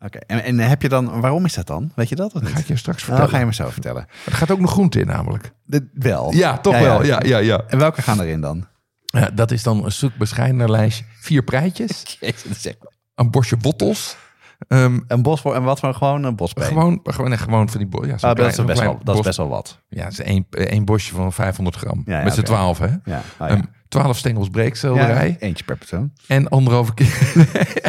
Oké, 0.04 0.18
en, 0.18 0.42
en 0.44 0.58
heb 0.58 0.82
je 0.82 0.88
dan, 0.88 1.20
waarom 1.20 1.44
is 1.44 1.54
dat 1.54 1.66
dan? 1.66 1.92
Weet 1.94 2.08
je 2.08 2.14
dat 2.14 2.26
of 2.26 2.32
Dat 2.32 2.42
niet? 2.42 2.52
ga 2.52 2.58
ik 2.58 2.66
je 2.66 2.76
straks 2.76 2.98
Nou, 2.98 3.08
vertellen. 3.08 3.30
ga 3.34 3.38
je 3.38 3.46
me 3.46 3.54
zo 3.54 3.68
vertellen. 3.70 4.06
Er 4.26 4.32
gaat 4.32 4.50
ook 4.50 4.60
nog 4.60 4.70
groente 4.70 5.00
in 5.00 5.06
namelijk. 5.06 5.52
De, 5.64 5.88
wel. 5.92 6.32
Ja, 6.34 6.58
toch 6.58 6.78
wel. 6.78 7.04
Ja, 7.04 7.20
ja, 7.24 7.38
ja. 7.38 7.62
En 7.68 7.78
welke 7.78 8.02
gaan 8.02 8.20
erin 8.20 8.40
dan? 8.40 8.66
Ja, 9.04 9.30
dat 9.34 9.50
is 9.50 9.62
dan 9.62 9.84
een 9.84 9.92
stuk 9.92 10.16
bescheidener 10.16 10.70
lijstje. 10.70 11.04
Vier 11.20 11.44
Jezus, 11.74 12.18
dat 12.20 12.64
echt- 12.64 12.78
een 13.14 13.30
bosje 13.30 13.56
bottels. 13.56 14.16
Ehm, 14.68 14.98
Een 15.06 15.22
bos 15.22 15.42
en 15.44 15.62
wat 15.62 15.80
voor 15.80 15.94
gewoon 15.94 16.24
een 16.24 16.36
bosbeen? 16.36 16.64
gewoon, 16.64 17.00
gewoon, 17.04 17.38
gewoon 17.38 17.68
van 17.68 17.78
die 17.78 17.88
bo- 17.88 18.06
ja, 18.06 18.12
Ah, 18.14 18.20
dat, 18.20 18.38
is 18.58 18.64
best 18.64 18.80
wel, 18.80 18.92
dat 18.98 19.08
is 19.08 19.14
bos- 19.14 19.20
best 19.24 19.36
wel 19.36 19.48
wat. 19.48 19.78
Ja, 19.88 20.04
het 20.04 20.12
is 20.12 20.20
één, 20.20 20.46
één 20.50 20.84
bosje 20.84 21.14
van 21.14 21.32
500 21.32 21.76
gram. 21.76 22.02
Ja, 22.06 22.18
ja, 22.18 22.24
met 22.24 22.32
z'n 22.32 22.38
oké. 22.40 22.48
12, 22.48 22.78
hè? 22.78 22.86
Ja, 23.04 23.22
oh. 23.38 23.48
Ehm, 23.50 23.62
12 23.88 24.16
stengels 24.16 24.48
breekselderij. 24.48 25.36
Eentje 25.38 25.64
per 25.64 25.76
persoon. 25.76 26.12
En 26.26 26.48
anderhalve 26.48 26.94
kilo, 26.94 27.10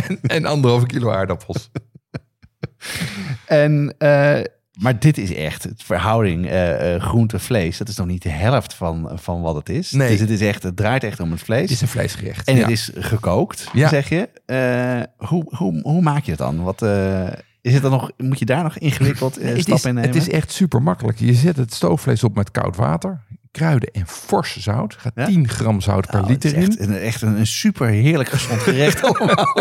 en, 0.08 0.20
en 0.22 0.46
anderhalve 0.46 0.86
kilo 0.86 1.12
aardappels. 1.12 1.70
En, 3.46 3.96
eh, 3.98 4.40
maar 4.80 5.00
dit 5.00 5.18
is 5.18 5.34
echt 5.34 5.64
het 5.64 5.84
verhouding 5.84 6.48
eh 6.48 6.96
eh, 6.96 7.02
groente-vlees. 7.02 7.78
Dat 7.78 7.88
is 7.88 7.96
nog 7.96 8.08
niet 8.08 8.22
de 8.24 8.30
helft 8.30 8.74
van, 8.74 9.10
van 9.14 9.42
wat 9.42 9.56
het 9.56 9.70
is. 9.70 9.92
Nee. 9.92 10.10
Dus 10.10 10.20
het, 10.20 10.30
is 10.30 10.42
echt, 10.42 10.64
het 10.64 10.76
draait 10.76 11.04
echt 11.04 11.20
om 11.20 11.32
het 11.32 11.42
vlees. 11.42 11.62
Het 11.62 11.70
is 11.72 11.82
een 11.82 11.88
vleesgerecht. 11.88 12.48
en 12.48 12.56
ja. 12.56 12.62
het 12.62 12.72
is 12.72 12.92
gekookt, 12.96 13.68
Ja. 13.74 13.88
zeg 13.90 14.10
je. 14.10 14.30
Eh, 14.46 15.28
hoe, 15.28 15.56
hoe, 15.56 15.80
hoe 15.82 16.02
maak 16.02 16.24
je 16.24 16.30
het 16.32 16.40
dan? 16.40 16.64
Wat, 16.64 16.82
eh, 16.82 17.28
is 17.62 17.74
het 17.74 17.82
dan 17.82 17.92
nog, 17.92 18.12
moet 18.18 18.40
je 18.40 18.46
daar 18.46 18.64
nog 18.64 18.78
ingewikkeld 18.78 19.38
eh, 19.38 19.60
stappen 19.62 19.90
in 19.90 19.96
nemen? 19.96 20.10
het 20.10 20.22
is 20.22 20.30
echt 20.30 20.52
super 20.52 20.82
makkelijk. 20.82 21.20
Je 21.20 21.34
zet 21.34 21.58
het 21.58 21.74
stoofvlees 21.74 22.24
op 22.24 22.36
met 22.36 22.52
koud 22.52 22.76
water, 22.76 23.22
kruiden 23.52 23.92
en 23.92 24.08
fors 24.08 24.58
zout. 24.58 24.96
Gaat 24.98 25.14
Ja? 25.16 25.26
10 25.26 25.48
gram 25.50 25.82
zout 25.82 26.06
per 26.06 26.22
Nou, 26.22 26.32
het 26.34 26.44
liter 26.44 26.60
is 26.60 26.66
in. 26.66 26.72
echt, 26.72 26.80
een, 26.90 26.98
echt 26.98 27.22
een, 27.22 27.38
een 27.40 27.48
super 27.48 27.88
heerlijk 27.88 28.30
gezond 28.30 28.62
gerecht 28.62 29.04
allemaal. 29.08 29.58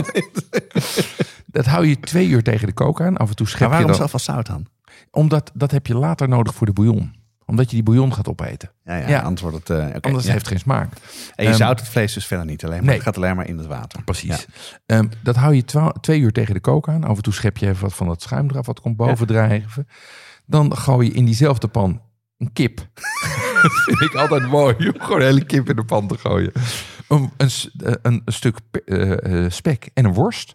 Dat 1.51 1.67
hou 1.67 1.87
je 1.87 2.01
twee 2.01 2.29
uur 2.29 2.43
tegen 2.43 2.67
de 2.67 2.73
kook 2.73 3.01
aan. 3.01 3.17
Af 3.17 3.29
en 3.29 3.37
toe 3.37 3.49
schep 3.49 3.61
maar 3.61 3.69
je 3.69 3.85
waarom 3.85 3.99
dan. 3.99 4.09
zoveel 4.09 4.35
zout 4.35 4.47
dan? 4.47 4.67
Omdat 5.11 5.51
dat 5.55 5.71
heb 5.71 5.87
je 5.87 5.95
later 5.95 6.29
nodig 6.29 6.55
voor 6.55 6.67
de 6.67 6.73
bouillon. 6.73 7.19
Omdat 7.47 7.71
je 7.71 7.75
die 7.75 7.83
bouillon 7.83 8.15
gaat 8.15 8.29
opeten. 8.29 8.71
Ja, 8.85 8.97
ja, 8.97 9.33
wordt 9.41 9.69
het... 9.69 10.03
Anders 10.05 10.25
ja. 10.25 10.31
heeft 10.33 10.45
het 10.45 10.49
geen 10.49 10.59
smaak. 10.59 10.93
En 11.35 11.45
je 11.45 11.51
Ehm, 11.51 11.59
zout 11.59 11.81
het 11.81 11.89
vlees 11.89 12.13
dus 12.13 12.27
verder 12.27 12.47
niet 12.47 12.65
alleen, 12.65 12.77
maar 12.77 12.87
nee. 12.87 12.95
het 12.95 13.05
gaat 13.05 13.17
alleen 13.17 13.37
maar 13.37 13.49
in 13.49 13.59
het 13.59 13.67
water. 13.67 14.05
Precies. 14.05 14.47
Ehm, 14.87 15.07
dat 15.23 15.37
hou 15.37 15.55
je 15.55 15.65
twee 16.01 16.21
uur 16.21 16.33
tegen 16.33 16.55
de 16.55 16.61
kook 16.61 16.89
aan. 16.89 17.05
Af 17.05 17.17
en 17.17 17.23
toe 17.23 17.33
schep 17.33 17.57
je 17.57 17.69
even 17.69 17.83
wat 17.83 17.95
van 17.95 18.07
dat 18.07 18.23
schuim 18.23 18.51
eraf, 18.51 18.67
wat 18.67 18.81
komt 18.81 18.97
bovendrijven. 18.97 19.89
Dan 20.47 20.77
gooi 20.77 21.07
je 21.07 21.15
in 21.15 21.25
diezelfde 21.25 21.69
pan 21.69 22.01
een 22.39 22.53
kip. 22.53 22.77
dat 23.63 23.83
vind 23.85 24.01
ik 24.01 24.15
altijd 24.15 24.49
mooi. 24.49 24.75
om 24.75 25.01
Gewoon 25.01 25.21
een 25.21 25.27
hele 25.27 25.45
kip 25.45 25.69
in 25.69 25.77
de 25.77 25.85
pan 25.85 26.09
te 26.09 26.19
gooien. 26.19 26.53
Een, 27.09 27.31
een, 27.37 27.51
eh, 27.85 27.93
een, 28.03 28.23
een 28.25 28.33
stuk 28.33 28.57
eh, 28.85 29.45
eh, 29.45 29.51
spek 29.51 29.91
en 29.95 30.05
een 30.05 30.15
worst. 30.15 30.55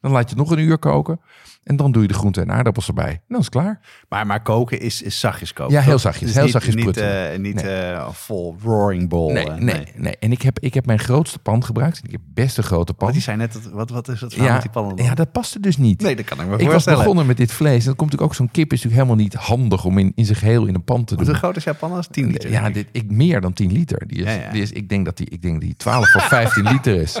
Dan 0.00 0.10
laat 0.10 0.22
je 0.30 0.36
het 0.36 0.38
nog 0.38 0.50
een 0.50 0.58
uur 0.64 0.78
koken. 0.78 1.20
En 1.62 1.76
dan 1.76 1.92
doe 1.92 2.02
je 2.02 2.08
de 2.08 2.14
groenten 2.14 2.42
en 2.42 2.52
aardappels 2.52 2.88
erbij. 2.88 3.10
En 3.10 3.20
dan 3.28 3.38
is 3.38 3.44
het 3.44 3.54
klaar. 3.54 3.80
Maar, 4.08 4.26
maar 4.26 4.42
koken 4.42 4.80
is, 4.80 5.02
is 5.02 5.20
zachtjes 5.20 5.52
koken. 5.52 5.72
Ja, 5.74 5.80
heel 5.80 5.98
zachtjes, 5.98 6.26
Dus 6.26 6.34
heel 6.34 6.42
niet, 6.44 6.52
zachtjes 6.52 6.74
Niet, 6.74 6.84
pruttelen. 6.84 7.32
eh, 7.32 7.38
niet 7.38 7.54
Nee. 7.54 7.64
eh, 7.84 8.08
vol 8.10 8.56
roaring 8.62 9.08
bowl. 9.08 9.32
Nee, 9.32 9.50
eh, 9.50 9.54
nee, 9.56 9.84
nee. 9.96 10.16
En 10.18 10.32
ik 10.32 10.42
heb, 10.42 10.58
ik 10.58 10.74
heb 10.74 10.86
mijn 10.86 10.98
grootste 10.98 11.38
pan 11.38 11.64
gebruikt. 11.64 12.00
Ik 12.04 12.10
heb 12.10 12.20
best 12.24 12.58
een 12.58 12.64
grote 12.64 12.92
pan. 12.92 13.02
Want 13.02 13.12
die 13.12 13.22
zei 13.22 13.36
net, 13.36 13.52
dat- 13.52 13.62
wat, 13.72 13.90
wat 13.90 14.08
is 14.08 14.18
verhaal 14.18 14.46
Ja, 14.46 14.52
met 14.52 14.62
die 14.62 14.70
pannen 14.70 14.96
dan? 14.96 15.06
ja, 15.06 15.14
dat 15.14 15.32
paste 15.32 15.60
dus 15.60 15.76
niet. 15.76 16.00
Nee, 16.00 16.16
dat 16.16 16.24
kan 16.24 16.40
ik 16.40 16.46
me 16.46 16.56
Ik 16.56 16.70
was 16.70 16.84
begonnen 16.84 17.26
met 17.26 17.36
dit 17.36 17.52
vlees. 17.52 17.78
En 17.78 17.84
dan 17.84 17.96
komt 17.96 18.10
natuurlijk 18.10 18.30
ook 18.30 18.34
zo'n 18.34 18.50
kip 18.50 18.72
is 18.72 18.82
natuurlijk 18.82 19.02
helemaal 19.08 19.24
niet 19.24 19.34
handig 19.34 19.84
om 19.84 19.98
in, 19.98 20.12
in 20.14 20.24
zijn 20.24 20.38
geheel 20.38 20.66
in 20.66 20.74
een 20.74 20.84
pan 20.84 21.04
te 21.04 21.14
Hoe 21.14 21.24
doen. 21.24 21.34
groot 21.34 21.56
is 21.56 21.64
jouw 21.64 21.74
pan? 21.74 21.90
Dat 21.90 21.98
is 21.98 22.08
10 22.10 22.26
liter. 22.26 22.50
Ja, 22.50 22.70
dit, 22.70 22.86
ik 22.92 23.10
meer 23.10 23.40
dan 23.40 23.52
10 23.52 23.72
liter. 23.72 24.06
Die 24.06 24.18
is, 24.18 24.34
Ja, 24.34 24.40
ja. 24.40 24.50
Die 24.50 24.62
is, 24.62 24.72
ik 24.72 24.88
denk 24.88 25.04
dat 25.04 25.16
die, 25.16 25.30
ik 25.30 25.42
denk 25.42 25.60
die 25.60 25.74
12 25.76 26.14
of 26.14 26.22
15 26.28 26.64
liter 26.64 26.94
is. 26.94 27.20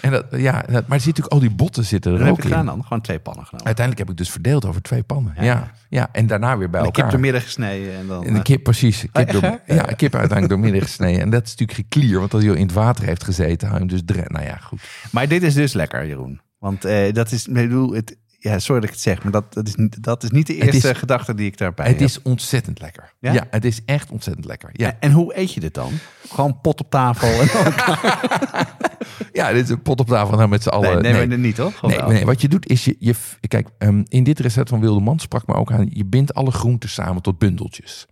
En 0.00 0.10
dat, 0.10 0.24
ja, 0.30 0.52
dat, 0.52 0.68
maar 0.68 0.96
er 0.96 1.04
zit 1.04 1.06
natuurlijk 1.06 1.32
al 1.32 1.38
die 1.40 1.50
botten 1.50 1.84
zitten 1.84 2.12
er 2.12 2.18
heb 2.20 2.28
ook 2.30 2.36
je 2.36 2.42
gedaan 2.42 2.60
in. 2.60 2.66
dan? 2.66 2.82
Gewoon 2.82 3.00
twee 3.00 3.18
pannen 3.18 3.44
genomen. 3.44 3.66
Uiteindelijk 3.66 4.08
heb 4.08 4.16
ik 4.18 4.22
dus 4.24 4.32
verdeeld 4.32 4.64
over 4.64 4.82
twee 4.82 5.02
pannen. 5.02 5.32
Ja. 5.36 5.42
Ja, 5.42 5.70
ja, 5.88 6.08
en 6.12 6.26
daarna 6.26 6.58
weer 6.58 6.70
bij 6.70 6.80
En 6.80 6.86
de 6.86 6.92
kip 6.92 6.96
elkaar. 7.04 7.10
door 7.12 7.20
midden 7.20 7.40
gesneden 7.42 7.94
en 7.96 8.06
dan... 8.06 8.24
En 8.24 8.32
de 8.32 8.38
eh, 8.38 8.44
kip, 8.44 8.62
precies. 8.62 9.00
Kip 9.00 9.10
echt, 9.14 9.32
door, 9.32 9.42
hè? 9.42 9.74
ja, 9.74 9.82
kip 9.82 10.14
uiteindelijk 10.14 10.48
door 10.48 10.58
midden 10.58 10.82
gesneden. 10.82 11.20
En 11.20 11.30
dat 11.30 11.42
is 11.44 11.50
natuurlijk 11.54 11.78
geklier, 11.78 12.18
want 12.18 12.34
als 12.34 12.42
hij 12.42 12.50
al 12.52 12.56
in 12.58 12.66
het 12.66 12.74
water 12.74 13.04
heeft 13.04 13.24
gezeten, 13.24 13.66
hou 13.68 13.78
hem 13.80 13.88
dus 13.88 14.02
dre- 14.04 14.24
Nou 14.26 14.44
ja, 14.44 14.56
goed. 14.56 14.80
Maar 15.10 15.28
dit 15.28 15.42
is 15.42 15.54
dus 15.54 15.72
lekker, 15.72 16.06
Jeroen. 16.06 16.40
Want 16.58 16.84
eh, 16.84 17.12
dat 17.12 17.32
is, 17.32 17.46
ik 17.46 17.52
bedoel, 17.54 17.92
het, 17.92 18.16
ja, 18.38 18.58
sorry 18.58 18.80
dat 18.80 18.88
ik 18.88 18.94
het 18.94 19.04
zeg, 19.04 19.22
maar 19.22 19.32
dat, 19.32 19.54
dat, 19.54 19.66
is, 19.68 19.74
niet, 19.74 20.02
dat 20.02 20.22
is 20.22 20.30
niet 20.30 20.46
de 20.46 20.54
Het 20.54 20.62
eerste 20.74 20.90
is- 20.90 20.98
gedachte 20.98 21.34
die 21.34 21.46
ik 21.46 21.58
daarbij 21.58 21.86
Het 21.86 21.98
heb. 21.98 22.08
is 22.08 22.22
ontzettend 22.22 22.80
lekker. 22.80 23.12
Ja? 23.20 23.32
Ja? 23.32 23.46
het 23.50 23.64
is 23.64 23.80
echt 23.84 24.10
ontzettend 24.10 24.46
lekker. 24.46 24.70
Ja, 24.72 24.88
En, 24.88 24.96
en 25.00 25.12
hoe 25.12 25.38
eet 25.38 25.52
je 25.54 25.60
dit 25.60 25.74
dan? 25.74 25.92
Gewoon 26.28 26.60
pot 26.60 26.80
op 26.80 26.90
tafel? 26.90 27.28
En 27.28 27.48
ja 29.36 29.52
dit 29.52 29.64
is 29.64 29.70
een 29.70 29.82
pot 29.82 30.00
op 30.00 30.06
tafel 30.06 30.36
nou 30.36 30.48
met 30.48 30.62
z'n 30.62 30.68
allen. 30.68 31.02
nee, 31.02 31.12
nee, 31.12 31.26
maar 31.26 31.38
niet 31.38 31.54
toch? 31.54 31.82
Nee, 31.82 31.98
nee, 32.02 32.24
wat 32.24 32.40
je 32.40 32.48
doet 32.48 32.68
is 32.68 32.84
je, 32.84 32.96
je 32.98 33.14
kijk, 33.48 33.68
ehm, 33.78 34.02
in 34.08 34.24
dit 34.24 34.38
recept 34.40 34.68
van 34.68 34.80
Wilde 34.80 35.00
Man 35.00 35.18
sprak 35.18 35.46
me 35.46 35.54
ook 35.54 35.72
aan, 35.72 35.88
je 35.92 36.04
bindt 36.04 36.34
alle 36.34 36.50
groenten 36.50 36.88
samen 36.88 37.22
tot 37.22 37.38
bundeltjes. 37.38 38.06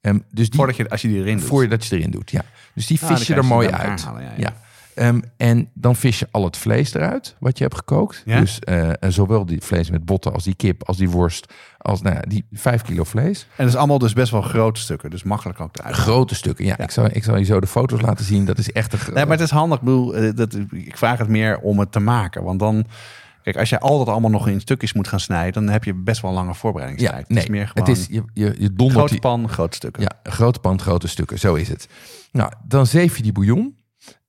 Ehm, 0.00 0.18
dus 0.30 0.48
die, 0.48 0.58
Voordat 0.58 0.76
je, 0.76 0.88
als 0.88 1.02
je 1.02 1.08
die 1.08 1.18
erin 1.18 1.36
doet. 1.38 1.46
voordat 1.46 1.86
je 1.86 1.96
erin 1.96 2.10
doet, 2.10 2.30
ja. 2.30 2.42
Dus 2.74 2.86
die 2.86 2.98
Ah, 3.02 3.08
vis 3.08 3.26
je 3.26 3.34
er 3.34 3.44
mooi 3.44 3.68
uit. 3.68 4.04
halen, 4.04 4.22
ja, 4.22 4.28
ja. 4.28 4.34
ja. 4.36 4.56
Ehm, 5.00 5.20
en 5.36 5.70
dan 5.74 5.96
vis 5.96 6.18
je 6.18 6.28
al 6.30 6.44
het 6.44 6.56
vlees 6.56 6.94
eruit, 6.94 7.36
wat 7.38 7.58
je 7.58 7.64
hebt 7.64 7.76
gekookt. 7.76 8.22
Ja? 8.24 8.40
Dus 8.40 8.58
eh, 8.58 8.90
zowel 9.08 9.46
die 9.46 9.60
vlees 9.62 9.90
met 9.90 10.04
botten 10.04 10.32
als 10.32 10.44
die 10.44 10.54
kip, 10.54 10.84
als 10.84 10.96
die 10.96 11.10
worst, 11.10 11.52
als 11.78 12.02
nou 12.02 12.14
ja, 12.14 12.20
die 12.20 12.44
vijf 12.52 12.82
kilo 12.82 13.04
vlees. 13.04 13.40
En 13.40 13.64
dat 13.64 13.66
is 13.66 13.76
allemaal 13.76 13.98
dus 13.98 14.12
best 14.12 14.30
wel 14.30 14.42
grote 14.42 14.80
stukken, 14.80 15.10
dus 15.10 15.22
makkelijk 15.22 15.60
ook 15.60 15.78
eruit. 15.78 15.94
Grote 15.94 16.34
stukken, 16.34 16.64
ja. 16.64 16.78
Ik, 16.78 16.90
zal, 16.90 17.06
ik 17.12 17.24
zal 17.24 17.36
je 17.36 17.44
zo 17.44 17.60
de 17.60 17.66
foto's 17.66 18.00
laten 18.00 18.24
zien. 18.24 18.44
Dat 18.44 18.58
is 18.58 18.72
echt 18.72 18.92
een 18.92 19.14
Nee, 19.14 19.24
maar 19.24 19.36
het 19.36 19.46
is 19.46 19.50
handig. 19.50 19.78
Ik, 19.78 19.84
bedoel, 19.84 20.14
eh, 20.14 20.30
dat, 20.34 20.54
ik 20.70 20.96
vraag 20.96 21.18
het 21.18 21.28
meer 21.28 21.58
om 21.58 21.78
het 21.78 21.92
te 21.92 22.00
maken. 22.00 22.42
Want 22.42 22.58
dan, 22.58 22.86
kijk, 23.42 23.56
als 23.56 23.68
je 23.68 23.80
altijd 23.80 24.08
allemaal 24.08 24.30
nog 24.30 24.48
in 24.48 24.60
stukjes 24.60 24.92
moet 24.92 25.08
gaan 25.08 25.20
snijden, 25.20 25.64
dan 25.64 25.72
heb 25.72 25.84
je 25.84 25.94
best 25.94 26.22
wel 26.22 26.32
lange 26.32 26.54
voorbereidingstijd. 26.54 27.14
Ja, 27.14 27.22
het 27.22 27.28
nee, 27.28 27.42
is 27.42 27.48
meer 27.50 27.68
gewoon 27.68 27.88
het 27.88 27.98
is, 27.98 28.06
je, 28.10 28.22
je, 28.34 28.54
je 28.58 28.72
dondert 28.72 28.98
grote 28.98 29.12
die, 29.12 29.20
pan, 29.20 29.48
grote 29.48 29.76
stukken. 29.76 30.02
Ja, 30.02 30.30
grote 30.30 30.58
pan, 30.58 30.80
grote 30.80 31.08
stukken. 31.08 31.38
Zo 31.38 31.54
is 31.54 31.68
het. 31.68 31.88
Nou, 32.32 32.52
dan 32.64 32.86
zeef 32.86 33.16
je 33.16 33.22
die 33.22 33.32
bouillon. 33.32 33.78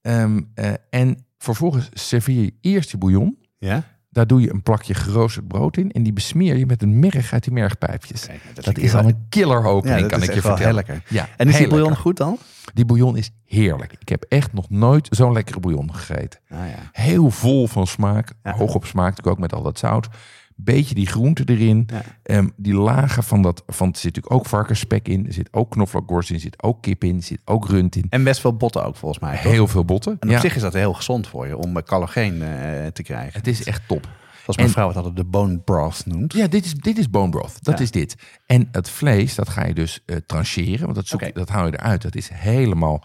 Ehm, 0.02 0.42
eh, 0.54 0.74
en 0.90 1.26
vervolgens 1.38 1.90
serveer 1.94 2.42
je 2.44 2.54
eerst 2.62 2.90
die 2.90 3.00
bouillon. 3.00 3.38
Ja? 3.58 3.84
Daar 4.10 4.28
doe 4.28 4.42
je 4.42 4.54
een 4.54 4.64
plakje 4.64 4.94
geroosterd 4.94 5.48
brood 5.48 5.78
in. 5.78 5.92
En 5.92 6.04
die 6.04 6.14
besmeer 6.14 6.58
je 6.58 6.66
met 6.66 6.82
een 6.82 7.00
merg 7.00 7.34
uit 7.34 7.44
die 7.44 7.54
mergpijpjes. 7.54 8.28
Dat 8.54 8.78
is 8.78 8.96
al 8.96 9.06
een 9.06 9.26
killer 9.30 9.66
opening, 9.66 10.00
Ja, 10.00 10.08
kan 10.08 10.24
ik 10.24 10.34
je 10.34 10.42
vertellen. 10.42 10.74
lekker. 10.74 11.04
Ja, 11.08 11.30
En 11.38 11.48
is 11.48 11.56
die 11.58 11.64
bouillon 11.68 11.88
lekker. 11.90 12.02
goed 12.06 12.18
dan? 12.18 12.38
Die 12.74 12.86
bouillon 12.86 13.18
is 13.18 13.32
heerlijk. 13.46 13.96
Ik 14.00 14.10
heb 14.10 14.24
echt 14.28 14.54
nog 14.54 14.70
nooit 14.70 15.08
zo'n 15.12 15.34
lekkere 15.34 15.60
bouillon 15.60 15.94
gegeten. 15.96 16.40
Ah, 16.50 16.58
ja. 16.58 16.90
Heel 16.92 17.30
vol 17.30 17.68
van 17.68 17.88
smaak. 17.88 18.34
Hoog 18.44 18.76
op 18.76 18.86
smaak, 18.86 19.10
natuurlijk 19.10 19.36
ook 19.36 19.40
met 19.40 19.54
al 19.54 19.64
dat 19.64 19.80
zout. 19.80 20.08
Beetje 20.56 20.96
die 20.96 21.08
groente 21.08 21.44
erin. 21.46 21.88
Ja. 21.94 22.02
Ehm, 22.24 22.50
die 22.58 22.74
lagen 22.74 23.24
van 23.24 23.42
dat, 23.42 23.64
van 23.68 23.88
er 23.92 23.96
zit 23.98 24.04
natuurlijk 24.16 24.34
ook 24.34 24.46
varkensspek 24.46 25.08
in. 25.08 25.28
Er 25.28 25.34
zit 25.34 25.48
ook 25.52 25.70
knoflookworst 25.72 26.30
in. 26.30 26.36
Er 26.36 26.42
zit 26.42 26.64
ook 26.64 26.82
kip 26.82 27.04
in. 27.04 27.16
Er 27.16 27.24
zit 27.24 27.40
ook 27.46 27.68
rund 27.68 27.96
in. 27.96 28.06
En 28.10 28.24
best 28.24 28.42
veel 28.42 28.56
botten 28.58 28.86
ook 28.86 28.96
volgens 28.96 29.22
mij. 29.22 29.34
toch? 29.42 29.52
Heel 29.52 29.68
veel 29.68 29.86
botten. 29.86 30.12
En 30.20 30.28
op 30.28 30.34
Ja, 30.34 30.40
zich 30.40 30.56
is 30.56 30.62
dat 30.62 30.74
heel 30.74 30.94
gezond 30.94 31.28
voor 31.28 31.48
je 31.48 31.58
om 31.58 31.78
eh, 31.78 31.84
collageen 31.84 32.42
eh, 32.42 32.88
te 32.88 33.04
krijgen. 33.04 33.34
het 33.40 33.48
is 33.48 33.64
echt 33.64 33.82
top. 33.88 34.08
Zoals 34.42 34.56
mijn 34.56 34.68
en- 34.68 34.74
vrouw 34.74 34.88
het 34.88 34.98
altijd 34.98 35.16
de 35.16 35.24
bone 35.24 35.60
broth 35.60 36.06
noemt. 36.06 36.34
Ja, 36.34 36.48
dit 36.48 36.66
is, 36.66 36.74
dit 36.74 36.98
is 36.98 37.10
bone 37.10 37.30
broth. 37.30 37.64
Dat 37.64 37.78
Ja. 37.78 37.84
is 37.84 37.92
dit. 37.92 38.16
En 38.46 38.68
het 38.72 38.90
vlees, 38.90 39.36
dat 39.36 39.50
ga 39.50 39.66
je 39.66 39.74
dus 39.74 40.00
eh 40.06 40.16
trancheren. 40.26 40.82
Want 40.84 40.96
dat, 40.96 41.08
zoek, 41.08 41.34
dat 41.34 41.50
haal 41.50 41.66
je 41.66 41.74
eruit. 41.74 42.02
Dat 42.02 42.16
is 42.16 42.30
helemaal... 42.34 43.04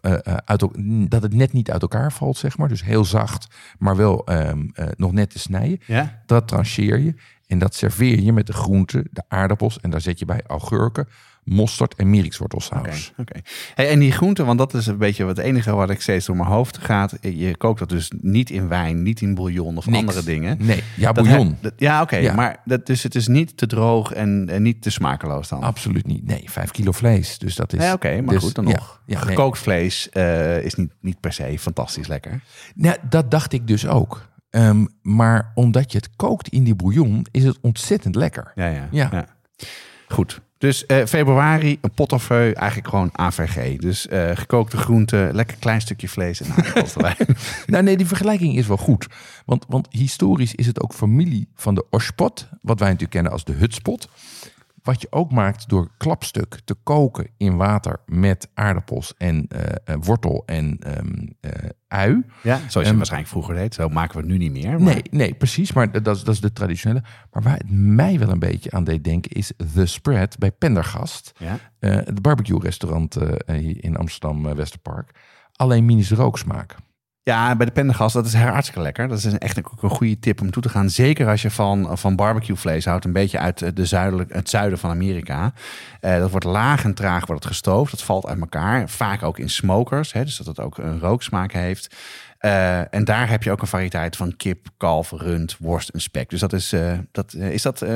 eh, 0.00 0.12
eh, 0.12 0.36
uit, 0.44 0.60
dat 1.10 1.22
het 1.22 1.34
net 1.34 1.52
niet 1.52 1.70
uit 1.70 1.82
elkaar 1.82 2.12
valt, 2.12 2.36
zeg 2.36 2.58
maar. 2.58 2.68
Dus 2.68 2.84
heel 2.84 3.04
zacht, 3.04 3.46
maar 3.78 3.96
wel 3.96 4.26
ehm, 4.26 4.68
eh, 4.72 4.86
nog 4.96 5.12
net 5.12 5.30
te 5.30 5.38
snijden. 5.38 5.78
Ja? 5.86 6.22
Dat 6.26 6.48
trancheer 6.48 6.98
je 6.98 7.14
en 7.46 7.58
dat 7.58 7.74
serveer 7.74 8.20
je 8.20 8.32
met 8.32 8.46
de 8.46 8.52
groenten, 8.52 9.08
de 9.10 9.22
aardappels. 9.28 9.80
En 9.80 9.90
daar 9.90 10.00
zet 10.00 10.18
je 10.18 10.24
bij 10.24 10.42
augurken, 10.46 11.08
mosterd 11.44 11.94
en 11.94 12.04
Oké, 12.04 12.10
mierikswortelsaus. 12.14 13.12
oké. 13.16 13.38
Hey, 13.74 13.90
en 13.90 13.98
die 13.98 14.12
groenten, 14.12 14.46
want 14.46 14.58
dat 14.58 14.74
is 14.74 14.86
een 14.86 14.98
beetje 14.98 15.26
het 15.26 15.38
enige 15.38 15.74
wat 15.74 15.90
ik 15.90 16.00
steeds 16.00 16.26
door 16.26 16.36
mijn 16.36 16.48
hoofd 16.48 16.78
gaat. 16.78 17.14
Je 17.20 17.56
kookt 17.56 17.78
dat 17.78 17.88
dus 17.88 18.10
niet 18.20 18.50
in 18.50 18.68
wijn, 18.68 19.02
niet 19.02 19.20
in 19.20 19.34
bouillon 19.34 19.76
of 19.76 19.86
Niks. 19.86 19.98
andere 19.98 20.22
dingen. 20.24 20.56
Nee, 20.60 20.82
ja, 20.96 21.12
Dat 21.12 21.24
bouillon. 21.24 21.56
dat- 21.60 21.72
ja, 21.76 22.02
oké. 22.02 22.16
Ja. 22.16 22.34
Maar 22.34 22.60
dat, 22.64 22.86
dus 22.86 23.02
het 23.02 23.14
is 23.14 23.26
niet 23.28 23.56
te 23.56 23.66
droog 23.66 24.12
en, 24.12 24.48
en 24.48 24.62
niet 24.62 24.82
te 24.82 24.90
smakeloos 24.90 25.48
dan. 25.48 25.62
Absoluut 25.62 26.06
niet. 26.06 26.26
Nee, 26.26 26.50
vijf 26.50 26.70
kilo 26.70 26.92
vlees. 26.92 27.38
Dus 27.38 27.54
dat 27.54 27.72
is... 27.72 27.82
Ja, 27.82 27.92
oké, 27.92 28.20
maar 28.20 28.34
dus- 28.34 28.42
goed, 28.42 28.54
dan 28.54 28.66
ja, 28.66 28.72
nog. 28.72 29.02
Ja, 29.06 29.18
nee. 29.18 29.28
Gekookt 29.28 29.58
vlees 29.58 30.08
eh, 30.10 30.62
is 30.64 30.74
niet, 30.74 30.90
niet 31.00 31.20
per 31.20 31.32
se 31.32 31.58
fantastisch 31.58 32.06
lekker. 32.06 32.40
Nou, 32.74 32.96
dat 33.08 33.30
dacht 33.30 33.52
ik 33.52 33.66
dus 33.66 33.86
ook. 33.86 34.28
Ehm, 34.50 34.84
maar 35.02 35.50
omdat 35.54 35.92
je 35.92 35.98
het 35.98 36.08
kookt 36.16 36.48
in 36.48 36.64
die 36.64 36.74
bouillon, 36.74 37.26
is 37.30 37.44
het 37.44 37.58
ontzettend 37.60 38.14
lekker. 38.14 38.52
Ja, 38.54 38.66
ja. 38.68 38.88
Ja. 38.90 39.26
Goed. 40.08 40.40
Dus 40.64 40.86
eh, 40.86 41.04
februari, 41.04 41.78
een 41.80 41.90
pottenfeu, 41.90 42.52
eigenlijk 42.52 42.88
gewoon 42.88 43.10
AVG. 43.12 43.78
Dus 43.78 44.08
eh, 44.08 44.30
gekookte 44.34 44.76
groenten, 44.76 45.34
lekker 45.34 45.56
klein 45.56 45.80
stukje 45.80 46.08
vlees 46.08 46.40
en 46.40 46.50
aardappels 46.50 46.94
erbij. 46.96 47.16
Nou 47.66 47.84
nee, 47.84 47.96
die 47.96 48.06
vergelijking 48.06 48.56
is 48.56 48.66
wel 48.66 48.76
goed. 48.76 49.06
Want, 49.44 49.64
want 49.68 49.86
historisch 49.90 50.54
is 50.54 50.66
het 50.66 50.82
ook 50.82 50.92
familie 50.92 51.48
van 51.54 51.74
de 51.74 51.84
oshpot, 51.90 52.48
wat 52.62 52.78
wij 52.78 52.88
natuurlijk 52.88 53.14
kennen 53.14 53.32
als 53.32 53.44
de 53.44 53.52
hutspot. 53.52 54.08
Wat 54.84 55.00
je 55.00 55.06
ook 55.10 55.32
maakt 55.32 55.68
door 55.68 55.90
klapstuk 55.96 56.60
te 56.64 56.74
koken 56.74 57.30
in 57.36 57.56
water 57.56 58.00
met 58.06 58.48
aardappels 58.54 59.14
en 59.16 59.46
eh, 59.48 59.74
eh, 59.84 59.96
wortel 60.00 60.42
en 60.46 60.78
ehm, 60.78 61.26
eh, 61.40 61.68
ui. 61.88 62.24
Ja, 62.42 62.56
zoals 62.56 62.72
je 62.72 62.82
Ehm, 62.82 62.96
waarschijnlijk 62.96 63.30
vroeger 63.30 63.54
deed. 63.54 63.74
Zo 63.74 63.88
maken 63.88 64.14
we 64.14 64.20
het 64.20 64.30
nu 64.30 64.38
niet 64.38 64.52
meer. 64.52 64.70
Maar... 64.70 64.94
Nee, 64.94 65.02
nee, 65.10 65.34
precies. 65.34 65.72
Maar 65.72 66.02
dat 66.02 66.16
is, 66.16 66.24
dat 66.24 66.34
is 66.34 66.40
de 66.40 66.52
traditionele. 66.52 67.02
Maar 67.32 67.42
waar 67.42 67.56
het 67.56 67.70
mij 67.70 68.18
wel 68.18 68.28
een 68.28 68.38
beetje 68.38 68.70
aan 68.70 68.84
deed 68.84 69.04
denken 69.04 69.30
is 69.30 69.52
The 69.74 69.86
Spread 69.86 70.38
bij 70.38 70.52
Pendergast. 70.52 71.32
Ja? 71.38 71.58
Het 71.78 72.22
barbecue 72.22 72.60
restaurant 72.60 73.18
hier 73.46 73.84
in 73.84 73.96
Amsterdam 73.96 74.54
Westerpark. 74.54 75.10
Alleen 75.52 75.84
minis 75.84 76.10
rooksmaak. 76.10 76.76
Ja, 77.24 77.56
bij 77.56 77.66
de 77.66 77.72
Pendergast, 77.72 78.14
dat 78.14 78.26
is 78.26 78.34
hartstikke 78.34 78.80
lekker. 78.80 79.08
Dat 79.08 79.18
is 79.18 79.38
echt 79.38 79.56
een 79.56 79.90
goede 79.90 80.18
tip 80.18 80.40
om 80.40 80.50
toe 80.50 80.62
te 80.62 80.68
gaan. 80.68 80.90
Zeker 80.90 81.28
als 81.28 81.42
je 81.42 81.50
van, 81.50 81.98
van 81.98 82.16
barbecuevlees 82.16 82.84
houdt. 82.84 83.04
Een 83.04 83.12
beetje 83.12 83.38
uit 83.38 83.62
eh, 83.62 83.70
de 83.74 83.86
zuidelijk, 83.86 84.32
het 84.32 84.50
zuiden 84.50 84.78
van 84.78 84.90
Amerika. 84.90 85.52
Eh, 86.00 86.18
dat 86.18 86.30
wordt 86.30 86.44
laag 86.44 86.84
en 86.84 86.94
traag 86.94 87.26
wordt 87.26 87.42
het 87.42 87.52
gestoofd. 87.52 87.90
Dat 87.90 88.02
valt 88.02 88.26
uit 88.26 88.40
elkaar. 88.40 88.88
Vaak 88.88 89.22
ook 89.22 89.38
in 89.38 89.50
smokers. 89.50 90.12
Hè, 90.12 90.24
dus 90.24 90.36
dat 90.36 90.46
het 90.46 90.60
ook 90.60 90.78
een 90.78 91.00
rooksmaak 91.00 91.52
heeft. 91.52 91.94
Eh, 92.38 92.94
en 92.94 93.04
daar 93.04 93.28
heb 93.28 93.42
je 93.42 93.50
ook 93.50 93.60
een 93.60 93.66
variëteit 93.66 94.16
van 94.16 94.36
kip, 94.36 94.68
kalf, 94.76 95.10
rund, 95.10 95.56
worst 95.58 95.88
en 95.88 96.00
spek. 96.00 96.30
Dus 96.30 96.40
dat 96.40 96.52
is... 96.52 96.74
dat, 97.12 97.34
is 97.34 97.62
dat... 97.62 97.86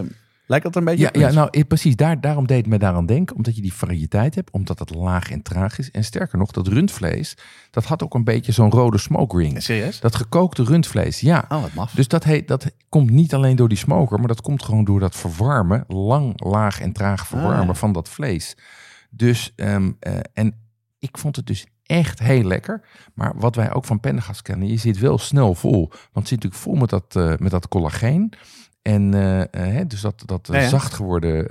lijkt 0.49 0.65
dat 0.65 0.77
een 0.77 0.85
beetje... 0.85 1.09
Ja, 1.13 1.31
nou 1.31 1.49
eh, 1.51 1.63
precies. 1.69 1.97
Daar, 1.97 2.21
daarom 2.21 2.47
deed 2.47 2.57
het 2.59 2.67
me 2.67 2.79
daaraan 2.79 3.07
denken. 3.07 3.37
Omdat 3.37 3.57
je 3.57 3.63
die 3.63 3.73
variëteit 3.73 4.35
hebt. 4.35 4.51
Omdat 4.51 4.79
het 4.79 4.95
laag 4.95 5.31
en 5.31 5.43
traag 5.43 5.79
is. 5.79 5.91
En 5.91 6.05
sterker 6.05 6.39
nog, 6.39 6.51
dat 6.51 6.67
rundvlees. 6.69 7.37
Dat 7.71 7.85
had 7.85 8.03
ook 8.03 8.15
een 8.15 8.25
beetje 8.25 8.53
zo'n 8.53 8.71
rode 8.71 8.99
smoke 8.99 9.37
ring. 9.37 9.63
Serieus? 9.63 10.01
Dat 10.01 10.15
gekookte 10.15 10.65
rundvlees, 10.65 11.21
ja. 11.21 11.45
Oh, 11.49 11.63
wat 11.63 11.73
maf. 11.73 11.93
Dus 11.93 12.09
dat, 12.09 12.25
heet, 12.25 12.49
dat 12.49 12.71
komt 12.89 13.11
niet 13.11 13.35
alleen 13.35 13.57
door 13.57 13.69
die 13.69 13.79
smoker, 13.79 14.19
maar 14.19 14.29
dat 14.29 14.41
komt 14.41 14.63
gewoon 14.63 14.85
door 14.85 15.01
dat 15.01 15.17
verwarmen, 15.17 15.85
lang, 15.89 16.45
laag 16.45 16.81
en 16.81 16.93
traag 16.93 17.27
verwarmen 17.27 17.61
Ah, 17.61 17.67
ja. 17.67 17.75
van 17.75 17.93
dat 17.93 18.09
vlees. 18.09 18.57
Dus, 19.11 19.53
ehm, 19.57 19.91
eh, 20.01 20.13
en 20.33 20.55
ik 20.99 21.19
vond 21.19 21.37
het 21.37 21.47
dus 21.47 21.67
echt 21.83 22.19
heel 22.19 22.43
lekker. 22.43 22.89
Maar 23.15 23.33
wat 23.37 23.55
wij 23.55 23.73
ook 23.73 23.85
van 23.85 24.01
Pendergast 24.01 24.43
kennen, 24.43 24.69
je 24.69 24.77
zit 24.77 24.99
wel 24.99 25.19
snel 25.19 25.55
vol. 25.55 25.89
Want 25.89 26.13
het 26.13 26.29
zit 26.29 26.43
natuurlijk 26.43 26.63
vol 26.63 26.75
met 26.75 26.91
dat, 26.91 27.17
eh, 27.17 27.37
met 27.39 27.51
dat 27.51 27.69
collageen. 27.69 28.33
En 28.89 29.15
eh, 29.15 29.79
eh, 29.81 29.89
dus 29.89 30.01
dat, 30.01 30.23
dat 30.27 30.49
eh, 30.49 30.55
Ja, 30.55 30.63
ja. 30.63 30.69
zacht 30.69 30.95
geworden 30.95 31.47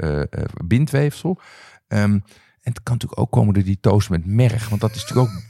bindweefsel. 0.65 1.39
Ehm, 1.88 2.01
en 2.01 2.73
het 2.73 2.83
kan 2.83 2.93
natuurlijk 2.93 3.19
ook 3.21 3.31
komen 3.31 3.53
door 3.53 3.63
die 3.63 3.79
toast 3.81 4.09
met 4.09 4.25
merg. 4.25 4.69
Want 4.69 4.81
dat 4.81 4.95
is 4.95 5.01
natuurlijk 5.01 5.29
ook 5.29 5.41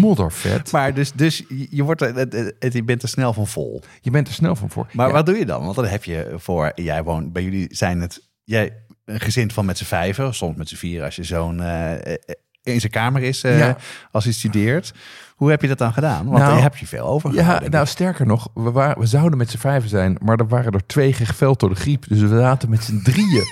moddervet. 0.00 0.72
Maar 0.72 0.94
dus, 0.94 1.12
dus 1.12 1.42
je, 1.70 1.82
wordt 1.82 2.00
er, 2.00 2.54
je 2.58 2.82
bent 2.84 3.02
er 3.02 3.08
snel 3.08 3.32
van 3.32 3.46
vol. 3.46 3.82
Je 4.00 4.10
bent 4.10 4.28
er 4.28 4.34
snel 4.34 4.56
van 4.56 4.70
voor. 4.70 4.86
Maar 4.92 5.06
Ja. 5.06 5.12
wat 5.12 5.26
doe 5.26 5.38
je 5.38 5.46
dan? 5.46 5.62
Want 5.62 5.76
dan 5.76 5.86
heb 5.86 6.04
je 6.04 6.34
voor, 6.36 6.72
jij 6.74 7.02
woont, 7.02 7.32
bij 7.32 7.42
jullie 7.42 7.66
zijn 7.70 8.00
het, 8.00 8.28
jij 8.44 8.84
een 9.04 9.20
gezin 9.20 9.50
van 9.50 9.64
met 9.64 9.78
z'n 9.78 9.84
vijven, 9.84 10.34
soms 10.34 10.56
met 10.56 10.68
z'n 10.68 10.76
vier 10.76 11.02
als 11.04 11.16
je 11.16 11.36
eh, 11.36 12.16
in 12.64 12.80
zijn 12.80 12.92
kamer 12.92 13.22
is 13.22 13.42
eh, 13.44 13.58
Ja. 13.58 13.76
als 14.10 14.24
hij 14.24 14.32
studeert. 14.32 14.92
Hoe 15.36 15.50
heb 15.50 15.62
je 15.62 15.68
dat 15.68 15.78
dan 15.78 15.92
gedaan? 15.92 16.26
Want 16.26 16.38
Nou, 16.42 16.56
je 16.56 16.62
hebt 16.62 16.78
je 16.78 16.86
veel 16.86 17.06
over. 17.06 17.34
Ja, 17.34 17.62
nou 17.70 17.86
sterker 17.86 18.26
nog, 18.26 18.48
we, 18.54 18.70
waren, 18.70 18.98
we 19.00 19.06
zouden 19.06 19.38
met 19.38 19.50
z'n 19.50 19.58
vijven 19.58 19.88
zijn, 19.88 20.16
maar 20.22 20.38
er 20.38 20.48
waren 20.48 20.72
er 20.72 20.86
twee 20.86 21.12
geveld 21.12 21.60
door 21.60 21.68
de 21.68 21.74
griep. 21.74 22.08
Dus 22.08 22.20
we 22.20 22.28
zaten 22.28 22.70
met 22.70 22.84
z'n 22.84 23.00
drieën 23.02 23.44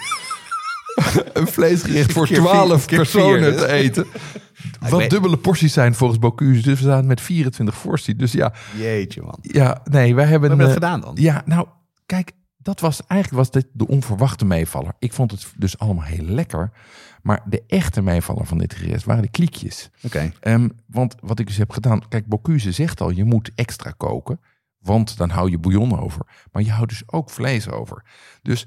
een 1.33 1.47
vleesgerecht 1.47 2.13
voor 2.13 2.27
twaalf 2.27 2.87
personen 2.87 3.53
vier, 3.53 3.57
te 3.57 3.67
eten. 3.73 4.07
weet- 4.81 4.91
Wat 4.91 5.11
dubbele 5.11 5.37
porties 5.37 5.73
zijn 5.73 5.95
volgens 5.95 6.19
Bocuse. 6.19 6.63
Dus 6.63 6.81
we 6.81 6.87
zaten 6.87 7.07
met 7.07 7.21
24 7.21 7.83
porties. 7.83 8.15
Dus 8.17 8.33
ja, 8.33 8.53
Jeetje 8.77 9.23
man. 9.23 9.39
ja 9.43 9.81
nee, 9.85 10.15
wij 10.15 10.25
hebben... 10.27 10.51
Heb 10.51 10.59
je 10.59 10.65
dat 10.65 10.75
eh, 10.77 10.81
gedaan 10.83 11.01
dan? 11.01 11.17
Ja, 11.21 11.43
nou, 11.45 11.67
kijk, 12.07 12.33
dat 12.59 12.81
was 12.81 13.01
eigenlijk 13.07 13.43
was 13.43 13.51
dit 13.51 13.67
de 13.73 13.87
onverwachte 13.89 14.45
meevaller. 14.45 14.93
Ik 14.99 15.13
vond 15.13 15.31
het 15.31 15.53
dus 15.57 15.79
allemaal 15.79 16.05
heel 16.05 16.25
lekker. 16.25 16.71
Maar 17.23 17.43
de 17.45 17.63
echte 17.67 18.03
meevaller 18.03 18.47
van 18.47 18.59
dit 18.59 18.75
gerecht 18.75 19.05
waren 19.05 19.23
de 19.23 19.31
kliekjes. 19.31 19.91
Oké. 20.03 20.33
Ehm, 20.41 20.69
want 20.87 21.15
wat 21.21 21.39
ik 21.39 21.47
dus 21.47 21.57
heb 21.57 21.71
gedaan, 21.71 22.09
kijk, 22.09 22.27
Bocuse 22.27 22.73
zegt 22.73 23.01
al, 23.01 23.11
je 23.11 23.25
moet 23.25 23.51
extra 23.55 23.91
koken, 23.97 24.41
want 24.79 25.17
dan 25.17 25.31
hou 25.31 25.51
je 25.51 25.59
bouillon 25.59 25.99
over. 25.99 26.27
Maar 26.53 26.63
je 26.63 26.71
houdt 26.71 26.91
dus 26.91 27.03
ook 27.07 27.31
vlees 27.31 27.69
over. 27.69 28.05
Dus 28.43 28.67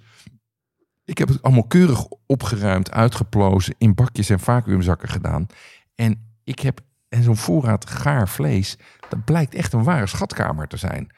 ik 1.06 1.18
heb 1.18 1.28
het 1.28 1.42
allemaal 1.42 1.68
keurig 1.68 2.08
opgeruimd, 2.26 2.92
uitgeplozen, 2.92 3.76
in 3.78 3.96
bakjes 3.96 4.30
en 4.30 4.40
vacuümzakken 4.40 5.10
gedaan. 5.10 5.48
En 5.96 6.36
ik 6.44 6.60
heb 6.60 6.82
en 7.10 7.24
zo'n 7.24 7.38
voorraad 7.38 7.90
gaar 7.90 8.30
vlees, 8.30 8.78
dat 9.10 9.26
blijkt 9.26 9.56
echt 9.56 9.74
een 9.74 9.84
ware 9.84 10.08
schatkamer 10.08 10.68
te 10.68 10.78
zijn. 10.78 11.12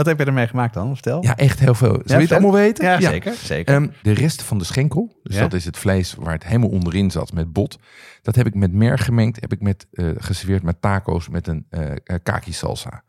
Wat 0.00 0.08
heb 0.08 0.18
je 0.18 0.24
ermee 0.24 0.46
gemaakt 0.46 0.74
dan? 0.74 0.92
Vertel. 0.92 1.22
Ja, 1.22 1.36
echt 1.36 1.58
heel 1.60 1.74
veel. 1.74 1.92
Wil 1.92 2.16
je 2.16 2.22
het 2.22 2.32
allemaal 2.32 2.52
weten? 2.52 2.84
Ja, 2.84 3.00
zeker. 3.00 3.34
zeker. 3.34 3.74
Ehm, 3.74 3.88
de 4.02 4.12
rest 4.12 4.42
van 4.42 4.58
de 4.58 4.64
schenkel, 4.64 5.18
dus 5.22 5.34
Ja? 5.34 5.40
dat 5.40 5.52
is 5.52 5.64
het 5.64 5.78
vlees 5.78 6.14
waar 6.14 6.32
het 6.32 6.44
helemaal 6.44 6.68
onderin 6.68 7.10
zat 7.10 7.32
met 7.32 7.52
bot. 7.52 7.78
Dat 8.22 8.34
heb 8.34 8.46
ik 8.46 8.54
met 8.54 8.72
merg 8.72 9.04
gemengd, 9.04 9.40
heb 9.40 9.52
ik 9.52 9.60
met, 9.60 9.86
eh, 9.92 10.08
geserveerd 10.16 10.62
met 10.62 10.80
taco's 10.80 11.28
met 11.28 11.46
een 11.46 11.66
eh, 11.70 12.16
kaki 12.22 12.52
salsa. 12.52 13.02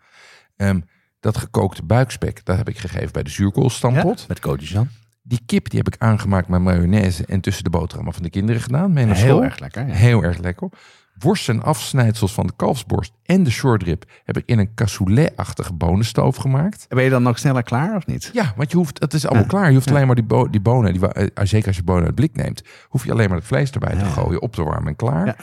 Ehm, 0.55 0.79
dat 1.19 1.37
gekookte 1.37 1.83
buikspek, 1.83 2.45
dat 2.45 2.57
heb 2.57 2.69
ik 2.69 2.77
gegeven 2.77 3.11
bij 3.11 3.23
de 3.23 3.29
zuurkoolstampot. 3.29 4.27
Met 4.27 4.39
Jan. 4.59 4.87
Die 5.23 5.41
kip 5.45 5.69
die 5.69 5.79
heb 5.83 5.93
ik 5.93 6.01
aangemaakt 6.01 6.47
met 6.47 6.61
mayonaise 6.61 7.25
en 7.25 7.41
tussen 7.41 7.63
de 7.63 7.69
boterhammen 7.69 8.13
van 8.13 8.23
de 8.23 8.29
kinderen 8.29 8.61
gedaan. 8.61 8.93
Mee 8.93 9.05
naar 9.05 9.15
Heel 9.15 9.25
school. 9.25 9.43
erg 9.43 9.59
lekker. 9.59 9.85
Heel 9.85 10.23
erg 10.23 10.37
lekker. 10.37 10.69
Worst 11.17 11.49
en 11.49 11.63
afsnijdsels 11.63 12.33
van 12.33 12.47
de 12.47 12.53
kalfsborst 12.55 13.13
en 13.23 13.43
de 13.43 13.49
short 13.51 13.83
rib 13.83 14.03
heb 14.23 14.37
ik 14.37 14.43
in 14.45 14.59
een 14.59 14.73
cassoulet-achtige 14.73 15.73
bonenstoof 15.73 16.35
gemaakt. 16.35 16.85
Ben 16.89 17.03
je 17.03 17.09
dan 17.09 17.27
ook 17.27 17.37
sneller 17.37 17.63
klaar 17.63 17.95
of 17.95 18.05
niet? 18.05 18.29
Ja, 18.33 18.53
want 18.55 18.71
je 18.71 18.77
hoeft, 18.77 18.99
het 18.99 19.13
is 19.13 19.23
allemaal 19.25 19.43
Ja. 19.43 19.49
klaar. 19.49 19.67
Je 19.67 19.73
hoeft 19.75 19.89
alleen 19.89 20.05
maar 20.05 20.15
die, 20.15 20.23
bo 20.23 20.49
die 20.49 20.61
bonen, 20.61 20.93
die, 20.93 21.07
eh, 21.07 21.45
zeker 21.45 21.67
als 21.67 21.75
je 21.75 21.83
bonen 21.83 22.05
uit 22.05 22.15
blik 22.15 22.35
neemt, 22.35 22.61
hoef 22.87 23.05
je 23.05 23.11
alleen 23.11 23.27
maar 23.29 23.37
het 23.37 23.47
vlees 23.47 23.71
erbij 23.71 23.95
te 23.95 24.05
gooien, 24.05 24.41
op 24.41 24.53
te 24.55 24.63
warmen 24.63 24.87
en 24.87 24.95
klaar. 24.95 25.25
Ja. 25.25 25.35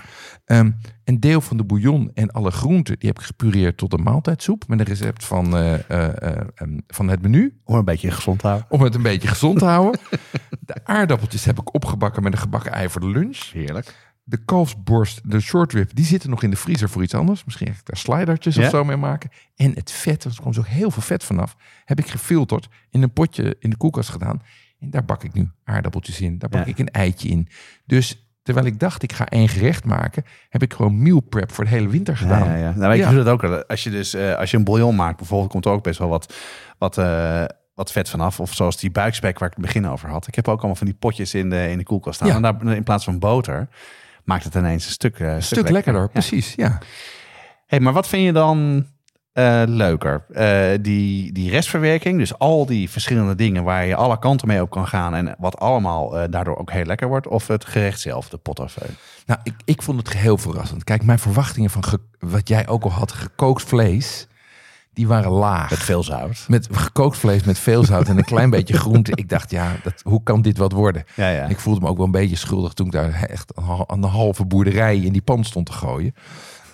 Ehm, 0.45 0.71
een 1.05 1.21
deel 1.21 1.41
van 1.41 1.57
de 1.57 1.65
bouillon 1.65 2.11
en 2.15 2.31
alle 2.31 2.51
groenten, 2.51 2.99
die 2.99 3.09
heb 3.09 3.19
ik 3.19 3.25
gepureerd 3.25 3.77
tot 3.77 3.93
een 3.93 4.03
maaltijdsoep 4.03 4.65
met 4.69 4.81
een 4.81 4.87
recept 4.87 5.25
van, 5.25 5.57
eh, 5.57 5.75
eh, 5.75 6.23
eh, 6.23 6.41
em, 6.55 6.83
van 6.87 7.09
het 7.09 7.23
menu. 7.23 7.59
Om 7.65 7.75
een 7.75 7.85
beetje 7.85 8.11
gezond 8.11 8.39
te 8.39 8.47
houden. 8.47 8.67
Om 8.71 8.81
het 8.83 8.95
een 8.95 9.03
beetje 9.03 9.29
gezond 9.29 9.59
te 9.59 9.65
houden. 9.65 10.01
De 10.61 10.75
aardappeltjes 10.85 11.45
heb 11.45 11.59
ik 11.59 11.75
opgebakken 11.75 12.23
met 12.23 12.33
een 12.33 12.39
gebakken 12.39 12.73
ei 12.73 12.89
voor 12.89 13.01
de 13.01 13.09
lunch. 13.09 13.39
Heerlijk. 13.53 13.95
De 14.31 14.37
kalfsborst, 14.45 15.21
de 15.31 15.41
short 15.41 15.73
rib, 15.73 15.91
die 15.95 16.05
zitten 16.05 16.31
nog 16.31 16.43
in 16.43 16.51
de 16.51 16.57
vriezer 16.57 16.89
voor 16.89 17.03
iets 17.03 17.15
anders. 17.15 17.45
Misschien 17.45 17.67
ga 17.67 17.73
ik 17.73 17.87
daar 17.87 17.97
slidertjes 17.97 18.55
Ja. 18.55 18.63
of 18.65 18.71
zo 18.71 18.85
mee 18.85 18.97
maken. 18.97 19.31
En 19.57 19.73
het 19.75 19.91
vet, 19.91 20.25
er 20.25 20.33
komt 20.43 20.55
zo 20.55 20.63
heel 20.67 20.91
veel 20.91 21.03
vet 21.03 21.25
vanaf, 21.25 21.57
heb 21.85 21.99
ik 21.99 22.07
gefilterd 22.09 22.69
in 22.91 23.03
een 23.03 23.13
potje 23.13 23.57
in 23.61 23.71
de 23.71 23.77
koelkast 23.77 24.09
gedaan. 24.09 24.43
En 24.81 24.91
daar 24.91 25.05
bak 25.05 25.25
ik 25.25 25.33
nu 25.33 25.51
aardappeltjes 25.65 26.21
in. 26.21 26.39
Daar 26.39 26.49
bak 26.51 26.65
Ja. 26.65 26.71
ik 26.71 26.79
een 26.79 26.91
eitje 26.91 27.29
in. 27.29 27.49
Dus 27.87 28.29
terwijl 28.43 28.67
ik 28.67 28.81
dacht, 28.81 29.03
ik 29.03 29.13
ga 29.13 29.27
één 29.29 29.49
gerecht 29.49 29.85
maken, 29.85 30.25
heb 30.49 30.63
ik 30.63 30.73
gewoon 30.75 31.03
meal 31.03 31.21
prep 31.21 31.53
voor 31.53 31.65
de 31.65 31.71
hele 31.71 31.89
winter 31.89 32.17
gedaan. 32.17 32.45
Ja, 32.49 32.55
ja. 32.57 32.73
Nou, 32.77 32.95
Ja. 32.95 33.07
hoe 33.13 33.17
dat 33.25 33.27
ook. 33.29 33.43
Als 33.43 33.85
je 33.85 33.91
dus 33.91 34.15
eh, 34.15 34.35
als 34.35 34.51
je 34.51 34.57
een 34.57 34.65
bouillon 34.65 34.97
maakt, 34.97 35.17
bijvoorbeeld, 35.17 35.51
komt 35.51 35.65
er 35.65 35.71
ook 35.73 35.83
best 35.83 35.99
wel 35.99 36.09
wat, 36.09 36.35
wat, 36.79 36.99
eh, 36.99 37.45
wat 37.75 37.93
vet 37.93 38.09
vanaf. 38.09 38.41
Of 38.41 38.55
zoals 38.55 38.77
die 38.77 38.91
buikspek 38.91 39.39
waar 39.39 39.49
ik 39.49 39.55
het 39.57 39.65
begin 39.65 39.87
over 39.87 40.09
had. 40.09 40.27
Ik 40.27 40.35
heb 40.35 40.49
ook 40.49 40.59
allemaal 40.59 40.77
van 40.77 40.87
die 40.87 40.97
potjes 40.97 41.35
in 41.35 41.51
de, 41.51 41.71
in 41.71 41.79
de 41.79 41.85
koelkast 41.85 42.17
staan. 42.17 42.31
En 42.31 42.43
daar, 42.43 42.77
in 42.77 42.83
plaats 42.85 43.05
van 43.05 43.19
boter 43.19 43.69
maakt 44.29 44.45
het 44.45 44.55
ineens 44.55 44.85
een 44.85 44.93
stuk, 44.93 45.19
eh, 45.19 45.35
stuk 45.39 45.69
lekkerder, 45.69 46.09
precies. 46.09 46.53
Ja. 46.57 46.79
Hey, 47.67 47.81
maar 47.81 47.93
wat 47.93 48.09
vind 48.09 48.25
je 48.25 48.33
dan 48.33 48.87
eh, 49.33 49.63
leuker? 49.67 50.25
Eh, 50.33 50.79
die, 50.81 51.33
die 51.33 51.51
restverwerking, 51.51 52.19
dus 52.19 52.39
al 52.39 52.67
die 52.67 52.91
verschillende 52.91 53.35
dingen 53.35 53.65
waar 53.65 53.87
je 53.87 53.97
alle 53.97 54.19
kanten 54.19 54.49
mee 54.49 54.63
op 54.63 54.71
kan 54.71 54.87
gaan 54.87 55.15
en 55.15 55.35
wat 55.39 55.59
allemaal 55.59 56.31
daardoor 56.31 56.57
ook 56.57 56.71
heel 56.71 56.85
lekker 56.85 57.09
wordt, 57.09 57.27
of 57.27 57.47
het 57.47 57.65
gerecht 57.65 58.01
zelf, 58.01 58.29
de 58.29 58.37
pot 58.37 58.61
of? 58.61 58.79
Nou, 59.27 59.41
ik, 59.43 59.55
ik 59.65 59.83
vond 59.83 59.99
het 59.99 60.09
geheel 60.09 60.39
verrassend. 60.39 60.85
Kijk, 60.85 61.05
mijn 61.05 61.19
verwachtingen 61.19 61.71
van 61.71 61.83
wat 62.19 62.49
jij 62.49 62.69
ook 62.69 62.85
al 62.85 62.93
had, 62.93 63.13
gekookt 63.13 63.63
vlees, 63.63 64.27
die 64.99 65.07
waren 65.09 65.31
laag. 65.31 65.71
Met 65.71 65.79
veel 65.79 66.03
zout. 66.03 66.45
Met 66.49 66.69
gekookt 66.71 67.17
vlees 67.19 67.43
met 67.45 67.59
veel 67.59 67.85
zout 67.85 68.09
en 68.09 68.19
een 68.19 68.25
klein 68.25 68.51
beetje 68.57 68.77
groente. 68.79 69.11
Ik 69.15 69.29
dacht, 69.29 69.51
ja, 69.51 69.77
dat, 69.83 70.01
hoe 70.03 70.23
kan 70.23 70.43
dit 70.43 70.59
wat 70.59 70.73
worden? 70.73 71.05
Ja, 71.17 71.29
ja. 71.29 71.47
Ik 71.47 71.59
voelde 71.59 71.81
me 71.81 71.87
ook 71.89 71.97
wel 71.97 72.07
een 72.07 72.11
beetje 72.13 72.37
schuldig 72.37 72.73
toen 72.73 72.87
ik 72.87 72.93
daar 72.93 73.13
echt 73.23 73.57
een 73.57 73.63
hal- 73.63 73.85
een 73.93 74.03
halve 74.03 74.45
boerderij 74.45 74.97
in 74.99 75.13
die 75.13 75.23
pan 75.23 75.45
stond 75.45 75.67
te 75.67 75.73
gooien. 75.73 76.15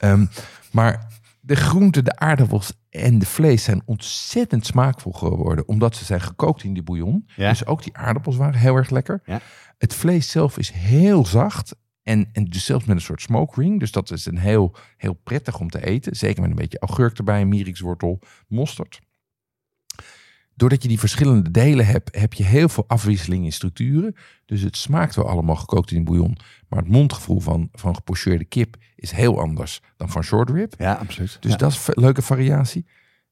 Ehm, 0.01 0.27
maar 0.70 1.07
de 1.41 1.57
groenten, 1.57 2.05
de 2.05 2.16
aardappels 2.18 2.72
en 2.91 3.18
de 3.18 3.27
vlees 3.27 3.64
zijn 3.64 3.83
ontzettend 3.85 4.66
smaakvol 4.66 5.12
geworden. 5.12 5.68
Omdat 5.68 5.97
ze 5.97 6.05
zijn 6.05 6.20
gekookt 6.20 6.62
in 6.64 6.75
die 6.75 6.83
bouillon. 6.83 7.29
Ja. 7.37 7.49
Dus 7.49 7.66
ook 7.66 7.83
die 7.83 7.97
aardappels 7.97 8.37
waren 8.37 8.61
heel 8.61 8.77
erg 8.77 8.91
lekker. 8.91 9.20
Ja. 9.25 9.41
Het 9.79 9.95
vlees 9.95 10.31
zelf 10.31 10.59
is 10.59 10.70
heel 10.70 11.27
zacht. 11.27 11.75
En, 12.05 12.29
en 12.33 12.45
dus 12.45 12.65
zelfs 12.65 12.85
met 12.85 12.97
een 12.97 13.03
soort 13.03 13.21
smoke 13.23 13.61
ring. 13.61 13.81
Dus 13.81 13.93
dat 13.93 14.11
is 14.11 14.27
een 14.27 14.39
heel, 14.39 14.77
heel 14.97 15.15
prettig 15.15 15.59
om 15.61 15.71
te 15.71 15.87
eten. 15.87 16.17
Zeker 16.17 16.41
met 16.41 16.51
een 16.51 16.57
beetje 16.57 16.79
augurk 16.79 17.19
erbij, 17.19 17.45
mierikswortel, 17.45 18.19
mosterd. 18.49 19.01
doordat 20.55 20.83
je 20.83 20.89
die 20.89 20.99
verschillende 20.99 21.51
delen 21.51 21.87
hebt, 21.87 22.17
heb 22.19 22.33
je 22.33 22.45
heel 22.45 22.69
veel 22.69 22.85
afwisseling 22.87 23.45
in 23.45 23.53
structuren. 23.53 24.15
Dus 24.45 24.61
het 24.61 24.77
smaakt 24.77 25.15
wel 25.15 25.29
allemaal 25.29 25.57
gekookt 25.57 25.91
in 25.91 26.05
bouillon. 26.05 26.37
Maar 26.69 26.79
het 26.79 26.89
mondgevoel 26.89 27.41
van, 27.41 27.69
van 27.73 27.95
gepocheerde 27.95 28.45
kip 28.45 28.77
is 28.97 29.11
heel 29.11 29.41
anders 29.41 29.81
dan 29.97 30.09
van 30.11 30.23
short 30.23 30.51
rib. 30.51 30.75
Ja, 30.79 30.95
absoluut. 30.95 31.37
Dus 31.41 31.51
Ja. 31.51 31.57
dat 31.57 31.71
is 31.73 31.87
een 31.87 32.03
leuke 32.03 32.23
variatie. 32.23 32.87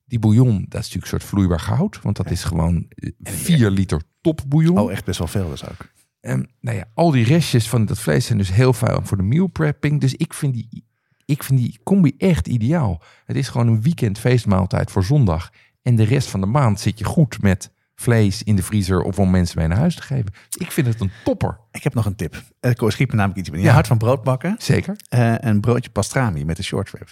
Die 0.05 0.19
bouillon, 0.19 0.53
dat 0.69 0.81
is 0.81 0.87
natuurlijk 0.87 1.03
een 1.03 1.09
soort 1.09 1.25
vloeibaar 1.25 1.61
goud. 1.61 2.03
Want 2.03 2.17
dat 2.17 2.31
is 2.31 2.45
gewoon 2.45 2.87
4 3.23 3.71
liter 3.71 4.03
topbouillon. 4.21 4.79
Oh, 4.79 4.93
echt 4.93 5.05
best 5.05 5.19
wel 5.19 5.29
veel 5.29 5.49
dus 5.51 5.65
ook. 5.69 5.92
En 6.23 6.51
nou 6.61 6.77
ja, 6.77 6.85
al 6.95 7.11
die 7.11 7.25
restjes 7.25 7.69
van 7.69 7.85
dat 7.85 7.99
vlees 7.99 8.27
zijn 8.27 8.39
dus 8.39 8.53
heel 8.53 8.73
fijn 8.73 9.07
voor 9.07 9.17
de 9.17 9.23
meal 9.23 9.47
prepping. 9.47 10.01
Dus 10.01 10.15
ik 10.15 10.35
vind 10.35 10.55
die, 10.55 10.85
ik 11.25 11.43
vind 11.43 11.59
die 11.59 11.81
combi 11.85 12.15
echt 12.19 12.47
ideaal. 12.49 13.03
Het 13.25 13.37
is 13.37 13.49
gewoon 13.49 13.67
een 13.67 13.83
weekend 13.83 14.19
feestmaaltijd 14.19 14.91
voor 14.91 15.05
zondag. 15.05 15.51
En 15.83 15.97
de 15.97 16.03
rest 16.05 16.29
van 16.29 16.41
de 16.41 16.47
maand 16.47 16.81
zit 16.81 16.99
je 16.99 17.05
goed 17.05 17.43
met 17.43 17.71
vlees 17.95 18.43
in 18.43 18.57
de 18.57 18.63
vriezer 18.63 19.03
of 19.03 19.19
om 19.19 19.31
mensen 19.31 19.59
mee 19.59 19.69
naar 19.69 19.79
huis 19.79 19.95
te 19.95 20.03
geven. 20.03 20.33
Dus 20.49 20.67
ik 20.67 20.73
vind 20.73 20.87
het 20.87 21.01
een 21.01 21.11
topper. 21.25 21.59
Ik 21.71 21.83
heb 21.83 21.95
nog 21.95 22.07
een 22.07 22.17
tip. 22.17 22.43
Ik 22.61 22.83
schiet 22.87 23.09
me 23.11 23.15
namelijk 23.17 23.39
iets 23.39 23.49
binnen. 23.51 23.61
Je 23.61 23.67
Ja. 23.67 23.73
houdt 23.73 23.87
van 23.89 23.99
broodbakken. 23.99 24.55
Zeker. 24.59 24.97
Eh, 25.09 25.35
een 25.39 25.61
broodje 25.61 25.91
pastrami 25.91 26.45
met 26.45 26.59
een 26.59 26.65
short 26.65 26.91
rib. 26.91 27.09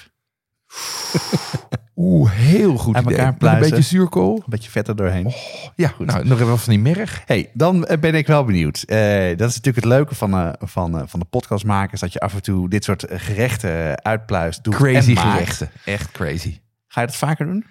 Oeh, 1.97 2.31
heel 2.33 2.77
goed 2.77 2.95
Uit 2.95 3.05
idee. 3.05 3.17
elkaar 3.17 3.33
een 3.33 3.39
pluizen. 3.39 3.71
beetje 3.71 3.85
zuurkool. 3.85 4.37
Een 4.37 4.43
beetje 4.47 4.71
vet 4.71 4.89
er 4.89 4.97
doorheen. 4.97 5.33
Ja, 5.77 5.93
nou, 5.99 6.25
nog 6.27 6.41
even 6.41 6.59
van 6.59 6.73
die 6.73 6.83
merg. 6.83 7.23
Hey, 7.27 7.51
dan 7.55 7.87
eh, 7.87 7.99
ben 7.99 8.15
ik 8.15 8.27
wel 8.27 8.45
benieuwd. 8.45 8.83
Eh, 8.87 8.99
dat 9.37 9.49
is 9.49 9.55
natuurlijk 9.57 9.77
het 9.77 9.85
leuke 9.85 10.15
van, 10.15 10.35
eh, 10.35 10.51
van, 10.59 10.99
eh, 10.99 11.03
van 11.07 11.21
de 11.21 11.27
podcastmakers. 11.27 12.01
Dat 12.01 12.13
je 12.13 12.21
af 12.21 12.35
en 12.35 12.43
toe 12.43 12.69
dit 12.69 12.85
soort 12.85 13.05
eh, 13.05 13.19
gerechten 13.21 14.03
uitpluist. 14.05 14.65
Doet 14.65 14.75
Crazy 14.75 15.09
en 15.09 15.15
maakt. 15.15 15.31
gerechten. 15.33 15.71
Echt 15.85 16.11
crazy. 16.11 16.59
Ga 16.89 17.01
je 17.01 17.07
dat 17.07 17.17
vaker 17.17 17.47
doen? 17.47 17.65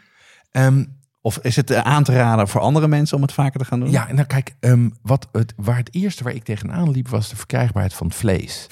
Ehm, 0.52 0.84
Of 1.22 1.38
is 1.38 1.56
het 1.56 1.72
eh, 1.72 1.80
aan 1.82 2.04
te 2.04 2.14
raden 2.14 2.48
voor 2.48 2.62
andere 2.62 2.88
mensen 2.88 3.16
om 3.18 3.22
het 3.24 3.34
vaker 3.34 3.60
te 3.60 3.66
gaan 3.66 3.80
doen? 3.80 3.92
Ja, 3.92 4.08
nou 4.14 4.28
kijk, 4.28 4.56
ehm, 4.60 4.90
wat 5.02 5.28
het, 5.32 5.54
waar 5.56 5.78
het 5.78 5.94
eerste 5.96 6.24
waar 6.24 6.34
ik 6.34 6.44
tegenaan 6.44 6.92
liep 6.92 7.08
was 7.08 7.30
de 7.30 7.36
verkrijgbaarheid 7.36 7.94
van 7.94 8.08
het 8.08 8.16
vlees. 8.16 8.68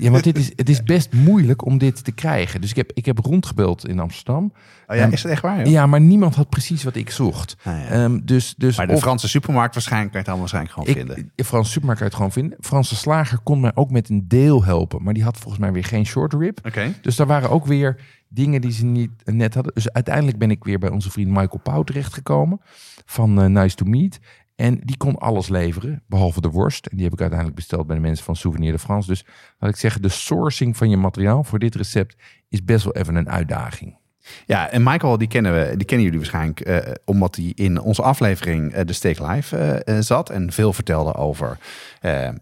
Ja, 0.00 0.10
want 0.10 0.24
dit 0.24 0.38
is, 0.38 0.52
het 0.56 0.68
is 0.68 0.82
best 0.82 1.12
moeilijk 1.12 1.64
om 1.66 1.78
dit 1.78 2.04
te 2.04 2.12
krijgen. 2.12 2.60
Dus 2.60 2.70
ik 2.70 2.76
heb, 2.76 2.90
ik 2.94 3.04
heb 3.04 3.18
rondgebeld 3.18 3.88
in 3.88 3.98
Amsterdam. 4.00 4.52
Oh 4.86 4.96
ja, 4.96 5.02
Ehm, 5.02 5.12
is 5.12 5.22
dat 5.22 5.32
echt 5.32 5.42
waar? 5.42 5.58
joh? 5.58 5.66
Ja, 5.72 5.86
maar 5.86 6.00
niemand 6.00 6.34
had 6.34 6.48
precies 6.48 6.82
wat 6.84 6.94
ik 6.96 7.10
zocht. 7.10 7.56
Ah, 7.62 7.72
ja. 7.78 7.84
Ehm, 7.86 8.20
dus, 8.24 8.54
dus 8.56 8.76
Bij 8.76 8.86
de 8.86 8.92
of- 8.92 9.00
Franse 9.00 9.28
supermarkt 9.28 9.74
waarschijnlijk 9.74 10.12
kan 10.12 10.20
je 10.22 10.26
het 10.30 10.38
allemaal 10.38 10.50
waarschijnlijk 10.60 10.74
gewoon 10.94 11.06
ik, 11.08 11.14
vinden. 11.16 11.32
in 11.36 11.44
Franse 11.44 11.70
supermarkt 11.70 12.00
kan 12.00 12.10
je 12.10 12.16
het 12.16 12.26
gewoon 12.26 12.48
vinden. 12.48 12.66
Franse 12.68 12.96
slager 12.96 13.38
kon 13.38 13.60
mij 13.60 13.72
ook 13.74 13.90
met 13.90 14.08
een 14.08 14.28
deel 14.28 14.64
helpen. 14.64 15.02
Maar 15.02 15.14
die 15.14 15.22
had 15.22 15.36
volgens 15.38 15.58
mij 15.62 15.72
weer 15.72 15.84
geen 15.84 16.06
short 16.06 16.32
rib. 16.32 16.58
Oké. 16.66 16.92
Dus 17.02 17.16
daar 17.16 17.26
waren 17.26 17.50
ook 17.50 17.66
weer 17.66 17.96
dingen 18.28 18.60
die 18.60 18.72
ze 18.72 18.84
niet 18.84 19.10
net 19.24 19.54
hadden. 19.54 19.74
Dus 19.74 19.90
uiteindelijk 19.92 20.38
ben 20.38 20.50
ik 20.50 20.64
weer 20.64 20.78
bij 20.78 20.90
onze 20.90 21.10
vriend 21.10 21.28
Michael 21.28 21.60
Pauw 21.62 21.82
terechtgekomen. 21.82 22.60
Van 23.06 23.40
eh, 23.42 23.46
Nice 23.48 23.76
to 23.76 23.84
Meet. 23.84 24.20
En 24.54 24.80
die 24.84 24.96
kon 24.96 25.18
alles 25.18 25.48
leveren, 25.48 26.02
behalve 26.06 26.40
de 26.40 26.50
worst. 26.50 26.86
En 26.86 26.96
die 26.96 27.04
heb 27.04 27.12
ik 27.12 27.20
uiteindelijk 27.20 27.58
besteld 27.58 27.86
bij 27.86 27.96
de 27.96 28.02
mensen 28.02 28.24
van 28.24 28.36
Souvenir 28.36 28.72
de 28.72 28.78
France. 28.78 29.08
Dus 29.08 29.24
laat 29.58 29.70
ik 29.70 29.76
zeggen, 29.76 30.02
de 30.02 30.08
sourcing 30.08 30.76
van 30.76 30.90
je 30.90 30.96
materiaal 30.96 31.44
voor 31.44 31.58
dit 31.58 31.74
recept 31.74 32.16
is 32.48 32.64
best 32.64 32.84
wel 32.84 32.94
even 32.94 33.14
een 33.14 33.30
uitdaging. 33.30 34.00
Ja, 34.46 34.70
en 34.70 34.82
Michael, 34.82 35.18
die 35.18 35.28
kennen, 35.28 35.52
we, 35.52 35.76
die 35.76 35.86
kennen 35.86 36.04
jullie 36.04 36.20
waarschijnlijk 36.20 36.60
eh, 36.60 36.92
omdat 37.04 37.36
hij 37.36 37.52
in 37.54 37.80
onze 37.80 38.02
aflevering 38.02 38.72
eh, 38.72 38.84
de 38.86 38.92
Steak 38.92 39.18
Live 39.18 39.56
eh, 39.56 39.96
zat 40.00 40.30
en 40.30 40.52
veel 40.52 40.72
vertelde 40.72 41.14
over 41.14 41.58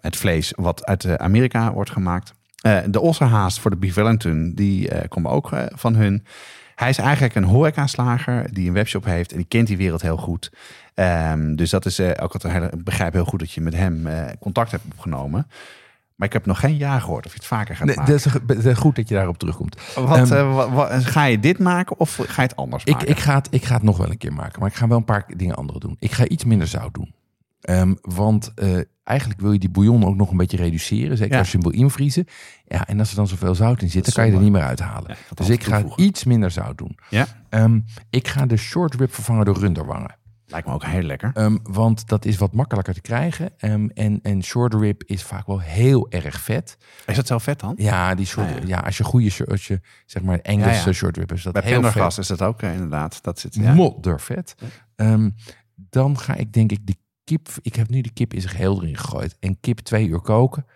het 0.01 0.17
vlees 0.17 0.53
wat 0.57 0.85
uit 0.85 1.19
Amerika 1.19 1.73
wordt 1.73 1.91
gemaakt. 1.91 2.33
De 2.87 3.01
ossenhaast 3.01 3.59
voor 3.59 3.71
de 3.71 3.77
Beef 3.77 4.17
die 4.55 5.09
komt 5.09 5.27
ook 5.27 5.51
van 5.75 5.95
hun. 5.95 6.25
Hij 6.81 6.89
is 6.89 6.99
eigenlijk 6.99 7.35
een 7.35 7.45
horeca-slager 7.45 8.53
die 8.53 8.69
een 8.69 8.75
webshop 8.75 9.05
heeft 9.05 9.31
en 9.31 9.37
die 9.37 9.47
kent 9.47 9.67
die 9.67 9.77
wereld 9.77 10.03
heel 10.03 10.17
goed. 10.17 10.53
Ehm, 10.95 11.55
dus 11.55 11.71
dat 11.71 11.87
is 11.87 11.99
eh, 11.99 12.11
ook 12.23 12.33
wat 12.33 12.45
ik 12.45 12.85
begrijp 12.85 13.13
heel 13.13 13.25
goed 13.25 13.39
dat 13.39 13.53
je 13.53 13.61
met 13.61 13.75
hem 13.75 14.07
eh, 14.07 14.25
contact 14.41 14.71
hebt 14.71 14.85
opgenomen. 14.93 15.47
Maar 16.15 16.27
ik 16.29 16.33
heb 16.35 16.47
nog 16.47 16.61
geen 16.61 16.77
ja 16.77 16.99
gehoord 16.99 17.27
of 17.27 17.33
je 17.33 17.39
het 17.39 17.47
vaker 17.47 17.77
gaat 17.77 17.87
Nee, 17.87 17.97
maken. 17.97 18.13
dat 18.13 18.27
is 18.27 18.33
dat 18.47 18.65
is 18.73 18.79
goed 18.79 18.97
dat 18.97 19.09
je 19.09 19.15
daarop 19.15 19.39
terugkomt. 19.39 19.77
Wat, 19.95 20.31
Ehm, 20.31 20.59
eh, 20.59 20.99
ga 21.01 21.25
je 21.25 21.41
dit 21.41 21.59
maken 21.59 21.99
of 21.99 22.15
ga 22.27 22.43
je 22.43 22.49
het 22.49 22.57
anders 22.57 22.85
Ik, 22.85 22.93
maken? 22.93 23.09
ik, 23.09 23.19
ga 23.19 23.35
het, 23.35 23.49
ik 23.51 23.65
ga 23.65 23.75
het 23.75 23.83
nog 23.83 23.97
wel 23.97 24.11
een 24.11 24.19
keer 24.19 24.33
maken, 24.33 24.61
maar 24.61 24.69
ik 24.69 24.75
ga 24.77 24.89
wel 24.89 24.97
een 24.99 25.05
paar 25.05 25.25
dingen 25.37 25.55
andere 25.57 25.79
doen. 25.79 25.97
Ik 25.99 26.13
ga 26.13 26.27
iets 26.27 26.45
minder 26.45 26.67
zout 26.67 26.95
doen. 26.95 27.15
Ehm, 27.61 27.95
want 28.01 28.53
eh, 28.55 28.79
eigenlijk 29.05 29.41
wil 29.41 29.53
je 29.53 29.59
die 29.59 29.71
bouillon 29.71 30.05
ook 30.05 30.17
nog 30.17 30.31
een 30.31 30.37
beetje 30.37 30.57
reduceren. 30.57 31.17
Zeker 31.17 31.33
Ja. 31.33 31.39
als 31.39 31.53
je 31.53 31.59
hem 31.59 31.71
wil 31.71 31.81
invriezen. 31.81 32.25
Ja, 32.65 32.87
en 32.87 32.99
als 32.99 33.11
er 33.11 33.17
dan 33.17 33.27
zoveel 33.29 33.55
zout 33.55 33.83
in 33.83 33.91
zit, 33.91 34.05
dan 34.05 34.13
kan 34.15 34.27
je 34.27 34.33
er 34.33 34.41
niet 34.43 34.53
meer 34.53 34.63
uithalen. 34.63 35.11
Ja, 35.11 35.17
dus 35.35 35.49
ik 35.49 35.65
ga 35.65 35.71
toevoegen. 35.79 36.03
iets 36.05 36.25
minder 36.25 36.51
zout 36.51 36.79
doen. 36.79 36.99
Ja, 37.11 37.27
Ehm, 37.49 37.81
ik 38.11 38.29
ga 38.29 38.47
de 38.47 38.57
short 38.57 38.95
rib 38.95 39.15
vervangen 39.15 39.45
door 39.45 39.59
runderwangen. 39.59 40.19
lijkt 40.47 40.67
me 40.67 40.73
ook 40.75 40.85
heel 40.85 41.03
lekker. 41.03 41.31
Ehm, 41.35 41.57
want 41.63 42.09
dat 42.09 42.25
is 42.25 42.37
wat 42.37 42.53
makkelijker 42.53 42.95
te 42.95 43.01
krijgen. 43.01 43.59
En, 43.59 44.21
en 44.23 44.43
short 44.45 44.75
rib 44.75 45.03
is 45.07 45.23
vaak 45.23 45.47
wel 45.47 45.59
heel 45.61 46.11
erg 46.11 46.41
vet. 46.41 46.77
Is 47.07 47.17
dat 47.17 47.27
zo 47.27 47.39
vet 47.39 47.61
dan? 47.61 47.75
Ja, 47.77 48.15
die 48.15 48.29
Ah, 48.37 48.49
ja. 48.51 48.57
ja. 48.67 48.79
als 48.79 48.97
je 48.97 49.05
goede, 49.05 49.47
als 49.51 49.67
je 49.67 49.81
zeg 50.07 50.23
maar 50.23 50.39
Engelse 50.39 50.79
Ja, 50.79 50.85
ja. 50.85 50.93
short 50.93 51.17
rib 51.17 51.33
is 51.33 51.43
dat 51.43 51.53
Bij 51.53 51.63
heel 51.63 51.83
vet. 51.83 52.19
Is 52.19 52.27
dat 52.27 52.43
ook 52.43 52.63
eh, 52.63 52.73
inderdaad. 52.73 53.23
Dat 53.23 53.39
zit, 53.39 53.55
ja. 53.55 53.75
moddervet. 53.75 54.55
Dan 55.91 56.19
ga 56.19 56.35
ik 56.35 56.53
denk 56.53 56.73
ik 56.73 56.87
de 56.87 56.97
kip... 57.31 57.49
Ik 57.63 57.75
heb 57.75 57.89
nu 57.89 58.01
de 58.01 58.11
kip 58.13 58.35
in 58.35 58.41
zijn 58.41 58.55
geheel 58.55 58.83
erin 58.83 58.97
gegooid. 58.97 59.37
En 59.41 59.61
kip 59.61 59.79
twee 59.79 60.07
uur 60.09 60.21
koken, 60.21 60.67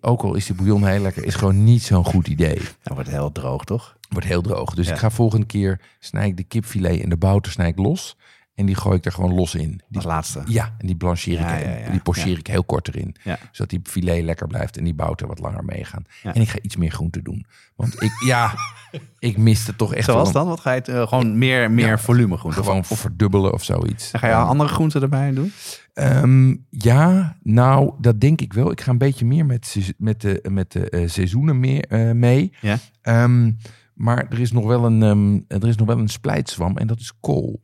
ook 0.00 0.22
al 0.22 0.34
is 0.34 0.46
die 0.46 0.54
bouillon 0.56 0.86
heel 0.86 1.00
lekker, 1.02 1.24
is 1.24 1.34
gewoon 1.34 1.64
niet 1.64 1.82
zo'n 1.82 2.04
goed 2.04 2.28
idee. 2.28 2.58
Dat 2.82 2.94
wordt 2.94 3.08
heel 3.10 3.32
droog, 3.32 3.64
toch? 3.64 3.96
Wordt 4.08 4.26
heel 4.26 4.42
droog. 4.42 4.74
Dus 4.74 4.86
Ja. 4.86 4.92
ik 4.92 4.98
ga 4.98 5.10
volgende 5.10 5.46
keer 5.46 5.80
snij 5.98 6.26
ik 6.26 6.36
de 6.36 6.42
kipfilet 6.42 7.00
en 7.00 7.08
de 7.08 7.16
boter 7.16 7.52
snij 7.52 7.68
ik 7.68 7.78
los. 7.78 8.16
En 8.54 8.66
die 8.66 8.74
gooi 8.74 8.96
ik 8.96 9.04
er 9.04 9.12
gewoon 9.12 9.34
los 9.34 9.54
in. 9.54 9.70
Die, 9.70 9.96
Als 9.96 10.04
laatste. 10.04 10.42
ja, 10.46 10.74
en 10.78 10.86
die 10.86 10.96
blancheer 10.96 11.32
ik, 11.32 11.40
Ja, 11.40 11.56
ja, 11.56 11.76
ja. 11.76 11.90
die 11.90 12.00
pocheer 12.00 12.38
ik 12.38 12.46
heel 12.46 12.64
kort 12.64 12.88
erin. 12.88 13.16
Zodat 13.52 13.70
die 13.70 13.80
filet 13.84 14.24
lekker 14.24 14.46
blijft 14.46 14.76
en 14.76 14.84
die 14.84 14.94
boter 14.94 15.26
wat 15.26 15.38
langer 15.38 15.64
meegaan. 15.64 16.04
En 16.22 16.40
ik 16.40 16.48
ga 16.48 16.58
iets 16.62 16.76
meer 16.76 16.90
groente 16.90 17.22
doen. 17.22 17.46
Want 17.76 18.02
ik, 18.02 18.12
ja, 18.24 18.54
ik 19.18 19.36
miste 19.36 19.76
toch 19.76 19.94
echt 19.94 20.04
Zoals 20.04 20.32
dan? 20.32 20.46
Wat 20.46 20.60
ga 20.60 20.70
je 20.72 20.78
het, 20.78 20.88
eh, 20.88 21.06
gewoon 21.06 21.38
meer, 21.38 21.70
meer 21.70 22.00
volume 22.00 22.36
groente? 22.36 22.62
Gewoon 22.62 22.84
verdubbelen 22.84 23.52
of 23.52 23.64
zoiets. 23.64 24.10
En 24.10 24.18
ga 24.18 24.28
je 24.28 24.34
andere 24.34 24.70
groenten 24.70 25.02
erbij 25.02 25.32
doen? 25.32 25.52
Ehm, 25.94 26.54
ja, 26.70 27.36
nou, 27.42 27.94
dat 27.98 28.20
denk 28.20 28.40
ik 28.40 28.52
wel. 28.52 28.70
Ik 28.70 28.80
ga 28.80 28.90
een 28.90 28.98
beetje 28.98 29.24
meer 29.24 29.46
met, 29.46 29.92
met 29.98 30.20
de, 30.20 30.44
met 30.50 30.72
de 30.72 30.90
eh, 30.90 31.08
seizoenen 31.08 31.60
meer, 31.60 31.84
eh, 31.88 32.10
mee. 32.10 32.52
Ja. 32.60 32.78
Ehm, 33.02 33.52
maar 33.94 34.26
er 34.30 34.40
is, 34.40 34.52
nog 34.52 34.64
wel 34.64 34.84
een, 34.84 35.02
ehm, 35.02 35.60
er 35.62 35.68
is 35.68 35.76
nog 35.76 35.86
wel 35.86 35.98
een 35.98 36.08
splijtswam 36.08 36.76
en 36.76 36.86
dat 36.86 37.00
is 37.00 37.12
kool. 37.20 37.60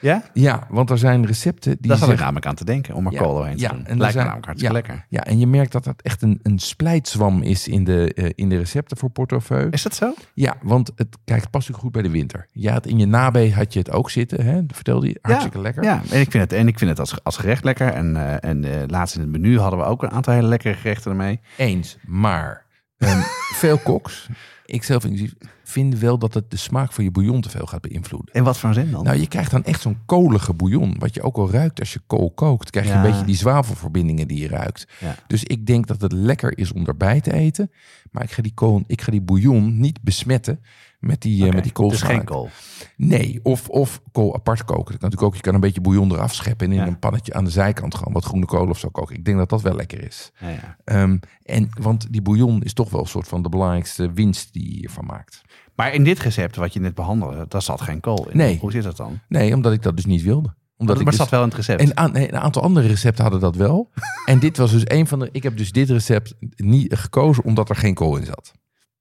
Ja? 0.00 0.22
Ja, 0.32 0.66
want 0.68 0.90
er 0.90 0.98
zijn 0.98 1.26
recepten 1.26 1.70
die 1.78 1.88
Daar 1.88 1.98
zat 1.98 1.98
ik 1.98 2.04
zeggen... 2.04 2.18
namelijk 2.24 2.46
aan 2.46 2.54
te 2.54 2.64
denken, 2.64 2.94
om 2.94 3.06
er 3.06 3.12
Ja, 3.12 3.18
te 3.18 3.52
ja, 3.56 3.68
doen. 3.68 3.86
en 3.86 3.96
Lijkt 3.98 4.12
zijn- 4.12 4.24
namelijk 4.26 4.46
hartstikke 4.46 4.76
ja. 4.76 4.80
lekker. 4.86 5.06
Ja, 5.08 5.24
en 5.24 5.38
je 5.38 5.46
merkt 5.46 5.72
dat 5.72 5.84
dat 5.84 6.02
echt 6.02 6.22
een, 6.22 6.40
een 6.42 6.58
splijtswam 6.58 7.42
is 7.42 7.68
in 7.68 7.84
de, 7.84 8.14
eh, 8.14 8.30
in 8.34 8.48
de 8.48 8.56
recepten 8.58 8.96
voor 8.96 9.10
portefeuille. 9.10 9.70
Is 9.70 9.82
dat 9.82 9.94
zo? 9.94 10.14
Ja, 10.34 10.56
want 10.62 10.90
het, 10.96 11.16
kijk, 11.24 11.40
het 11.40 11.50
past 11.50 11.70
ook 11.70 11.76
goed 11.76 11.92
bij 11.92 12.02
de 12.02 12.10
winter. 12.10 12.46
Ja, 12.52 12.74
het, 12.74 12.86
in 12.86 12.98
je 12.98 13.06
nabij 13.06 13.50
had 13.50 13.72
je 13.72 13.78
het 13.78 13.90
ook 13.90 14.10
zitten, 14.10 14.44
hè? 14.44 14.66
Dat 14.66 14.74
vertelde 14.76 15.06
je. 15.08 15.18
Hartstikke 15.22 15.60
lekker. 15.60 15.82
Ja, 15.84 16.02
en 16.10 16.20
ik 16.20 16.30
vind 16.30 16.42
het, 16.42 16.52
en 16.52 16.68
ik 16.68 16.78
vind 16.78 16.90
het 16.90 17.00
als, 17.00 17.24
als 17.24 17.36
gerecht 17.36 17.64
lekker. 17.64 17.88
En, 17.92 18.16
eh, 18.16 18.50
en 18.50 18.64
eh, 18.64 18.86
laatst 18.86 19.14
in 19.14 19.20
het 19.20 19.30
menu 19.30 19.58
hadden 19.58 19.78
we 19.78 19.84
ook 19.84 20.02
een 20.02 20.10
aantal 20.10 20.34
hele 20.34 20.46
lekkere 20.48 20.74
gerechten 20.74 21.10
ermee. 21.10 21.40
Eens, 21.56 21.96
maar 22.06 22.64
ehm, 22.98 23.20
veel 23.62 23.78
koks, 23.78 24.28
ik 24.70 24.82
zelf 24.82 25.04
inclusief, 25.04 25.34
vind 25.64 25.98
wel 25.98 26.18
dat 26.18 26.34
het 26.34 26.50
de 26.50 26.56
smaak 26.56 26.92
van 26.92 27.04
je 27.04 27.10
bouillon 27.10 27.40
te 27.40 27.50
veel 27.50 27.66
gaat 27.66 27.80
beïnvloeden. 27.80 28.34
In 28.34 28.44
wat 28.44 28.58
voor 28.58 28.74
zin 28.74 28.90
dan? 28.90 29.04
Nou, 29.04 29.18
je 29.20 29.26
krijgt 29.26 29.50
dan 29.50 29.64
echt 29.64 29.80
zo'n 29.80 29.98
kolige 30.06 30.54
bouillon, 30.54 30.94
wat 30.98 31.14
je 31.14 31.22
ook 31.22 31.36
al 31.36 31.50
ruikt 31.50 31.78
als 31.80 31.92
je 31.92 32.00
kool 32.06 32.30
kookt. 32.30 32.70
Krijg 32.70 32.86
je 32.86 32.92
Ja. 32.92 33.04
een 33.04 33.10
beetje 33.10 33.24
die 33.26 33.36
zwavelverbindingen 33.36 34.28
die 34.28 34.38
je 34.40 34.48
ruikt. 34.48 34.86
Ja. 35.00 35.14
Dus 35.26 35.44
ik 35.44 35.66
denk 35.66 35.86
dat 35.86 36.00
het 36.00 36.12
lekker 36.12 36.58
is 36.58 36.72
om 36.72 36.86
erbij 36.86 37.20
te 37.20 37.32
eten, 37.32 37.70
maar 38.10 38.22
ik 38.22 38.30
ga 38.30 38.42
die, 38.42 38.54
kool, 38.54 38.82
ik 38.86 39.00
ga 39.02 39.10
die 39.10 39.22
bouillon 39.22 39.80
niet 39.80 40.02
besmetten 40.02 40.60
met 41.00 41.20
die, 41.20 41.46
eh, 41.46 41.52
met 41.54 41.62
die 41.62 41.72
koolsmaak. 41.72 42.08
Dus 42.08 42.16
geen 42.16 42.24
kool. 42.24 42.48
Nee, 42.96 43.40
of, 43.42 43.68
of 43.68 44.00
kool 44.12 44.34
apart 44.34 44.64
koken. 44.64 44.74
Dat 44.76 44.84
kan 44.84 44.98
natuurlijk 45.00 45.22
ook. 45.22 45.34
Je 45.36 45.40
kan 45.42 45.54
een 45.54 45.60
beetje 45.60 45.80
bouillon 45.80 46.12
eraf 46.12 46.34
scheppen 46.34 46.66
en 46.66 46.72
in 46.72 46.78
Ja. 46.78 46.86
een 46.86 46.98
pannetje 46.98 47.32
aan 47.34 47.44
de 47.44 47.50
zijkant 47.50 47.94
gewoon 47.94 48.12
wat 48.12 48.24
groene 48.24 48.46
kool 48.46 48.68
of 48.68 48.78
zo 48.78 48.88
koken. 48.88 49.16
Ik 49.16 49.24
denk 49.24 49.36
dat 49.38 49.48
dat 49.48 49.62
wel 49.62 49.74
lekker 49.74 50.04
is. 50.06 50.30
Ja, 50.38 50.48
ja. 50.48 50.76
Ehm, 50.84 51.18
en, 51.42 51.68
want 51.80 52.06
die 52.12 52.22
bouillon 52.22 52.62
is 52.62 52.72
toch 52.72 52.90
wel 52.90 53.00
een 53.00 53.06
soort 53.06 53.28
van 53.28 53.42
de 53.42 53.48
belangrijkste 53.48 54.12
winst 54.12 54.52
die 54.52 54.64
je 54.72 54.76
hiervan 54.78 55.04
maakt. 55.06 55.42
Maar 55.74 55.94
in 55.94 56.04
dit 56.04 56.18
recept 56.18 56.56
wat 56.56 56.72
je 56.72 56.80
net 56.80 56.94
behandelde, 56.94 57.44
daar 57.48 57.62
zat 57.62 57.80
geen 57.80 58.00
kool 58.00 58.28
in. 58.30 58.36
Nee. 58.36 58.58
Hoe 58.58 58.72
zit 58.72 58.82
dat 58.82 58.96
dan? 58.96 59.20
Nee, 59.28 59.54
omdat 59.54 59.72
ik 59.72 59.82
dat 59.82 59.96
dus 59.96 60.06
niet 60.06 60.22
wilde. 60.22 60.54
Omdat 60.76 60.96
maar 60.96 61.04
ik 61.04 61.10
het 61.10 61.20
dus, 61.20 61.28
zat 61.28 61.28
wel 61.30 61.40
in 61.40 61.46
het 61.48 61.56
recept. 61.56 61.80
en 61.80 61.96
aan, 61.96 62.12
nee, 62.12 62.28
een 62.32 62.38
aantal 62.38 62.62
andere 62.62 62.86
recepten 62.86 63.22
hadden 63.22 63.40
dat 63.40 63.56
wel. 63.56 63.90
en 64.24 64.38
dit 64.38 64.56
was 64.56 64.70
dus 64.70 64.82
een 64.84 65.06
van 65.06 65.18
de. 65.18 65.28
Ik 65.32 65.42
heb 65.42 65.56
dus 65.56 65.72
dit 65.72 65.90
recept 65.90 66.34
niet 66.56 66.94
gekozen 66.94 67.44
omdat 67.44 67.68
er 67.68 67.76
geen 67.76 67.94
kool 67.94 68.16
in 68.16 68.24
zat. 68.24 68.52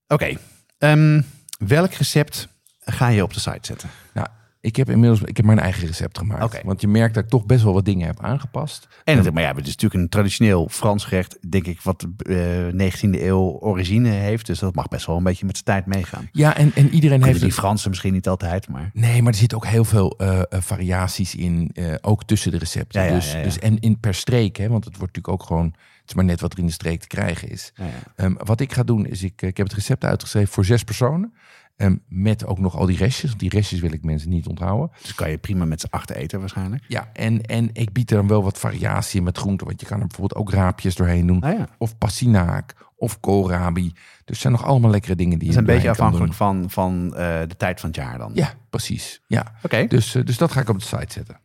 Oké. 0.08 0.38
Ehm, 0.78 1.22
welk 1.68 1.94
recept 1.94 2.48
ga 2.80 3.08
je 3.08 3.24
op 3.24 3.34
de 3.34 3.40
site 3.40 3.60
zetten? 3.62 3.90
Nou, 4.14 4.28
Ik 4.62 4.76
heb 4.76 4.90
inmiddels 4.90 5.22
ik 5.22 5.38
heb 5.38 5.46
mijn 5.46 5.60
eigen 5.60 5.88
recept 5.88 6.18
gemaakt. 6.18 6.64
Want 6.64 6.82
je 6.82 6.88
merkt 6.88 7.14
dat 7.14 7.24
ik 7.24 7.30
toch 7.30 7.46
best 7.46 7.64
wel 7.64 7.74
wat 7.74 7.86
dingen 7.86 8.08
heb 8.08 8.22
aangepast. 8.24 8.88
En 9.04 9.18
het, 9.18 9.34
maar 9.34 9.44
ja, 9.44 9.50
het 9.50 9.68
is 9.68 9.76
natuurlijk 9.76 10.02
een 10.02 10.10
traditioneel 10.10 10.68
Frans 10.70 11.06
gerecht, 11.06 11.38
denk 11.50 11.66
ik, 11.66 11.82
wat 11.82 12.06
eh 12.18 12.68
19e 12.68 13.22
eeuw 13.22 13.58
origine 13.60 14.10
heeft. 14.10 14.46
Dus 14.46 14.60
dat 14.60 14.76
mag 14.76 14.88
best 14.88 15.06
wel 15.06 15.18
een 15.18 15.24
beetje 15.24 15.46
met 15.46 15.56
zijn 15.64 15.66
tijd 15.84 15.96
meegaan. 15.96 16.30
Ja, 16.32 16.56
en, 16.58 16.72
en 16.76 16.90
iedereen 16.90 17.18
Heeft 17.18 17.26
heeft 17.26 17.40
die 17.40 17.50
het. 17.50 17.60
Fransen 17.60 17.90
misschien 17.90 18.14
niet 18.14 18.28
altijd, 18.28 18.68
maar... 18.70 18.90
Nee, 18.94 19.22
maar 19.22 19.32
er 19.32 19.40
zitten 19.40 19.58
ook 19.58 19.66
heel 19.66 19.86
veel 19.86 20.18
eh, 20.18 20.40
eh, 20.40 20.44
variaties 20.50 21.36
in, 21.36 21.72
eh, 21.74 21.94
ook 22.02 22.24
tussen 22.24 22.52
de 22.52 22.58
recepten. 22.58 23.02
Ja, 23.02 23.08
ja, 23.08 23.14
dus, 23.14 23.32
ja. 23.32 23.44
Dus, 23.44 23.60
en 23.60 23.80
in 23.80 24.00
per 24.00 24.14
streek, 24.14 24.58
hè, 24.58 24.68
want 24.68 24.86
het 24.86 24.98
wordt 24.98 25.16
natuurlijk 25.16 25.42
ook 25.42 25.48
gewoon, 25.48 25.74
is 26.10 26.16
maar 26.16 26.26
net 26.26 26.42
wat 26.42 26.54
er 26.54 26.60
in 26.60 26.66
de 26.66 26.72
streek 26.72 27.02
te 27.02 27.08
krijgen 27.08 27.50
is. 27.50 27.72
Ja, 27.76 27.86
ja. 27.86 27.92
Ehm, 28.16 28.34
wat 28.38 28.60
ik 28.60 28.74
ga 28.74 28.84
doen 28.84 29.06
is, 29.06 29.24
ik, 29.24 29.42
ik 29.42 29.58
heb 29.58 29.68
het 29.68 29.76
recept 29.76 30.04
uitgeschreven 30.04 30.54
voor 30.54 30.66
zes 30.66 30.84
personen. 30.84 31.34
Ehm, 31.80 31.96
met 32.08 32.46
ook 32.46 32.60
nog 32.60 32.76
al 32.76 32.86
die 32.86 32.98
restjes. 32.98 33.30
Want 33.30 33.40
die 33.40 33.50
restjes 33.50 33.80
wil 33.80 33.92
ik 33.92 34.04
mensen 34.04 34.30
niet 34.30 34.48
onthouden. 34.48 34.92
Dus 35.02 35.16
kan 35.16 35.30
je 35.30 35.38
prima 35.38 35.66
met 35.66 35.82
z'n 35.82 35.88
achter 35.90 36.16
eten 36.16 36.40
waarschijnlijk. 36.40 36.84
Ja, 36.88 37.10
en, 37.14 37.42
en 37.42 37.70
ik 37.74 37.94
bied 37.94 38.12
er 38.12 38.18
dan 38.18 38.28
wel 38.28 38.44
wat 38.44 38.60
variatie 38.60 39.18
in 39.18 39.24
met 39.24 39.38
groenten. 39.38 39.68
Want 39.68 39.80
je 39.80 39.88
kan 39.88 40.00
er 40.00 40.08
bijvoorbeeld 40.08 40.42
ook 40.42 40.52
raapjes 40.52 40.96
doorheen 40.96 41.28
doen. 41.28 41.42
Ah 41.42 41.58
ja. 41.58 41.68
Of 41.78 41.98
passinaak. 41.98 42.76
Of 42.96 43.20
koolrabi. 43.20 43.94
Dus 44.26 44.40
zijn 44.40 44.54
nog 44.54 44.66
allemaal 44.66 44.92
lekkere 44.92 45.16
dingen 45.16 45.40
die 45.40 45.48
Dat 45.48 45.58
is 45.58 45.66
je 45.66 45.72
een 45.72 45.80
beetje 45.80 46.02
doorheen 46.02 46.14
kan 46.14 46.30
afhankelijk 46.30 46.70
van, 46.70 46.70
van 46.70 47.16
eh, 47.16 47.40
de 47.48 47.58
tijd 47.58 47.80
van 47.80 47.90
het 47.90 47.98
jaar 47.98 48.18
dan. 48.18 48.32
Ja, 48.34 48.54
precies. 48.70 49.22
Ja. 49.28 49.54
Oké. 49.64 49.88
Dus, 49.88 50.16
eh, 50.16 50.26
dus 50.26 50.38
dat 50.38 50.52
ga 50.52 50.62
ik 50.62 50.70
op 50.70 50.80
de 50.80 50.86
site 50.86 51.14
zetten. 51.14 51.40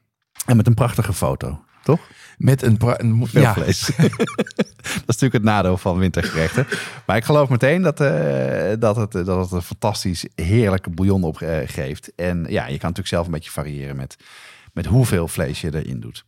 En 0.46 0.56
met 0.56 0.66
een 0.66 0.74
prachtige 0.74 1.12
foto, 1.12 1.64
toch? 1.82 2.00
Met 2.39 2.62
een... 2.62 2.78
een 2.80 3.26
Veel 3.26 3.41
ja, 3.41 3.55
vlees. 3.55 3.87
dat 3.87 4.07
is 4.76 5.03
natuurlijk 5.07 5.32
het 5.32 5.43
nadeel 5.43 5.76
van 5.76 5.99
wintergerechten. 5.99 6.66
Maar 7.07 7.16
ik 7.16 7.24
geloof 7.24 7.49
meteen 7.49 7.82
dat, 7.82 8.01
eh, 8.01 8.72
dat, 8.78 8.97
het, 8.97 9.12
dat 9.12 9.26
het 9.26 9.51
een 9.51 9.62
fantastisch 9.62 10.26
heerlijke 10.35 10.91
bouillon 10.91 11.24
opgeeft. 11.24 12.14
En 12.16 12.47
ja, 12.49 12.62
je 12.62 12.78
kan 12.78 12.89
natuurlijk 12.89 13.09
zelf 13.09 13.26
een 13.26 13.32
beetje 13.32 13.51
variëren 13.51 13.97
met, 13.97 14.16
met 14.72 14.87
hoeveel 14.87 15.28
vlees 15.28 15.61
je 15.61 15.74
erin 15.74 16.01
doet. 16.01 16.24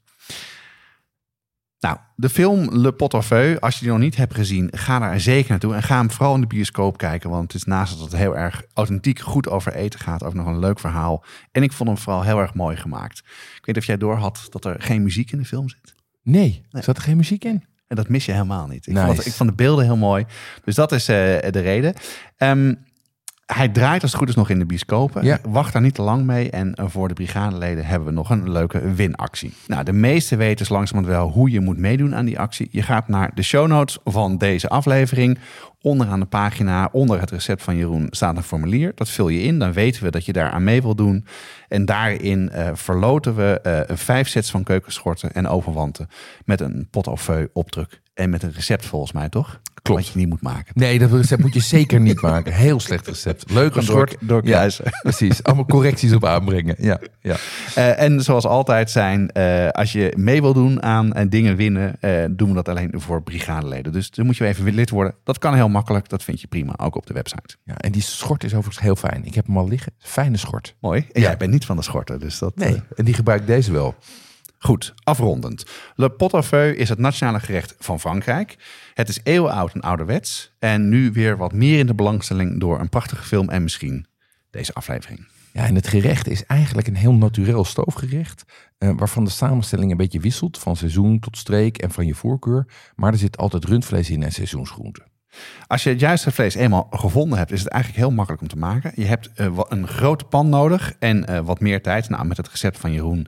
Nou, 1.81 1.99
de 2.17 2.29
film 2.29 2.79
Le 2.79 2.93
Pot 2.93 3.13
au 3.13 3.23
Feu, 3.23 3.59
als 3.59 3.75
je 3.75 3.81
die 3.81 3.91
nog 3.91 3.99
niet 3.99 4.17
hebt 4.17 4.35
gezien, 4.35 4.69
ga 4.73 4.99
daar 4.99 5.21
zeker 5.21 5.51
naartoe. 5.51 5.75
En 5.75 5.83
ga 5.83 5.97
hem 5.97 6.11
vooral 6.11 6.35
in 6.35 6.41
de 6.41 6.47
bioscoop 6.47 6.97
kijken, 6.99 7.31
want 7.31 7.43
het 7.43 7.55
is 7.55 7.65
naast 7.65 7.93
dat 7.93 8.11
het 8.11 8.21
heel 8.21 8.37
erg 8.37 8.63
authentiek 8.75 9.19
goed 9.19 9.49
over 9.49 9.75
eten 9.75 10.01
gaat, 10.01 10.25
ook 10.25 10.35
nog 10.35 10.47
een 10.47 10.59
leuk 10.59 10.79
verhaal. 10.79 11.25
En 11.53 11.63
ik 11.63 11.73
vond 11.73 11.89
hem 11.89 11.99
vooral 11.99 12.23
heel 12.23 12.41
erg 12.41 12.55
mooi 12.55 12.77
gemaakt. 12.77 13.19
Ik 13.19 13.25
weet 13.53 13.67
niet 13.67 13.77
of 13.77 13.85
jij 13.85 13.97
door 13.97 14.17
had 14.17 14.47
dat 14.51 14.65
er 14.65 14.83
geen 14.83 15.03
muziek 15.03 15.33
in 15.33 15.39
de 15.39 15.45
film 15.45 15.69
zit. 15.69 15.95
Nee, 16.27 16.63
zat 16.71 16.97
er 16.97 17.03
geen 17.03 17.17
muziek 17.17 17.45
in? 17.45 17.65
En 17.89 17.97
dat 17.97 18.09
mis 18.09 18.27
je 18.27 18.33
helemaal 18.33 18.67
niet. 18.67 18.87
Ik, 18.87 18.93
Nice. 18.95 19.07
vond, 19.07 19.27
ik 19.27 19.33
vond 19.33 19.49
de 19.51 19.55
beelden 19.55 19.85
heel 19.85 19.97
mooi. 19.97 20.25
Dus 20.65 20.75
dat 20.75 20.93
is 20.93 21.09
eh, 21.09 21.17
de 21.51 21.61
reden. 21.61 21.95
Ehm, 22.37 22.75
hij 23.47 23.69
draait 23.69 24.03
als 24.03 24.11
het 24.11 24.21
goed 24.21 24.29
is 24.29 24.35
nog 24.35 24.51
in 24.51 24.59
de 24.59 24.67
bioscopen. 24.67 25.25
Ja. 25.25 25.39
Wacht 25.49 25.73
daar 25.73 25.83
niet 25.83 25.95
te 25.95 26.03
lang 26.03 26.25
mee. 26.25 26.51
En 26.51 26.75
eh, 26.75 26.85
voor 26.89 27.09
de 27.09 27.15
brigadeleden 27.15 27.87
hebben 27.87 28.09
we 28.09 28.15
nog 28.15 28.31
een 28.31 28.51
leuke 28.51 28.93
winactie. 28.93 29.53
Nou, 29.67 29.85
de 29.85 29.93
meeste 29.93 30.37
weten 30.37 30.57
dus 30.57 30.69
langzamerhand 30.69 31.17
wel 31.17 31.31
hoe 31.31 31.51
je 31.51 31.61
moet 31.61 31.79
meedoen 31.79 32.15
aan 32.15 32.25
die 32.25 32.39
actie. 32.39 32.69
Je 32.71 32.83
gaat 32.83 33.09
naar 33.09 33.31
de 33.35 33.43
show 33.43 33.67
notes 33.67 33.99
van 34.05 34.39
deze 34.39 34.69
aflevering. 34.69 35.39
Onderaan 35.81 36.21
de 36.21 36.27
pagina, 36.27 36.89
onder 36.93 37.21
het 37.21 37.31
recept 37.31 37.63
van 37.63 37.77
Jeroen, 37.77 38.07
staat 38.11 38.37
een 38.37 38.43
formulier. 38.43 38.93
Dat 38.95 39.09
vul 39.09 39.29
je 39.29 39.43
in, 39.43 39.59
dan 39.59 39.73
weten 39.73 40.03
we 40.03 40.11
dat 40.11 40.25
je 40.25 40.33
daar 40.33 40.51
aan 40.51 40.65
mee 40.65 40.83
wil 40.83 40.95
doen. 40.95 41.27
En 41.69 41.85
daarin 41.85 42.51
eh, 42.51 42.71
verloten 42.75 43.37
we 43.37 43.61
eh, 43.61 43.97
vijf 43.97 44.29
sets 44.29 44.51
van 44.51 44.63
keukenschorten 44.63 45.33
en 45.33 45.49
ovenwanten 45.49 46.09
met 46.45 46.61
een 46.61 46.89
pot 46.91 47.07
au 47.07 47.17
feu 47.17 47.47
opdruk. 47.53 48.01
En 48.15 48.31
met 48.31 48.43
een 48.43 48.53
recept 48.53 48.87
volgens 48.87 49.13
mij, 49.13 49.29
toch? 49.29 49.61
Klopt. 49.87 50.05
Wat 50.05 50.13
je 50.13 50.19
niet 50.19 50.29
moet 50.29 50.41
maken. 50.43 50.73
Nee, 50.75 50.99
dat 50.99 51.13
recept 51.13 51.43
moet 51.43 51.55
je 51.55 51.61
zeker 51.61 52.01
niet 52.01 52.21
maken. 52.21 52.53
Heel 52.53 52.81
slecht 52.81 53.07
recept. 53.07 53.51
Leuk 53.51 53.87
door- 53.87 54.11
doorkruisen. 54.21 54.85
Ja, 54.85 54.99
precies. 55.11 55.43
Allemaal 55.43 55.65
correcties 55.67 56.13
op 56.13 56.25
aanbrengen. 56.25 56.75
Ja, 56.79 57.01
ja. 57.21 57.37
Eh, 57.75 58.01
en 58.03 58.21
zoals 58.21 58.45
altijd 58.47 58.91
zijn, 58.91 59.31
eh, 59.31 59.69
als 59.69 59.93
je 59.93 60.13
mee 60.17 60.41
wil 60.41 60.53
doen 60.53 60.83
aan 60.83 61.13
eh, 61.13 61.27
dingen 61.29 61.57
winnen, 61.57 61.99
doen 62.37 62.49
we 62.49 62.55
dat 62.55 62.69
alleen 62.69 62.93
voor 62.97 63.23
brigadeleden. 63.23 63.93
Dus 63.93 64.11
dan 64.11 64.27
moet 64.27 64.37
je 64.37 64.47
even 64.47 64.75
lid 64.75 64.91
worden. 64.91 65.15
Dat 65.25 65.39
kan 65.39 65.55
heel 65.55 65.69
makkelijk. 65.69 66.09
Dat 66.09 66.23
vind 66.25 66.41
je 66.41 66.47
prima, 66.47 66.75
ook 66.77 66.97
op 66.97 67.07
de 67.07 67.15
website. 67.15 67.57
ja. 67.65 67.77
En 67.77 67.93
die 67.93 68.03
schort 68.03 68.45
is 68.45 68.51
overigens 68.55 68.81
heel 68.85 68.97
fijn. 68.97 69.25
Ik 69.25 69.35
heb 69.35 69.47
hem 69.47 69.57
al 69.59 69.69
liggen. 69.69 69.93
Fijne 69.99 70.37
schort. 70.37 70.75
Mooi. 70.81 71.01
En 71.13 71.21
Ja. 71.21 71.27
jij 71.27 71.37
bent 71.37 71.51
niet 71.53 71.65
van 71.65 71.77
de 71.77 71.83
schorten, 71.83 72.21
dus 72.21 72.39
dat... 72.39 72.57
Nee, 72.57 72.83
en 72.97 73.05
die 73.05 73.15
gebruik 73.15 73.41
ik 73.41 73.47
deze 73.47 73.73
wel. 73.73 73.95
Goed, 74.59 74.95
afrondend. 75.03 75.65
Le 75.95 76.11
pot 76.11 76.33
au 76.33 76.43
feu 76.43 76.71
is 76.73 76.89
het 76.89 76.99
nationale 76.99 77.41
gerecht 77.41 77.75
van 77.79 78.01
Frankrijk. 78.01 78.57
Het 78.97 79.09
is 79.09 79.21
eeuwenoud 79.23 79.75
en 79.75 79.81
ouderwets. 79.81 80.53
En 80.59 80.89
nu 80.89 81.13
weer 81.13 81.37
wat 81.37 81.53
meer 81.53 81.79
in 81.79 81.87
de 81.87 81.95
belangstelling 81.95 82.61
door 82.61 82.81
een 82.81 82.89
prachtige 82.89 83.23
film 83.23 83.49
en 83.49 83.63
misschien 83.63 84.07
deze 84.51 84.73
aflevering. 84.73 85.29
Ja, 85.53 85.67
en 85.67 85.75
het 85.75 85.87
gerecht 85.87 86.29
is 86.29 86.47
eigenlijk 86.47 86.87
een 86.87 86.97
heel 86.97 87.15
naturel 87.15 87.65
stoofgerecht. 87.65 88.45
eh, 88.79 88.91
waarvan 88.97 89.25
de 89.25 89.31
samenstelling 89.31 89.91
een 89.91 89.97
beetje 89.97 90.21
wisselt. 90.21 90.59
Van 90.59 90.77
seizoen 90.77 91.19
tot 91.19 91.37
streek 91.37 91.79
en 91.79 91.91
van 91.91 92.07
je 92.07 92.15
voorkeur. 92.15 92.67
Maar 92.95 93.13
er 93.13 93.19
zit 93.19 93.37
altijd 93.37 93.65
rundvlees 93.65 94.11
in 94.11 94.23
en 94.23 94.33
seizoensgroenten. 94.33 95.05
Als 95.67 95.83
je 95.83 95.91
het 95.91 96.01
juiste 96.01 96.31
vlees 96.31 96.55
eenmaal 96.55 96.87
gevonden 96.91 97.39
hebt, 97.39 97.53
is 97.53 97.61
het 97.61 97.69
eigenlijk 97.69 98.03
heel 98.03 98.13
makkelijk 98.15 98.43
om 98.43 98.49
te 98.49 98.57
maken. 98.57 98.93
Je 98.95 99.05
hebt 99.05 99.33
eh, 99.35 99.59
een 99.69 99.87
grote 99.87 100.25
pan 100.25 100.49
nodig 100.49 100.95
en 100.99 101.27
eh, 101.27 101.41
wat 101.41 101.61
meer 101.61 101.83
tijd. 101.83 102.09
Nou, 102.09 102.27
met 102.27 102.37
het 102.37 102.49
recept 102.49 102.79
van 102.79 102.93
Jeroen 102.93 103.27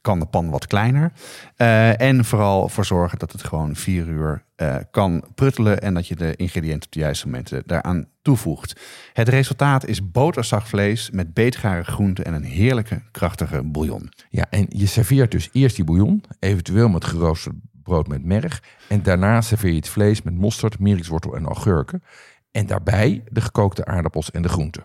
kan 0.00 0.18
de 0.18 0.26
pan 0.26 0.50
wat 0.50 0.66
kleiner. 0.66 1.12
Eh, 1.56 2.00
en 2.00 2.24
vooral 2.24 2.68
voor 2.68 2.84
zorgen 2.84 3.18
dat 3.18 3.32
het 3.32 3.44
gewoon 3.44 3.76
vier 3.76 4.06
uur 4.06 4.44
eh, 4.56 4.76
kan 4.90 5.24
pruttelen 5.34 5.80
en 5.80 5.94
dat 5.94 6.06
je 6.08 6.16
de 6.16 6.36
ingrediënten 6.36 6.86
op 6.86 6.92
de 6.92 7.00
juiste 7.00 7.26
momenten 7.26 7.62
daaraan 7.66 8.06
toevoegt. 8.22 8.80
Het 9.12 9.28
resultaat 9.28 9.86
is 9.86 10.10
boterzacht 10.10 10.68
vlees 10.68 11.10
met 11.10 11.34
beetgare 11.34 11.84
groenten 11.84 12.24
en 12.24 12.34
een 12.34 12.44
heerlijke, 12.44 13.02
krachtige 13.10 13.62
bouillon. 13.64 14.12
Ja, 14.30 14.46
en 14.50 14.66
je 14.68 14.86
serveert 14.86 15.30
dus 15.30 15.48
eerst 15.52 15.76
die 15.76 15.84
bouillon. 15.84 16.24
Eventueel 16.38 16.88
met 16.88 17.04
geroosterd 17.04 17.54
brood 17.82 18.08
met 18.08 18.24
merg. 18.24 18.62
En 18.88 19.02
daarna 19.02 19.40
serveer 19.40 19.70
je 19.70 19.76
het 19.76 19.88
vlees 19.88 20.22
met 20.22 20.34
mosterd, 20.34 20.78
merikswortel 20.78 21.36
en 21.36 21.44
augurken. 21.44 22.02
En 22.50 22.66
daarbij 22.66 23.22
de 23.28 23.40
gekookte 23.40 23.84
aardappels 23.84 24.30
en 24.30 24.42
de 24.42 24.48
groenten. 24.48 24.82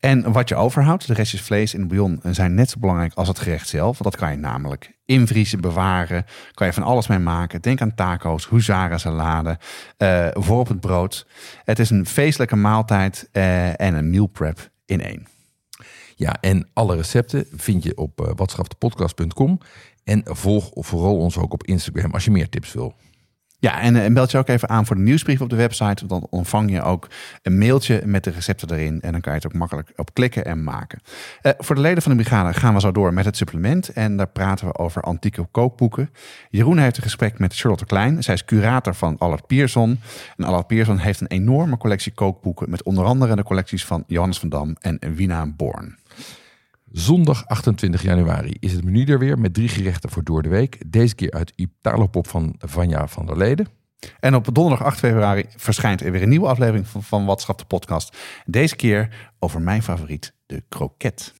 En 0.00 0.32
wat 0.32 0.48
je 0.48 0.54
overhoudt, 0.54 1.06
de 1.06 1.14
restjes 1.14 1.40
vlees 1.40 1.74
in 1.74 1.80
de 1.80 1.86
bouillon, 1.86 2.20
zijn 2.22 2.54
net 2.54 2.70
zo 2.70 2.78
belangrijk 2.80 3.14
als 3.14 3.28
het 3.28 3.38
gerecht 3.38 3.68
zelf. 3.68 3.98
Want 3.98 4.10
dat 4.10 4.16
kan 4.16 4.30
je 4.30 4.36
namelijk 4.36 4.96
invriezen, 5.04 5.60
bewaren. 5.60 6.24
Kan 6.54 6.66
je 6.66 6.72
van 6.72 6.82
alles 6.82 7.06
mee 7.06 7.18
maken. 7.18 7.60
Denk 7.62 7.80
aan 7.80 7.94
taco's, 7.94 8.48
huzara 8.48 8.98
salade, 8.98 9.58
eh, 9.96 10.28
voor 10.32 10.58
op 10.58 10.68
het 10.68 10.80
brood. 10.80 11.26
Het 11.64 11.78
is 11.78 11.90
een 11.90 12.06
feestelijke 12.06 12.56
maaltijd 12.56 13.28
eh, 13.32 13.80
en 13.80 13.94
een 13.94 14.10
meal 14.10 14.26
prep 14.26 14.70
in 14.84 15.00
één. 15.00 15.26
Ja, 16.14 16.36
en 16.40 16.68
alle 16.72 16.96
recepten 16.96 17.46
vind 17.56 17.82
je 17.82 17.96
op 17.96 18.20
uh. 18.20 19.54
En 20.04 20.22
volg 20.24 20.70
vooral 20.74 21.16
ons 21.16 21.36
ook 21.36 21.52
op 21.52 21.64
Instagram 21.64 22.12
als 22.12 22.24
je 22.24 22.30
meer 22.30 22.48
tips 22.48 22.72
wil. 22.72 22.94
Ja, 23.58 23.80
en, 23.80 24.12
meld 24.12 24.30
je 24.30 24.38
ook 24.38 24.48
even 24.48 24.68
aan 24.68 24.86
voor 24.86 24.96
de 24.96 25.02
nieuwsbrief 25.02 25.40
op 25.40 25.50
de 25.50 25.56
website. 25.56 26.06
Dan 26.06 26.26
ontvang 26.30 26.70
je 26.70 26.82
ook 26.82 27.08
een 27.42 27.58
mailtje 27.58 28.02
met 28.04 28.24
de 28.24 28.30
recepten 28.30 28.70
erin. 28.70 29.00
En 29.00 29.12
dan 29.12 29.20
kan 29.20 29.32
je 29.32 29.38
het 29.38 29.46
ook 29.46 29.58
makkelijk 29.58 29.92
op 29.96 30.14
klikken 30.14 30.44
en 30.44 30.64
maken. 30.64 30.98
Uh, 31.42 31.52
voor 31.58 31.74
de 31.74 31.80
leden 31.80 32.02
van 32.02 32.16
de 32.16 32.22
brigade 32.22 32.54
gaan 32.54 32.74
we 32.74 32.80
zo 32.80 32.92
door 32.92 33.14
met 33.14 33.24
het 33.24 33.36
supplement. 33.36 33.88
En 33.88 34.16
daar 34.16 34.28
praten 34.28 34.66
we 34.66 34.78
over 34.78 35.02
antieke 35.02 35.44
kookboeken. 35.50 36.10
Jeroen 36.50 36.78
heeft 36.78 36.96
een 36.96 37.02
gesprek 37.02 37.38
met 37.38 37.56
Charlotte 37.56 37.86
Klein. 37.86 38.22
Zij 38.22 38.34
is 38.34 38.44
curator 38.44 38.94
van 38.94 39.18
Allard 39.18 39.46
Pierson. 39.46 40.00
En 40.36 40.44
Allard 40.44 40.66
Pierson 40.66 40.98
heeft 40.98 41.20
een 41.20 41.26
enorme 41.26 41.76
collectie 41.76 42.12
kookboeken. 42.12 42.70
Met 42.70 42.82
onder 42.82 43.04
andere 43.04 43.36
de 43.36 43.42
collecties 43.42 43.84
van 43.84 44.04
Johannes 44.06 44.38
van 44.38 44.48
Dam 44.48 44.76
en 44.80 44.98
Wina 45.14 45.46
Born. 45.46 45.96
Zondag 46.90 47.46
28 47.46 48.02
januari 48.02 48.56
is 48.60 48.72
het 48.72 48.84
menu 48.84 49.04
er 49.04 49.18
weer 49.18 49.38
met 49.38 49.54
drie 49.54 49.68
gerechten 49.68 50.10
voor 50.10 50.24
door 50.24 50.42
de 50.42 50.48
week. 50.48 50.78
Deze 50.86 51.14
keer 51.14 51.30
uit 51.30 51.52
Italopop 51.54 52.28
van 52.28 52.54
Vanja 52.58 53.06
van 53.08 53.26
der 53.26 53.36
Leden. 53.36 53.68
En 54.20 54.34
op 54.34 54.54
donderdag 54.54 54.86
8 54.86 54.98
februari 54.98 55.44
verschijnt 55.56 56.00
er 56.00 56.12
weer 56.12 56.22
een 56.22 56.28
nieuwe 56.28 56.46
aflevering 56.48 56.86
van, 56.86 57.02
van 57.02 57.24
Watschap 57.24 57.58
de 57.58 57.64
podcast. 57.64 58.16
Deze 58.44 58.76
keer 58.76 59.32
over 59.38 59.60
mijn 59.60 59.82
favoriet, 59.82 60.34
de 60.46 60.62
kroket. 60.68 61.34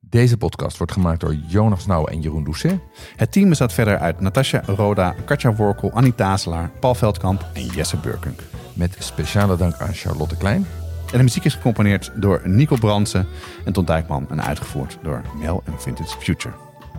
Deze 0.00 0.36
podcast 0.36 0.76
wordt 0.76 0.92
gemaakt 0.92 1.20
door 1.20 1.34
Jonas 1.34 1.86
Nauw 1.86 2.04
en 2.04 2.20
Jeroen 2.20 2.44
Doucet. 2.44 2.80
Het 3.16 3.32
team 3.32 3.48
bestaat 3.48 3.72
verder 3.72 3.98
uit 3.98 4.20
Natasja 4.20 4.62
Roda, 4.66 5.14
Katja 5.24 5.54
Workel, 5.54 5.92
Annie 5.92 6.14
Tazelaar, 6.14 6.70
Paul 6.80 6.94
Veldkamp 6.94 7.46
en 7.54 7.66
Jesse 7.66 7.96
Burkunk. 7.96 8.40
Met 8.72 8.96
speciale 8.98 9.56
dank 9.56 9.74
aan 9.74 9.94
Charlotte 9.94 10.36
Klein. 10.36 10.66
En 11.12 11.18
de 11.18 11.22
muziek 11.22 11.44
is 11.44 11.54
gecomponeerd 11.54 12.10
door 12.14 12.40
Nico 12.44 12.76
Brandsen 12.76 13.26
en 13.64 13.72
Ton 13.72 13.84
Dijkman 13.84 14.26
en 14.30 14.42
uitgevoerd 14.42 14.98
door 15.02 15.22
Mel 15.40 15.62
en 15.64 15.80
Vintage 15.80 16.18
Future. 16.18 16.54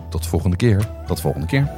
Tot 0.08 0.26
volgende 0.26 0.56
keer. 0.56 0.88
Tot 1.06 1.20
volgende 1.20 1.46
keer. 1.46 1.68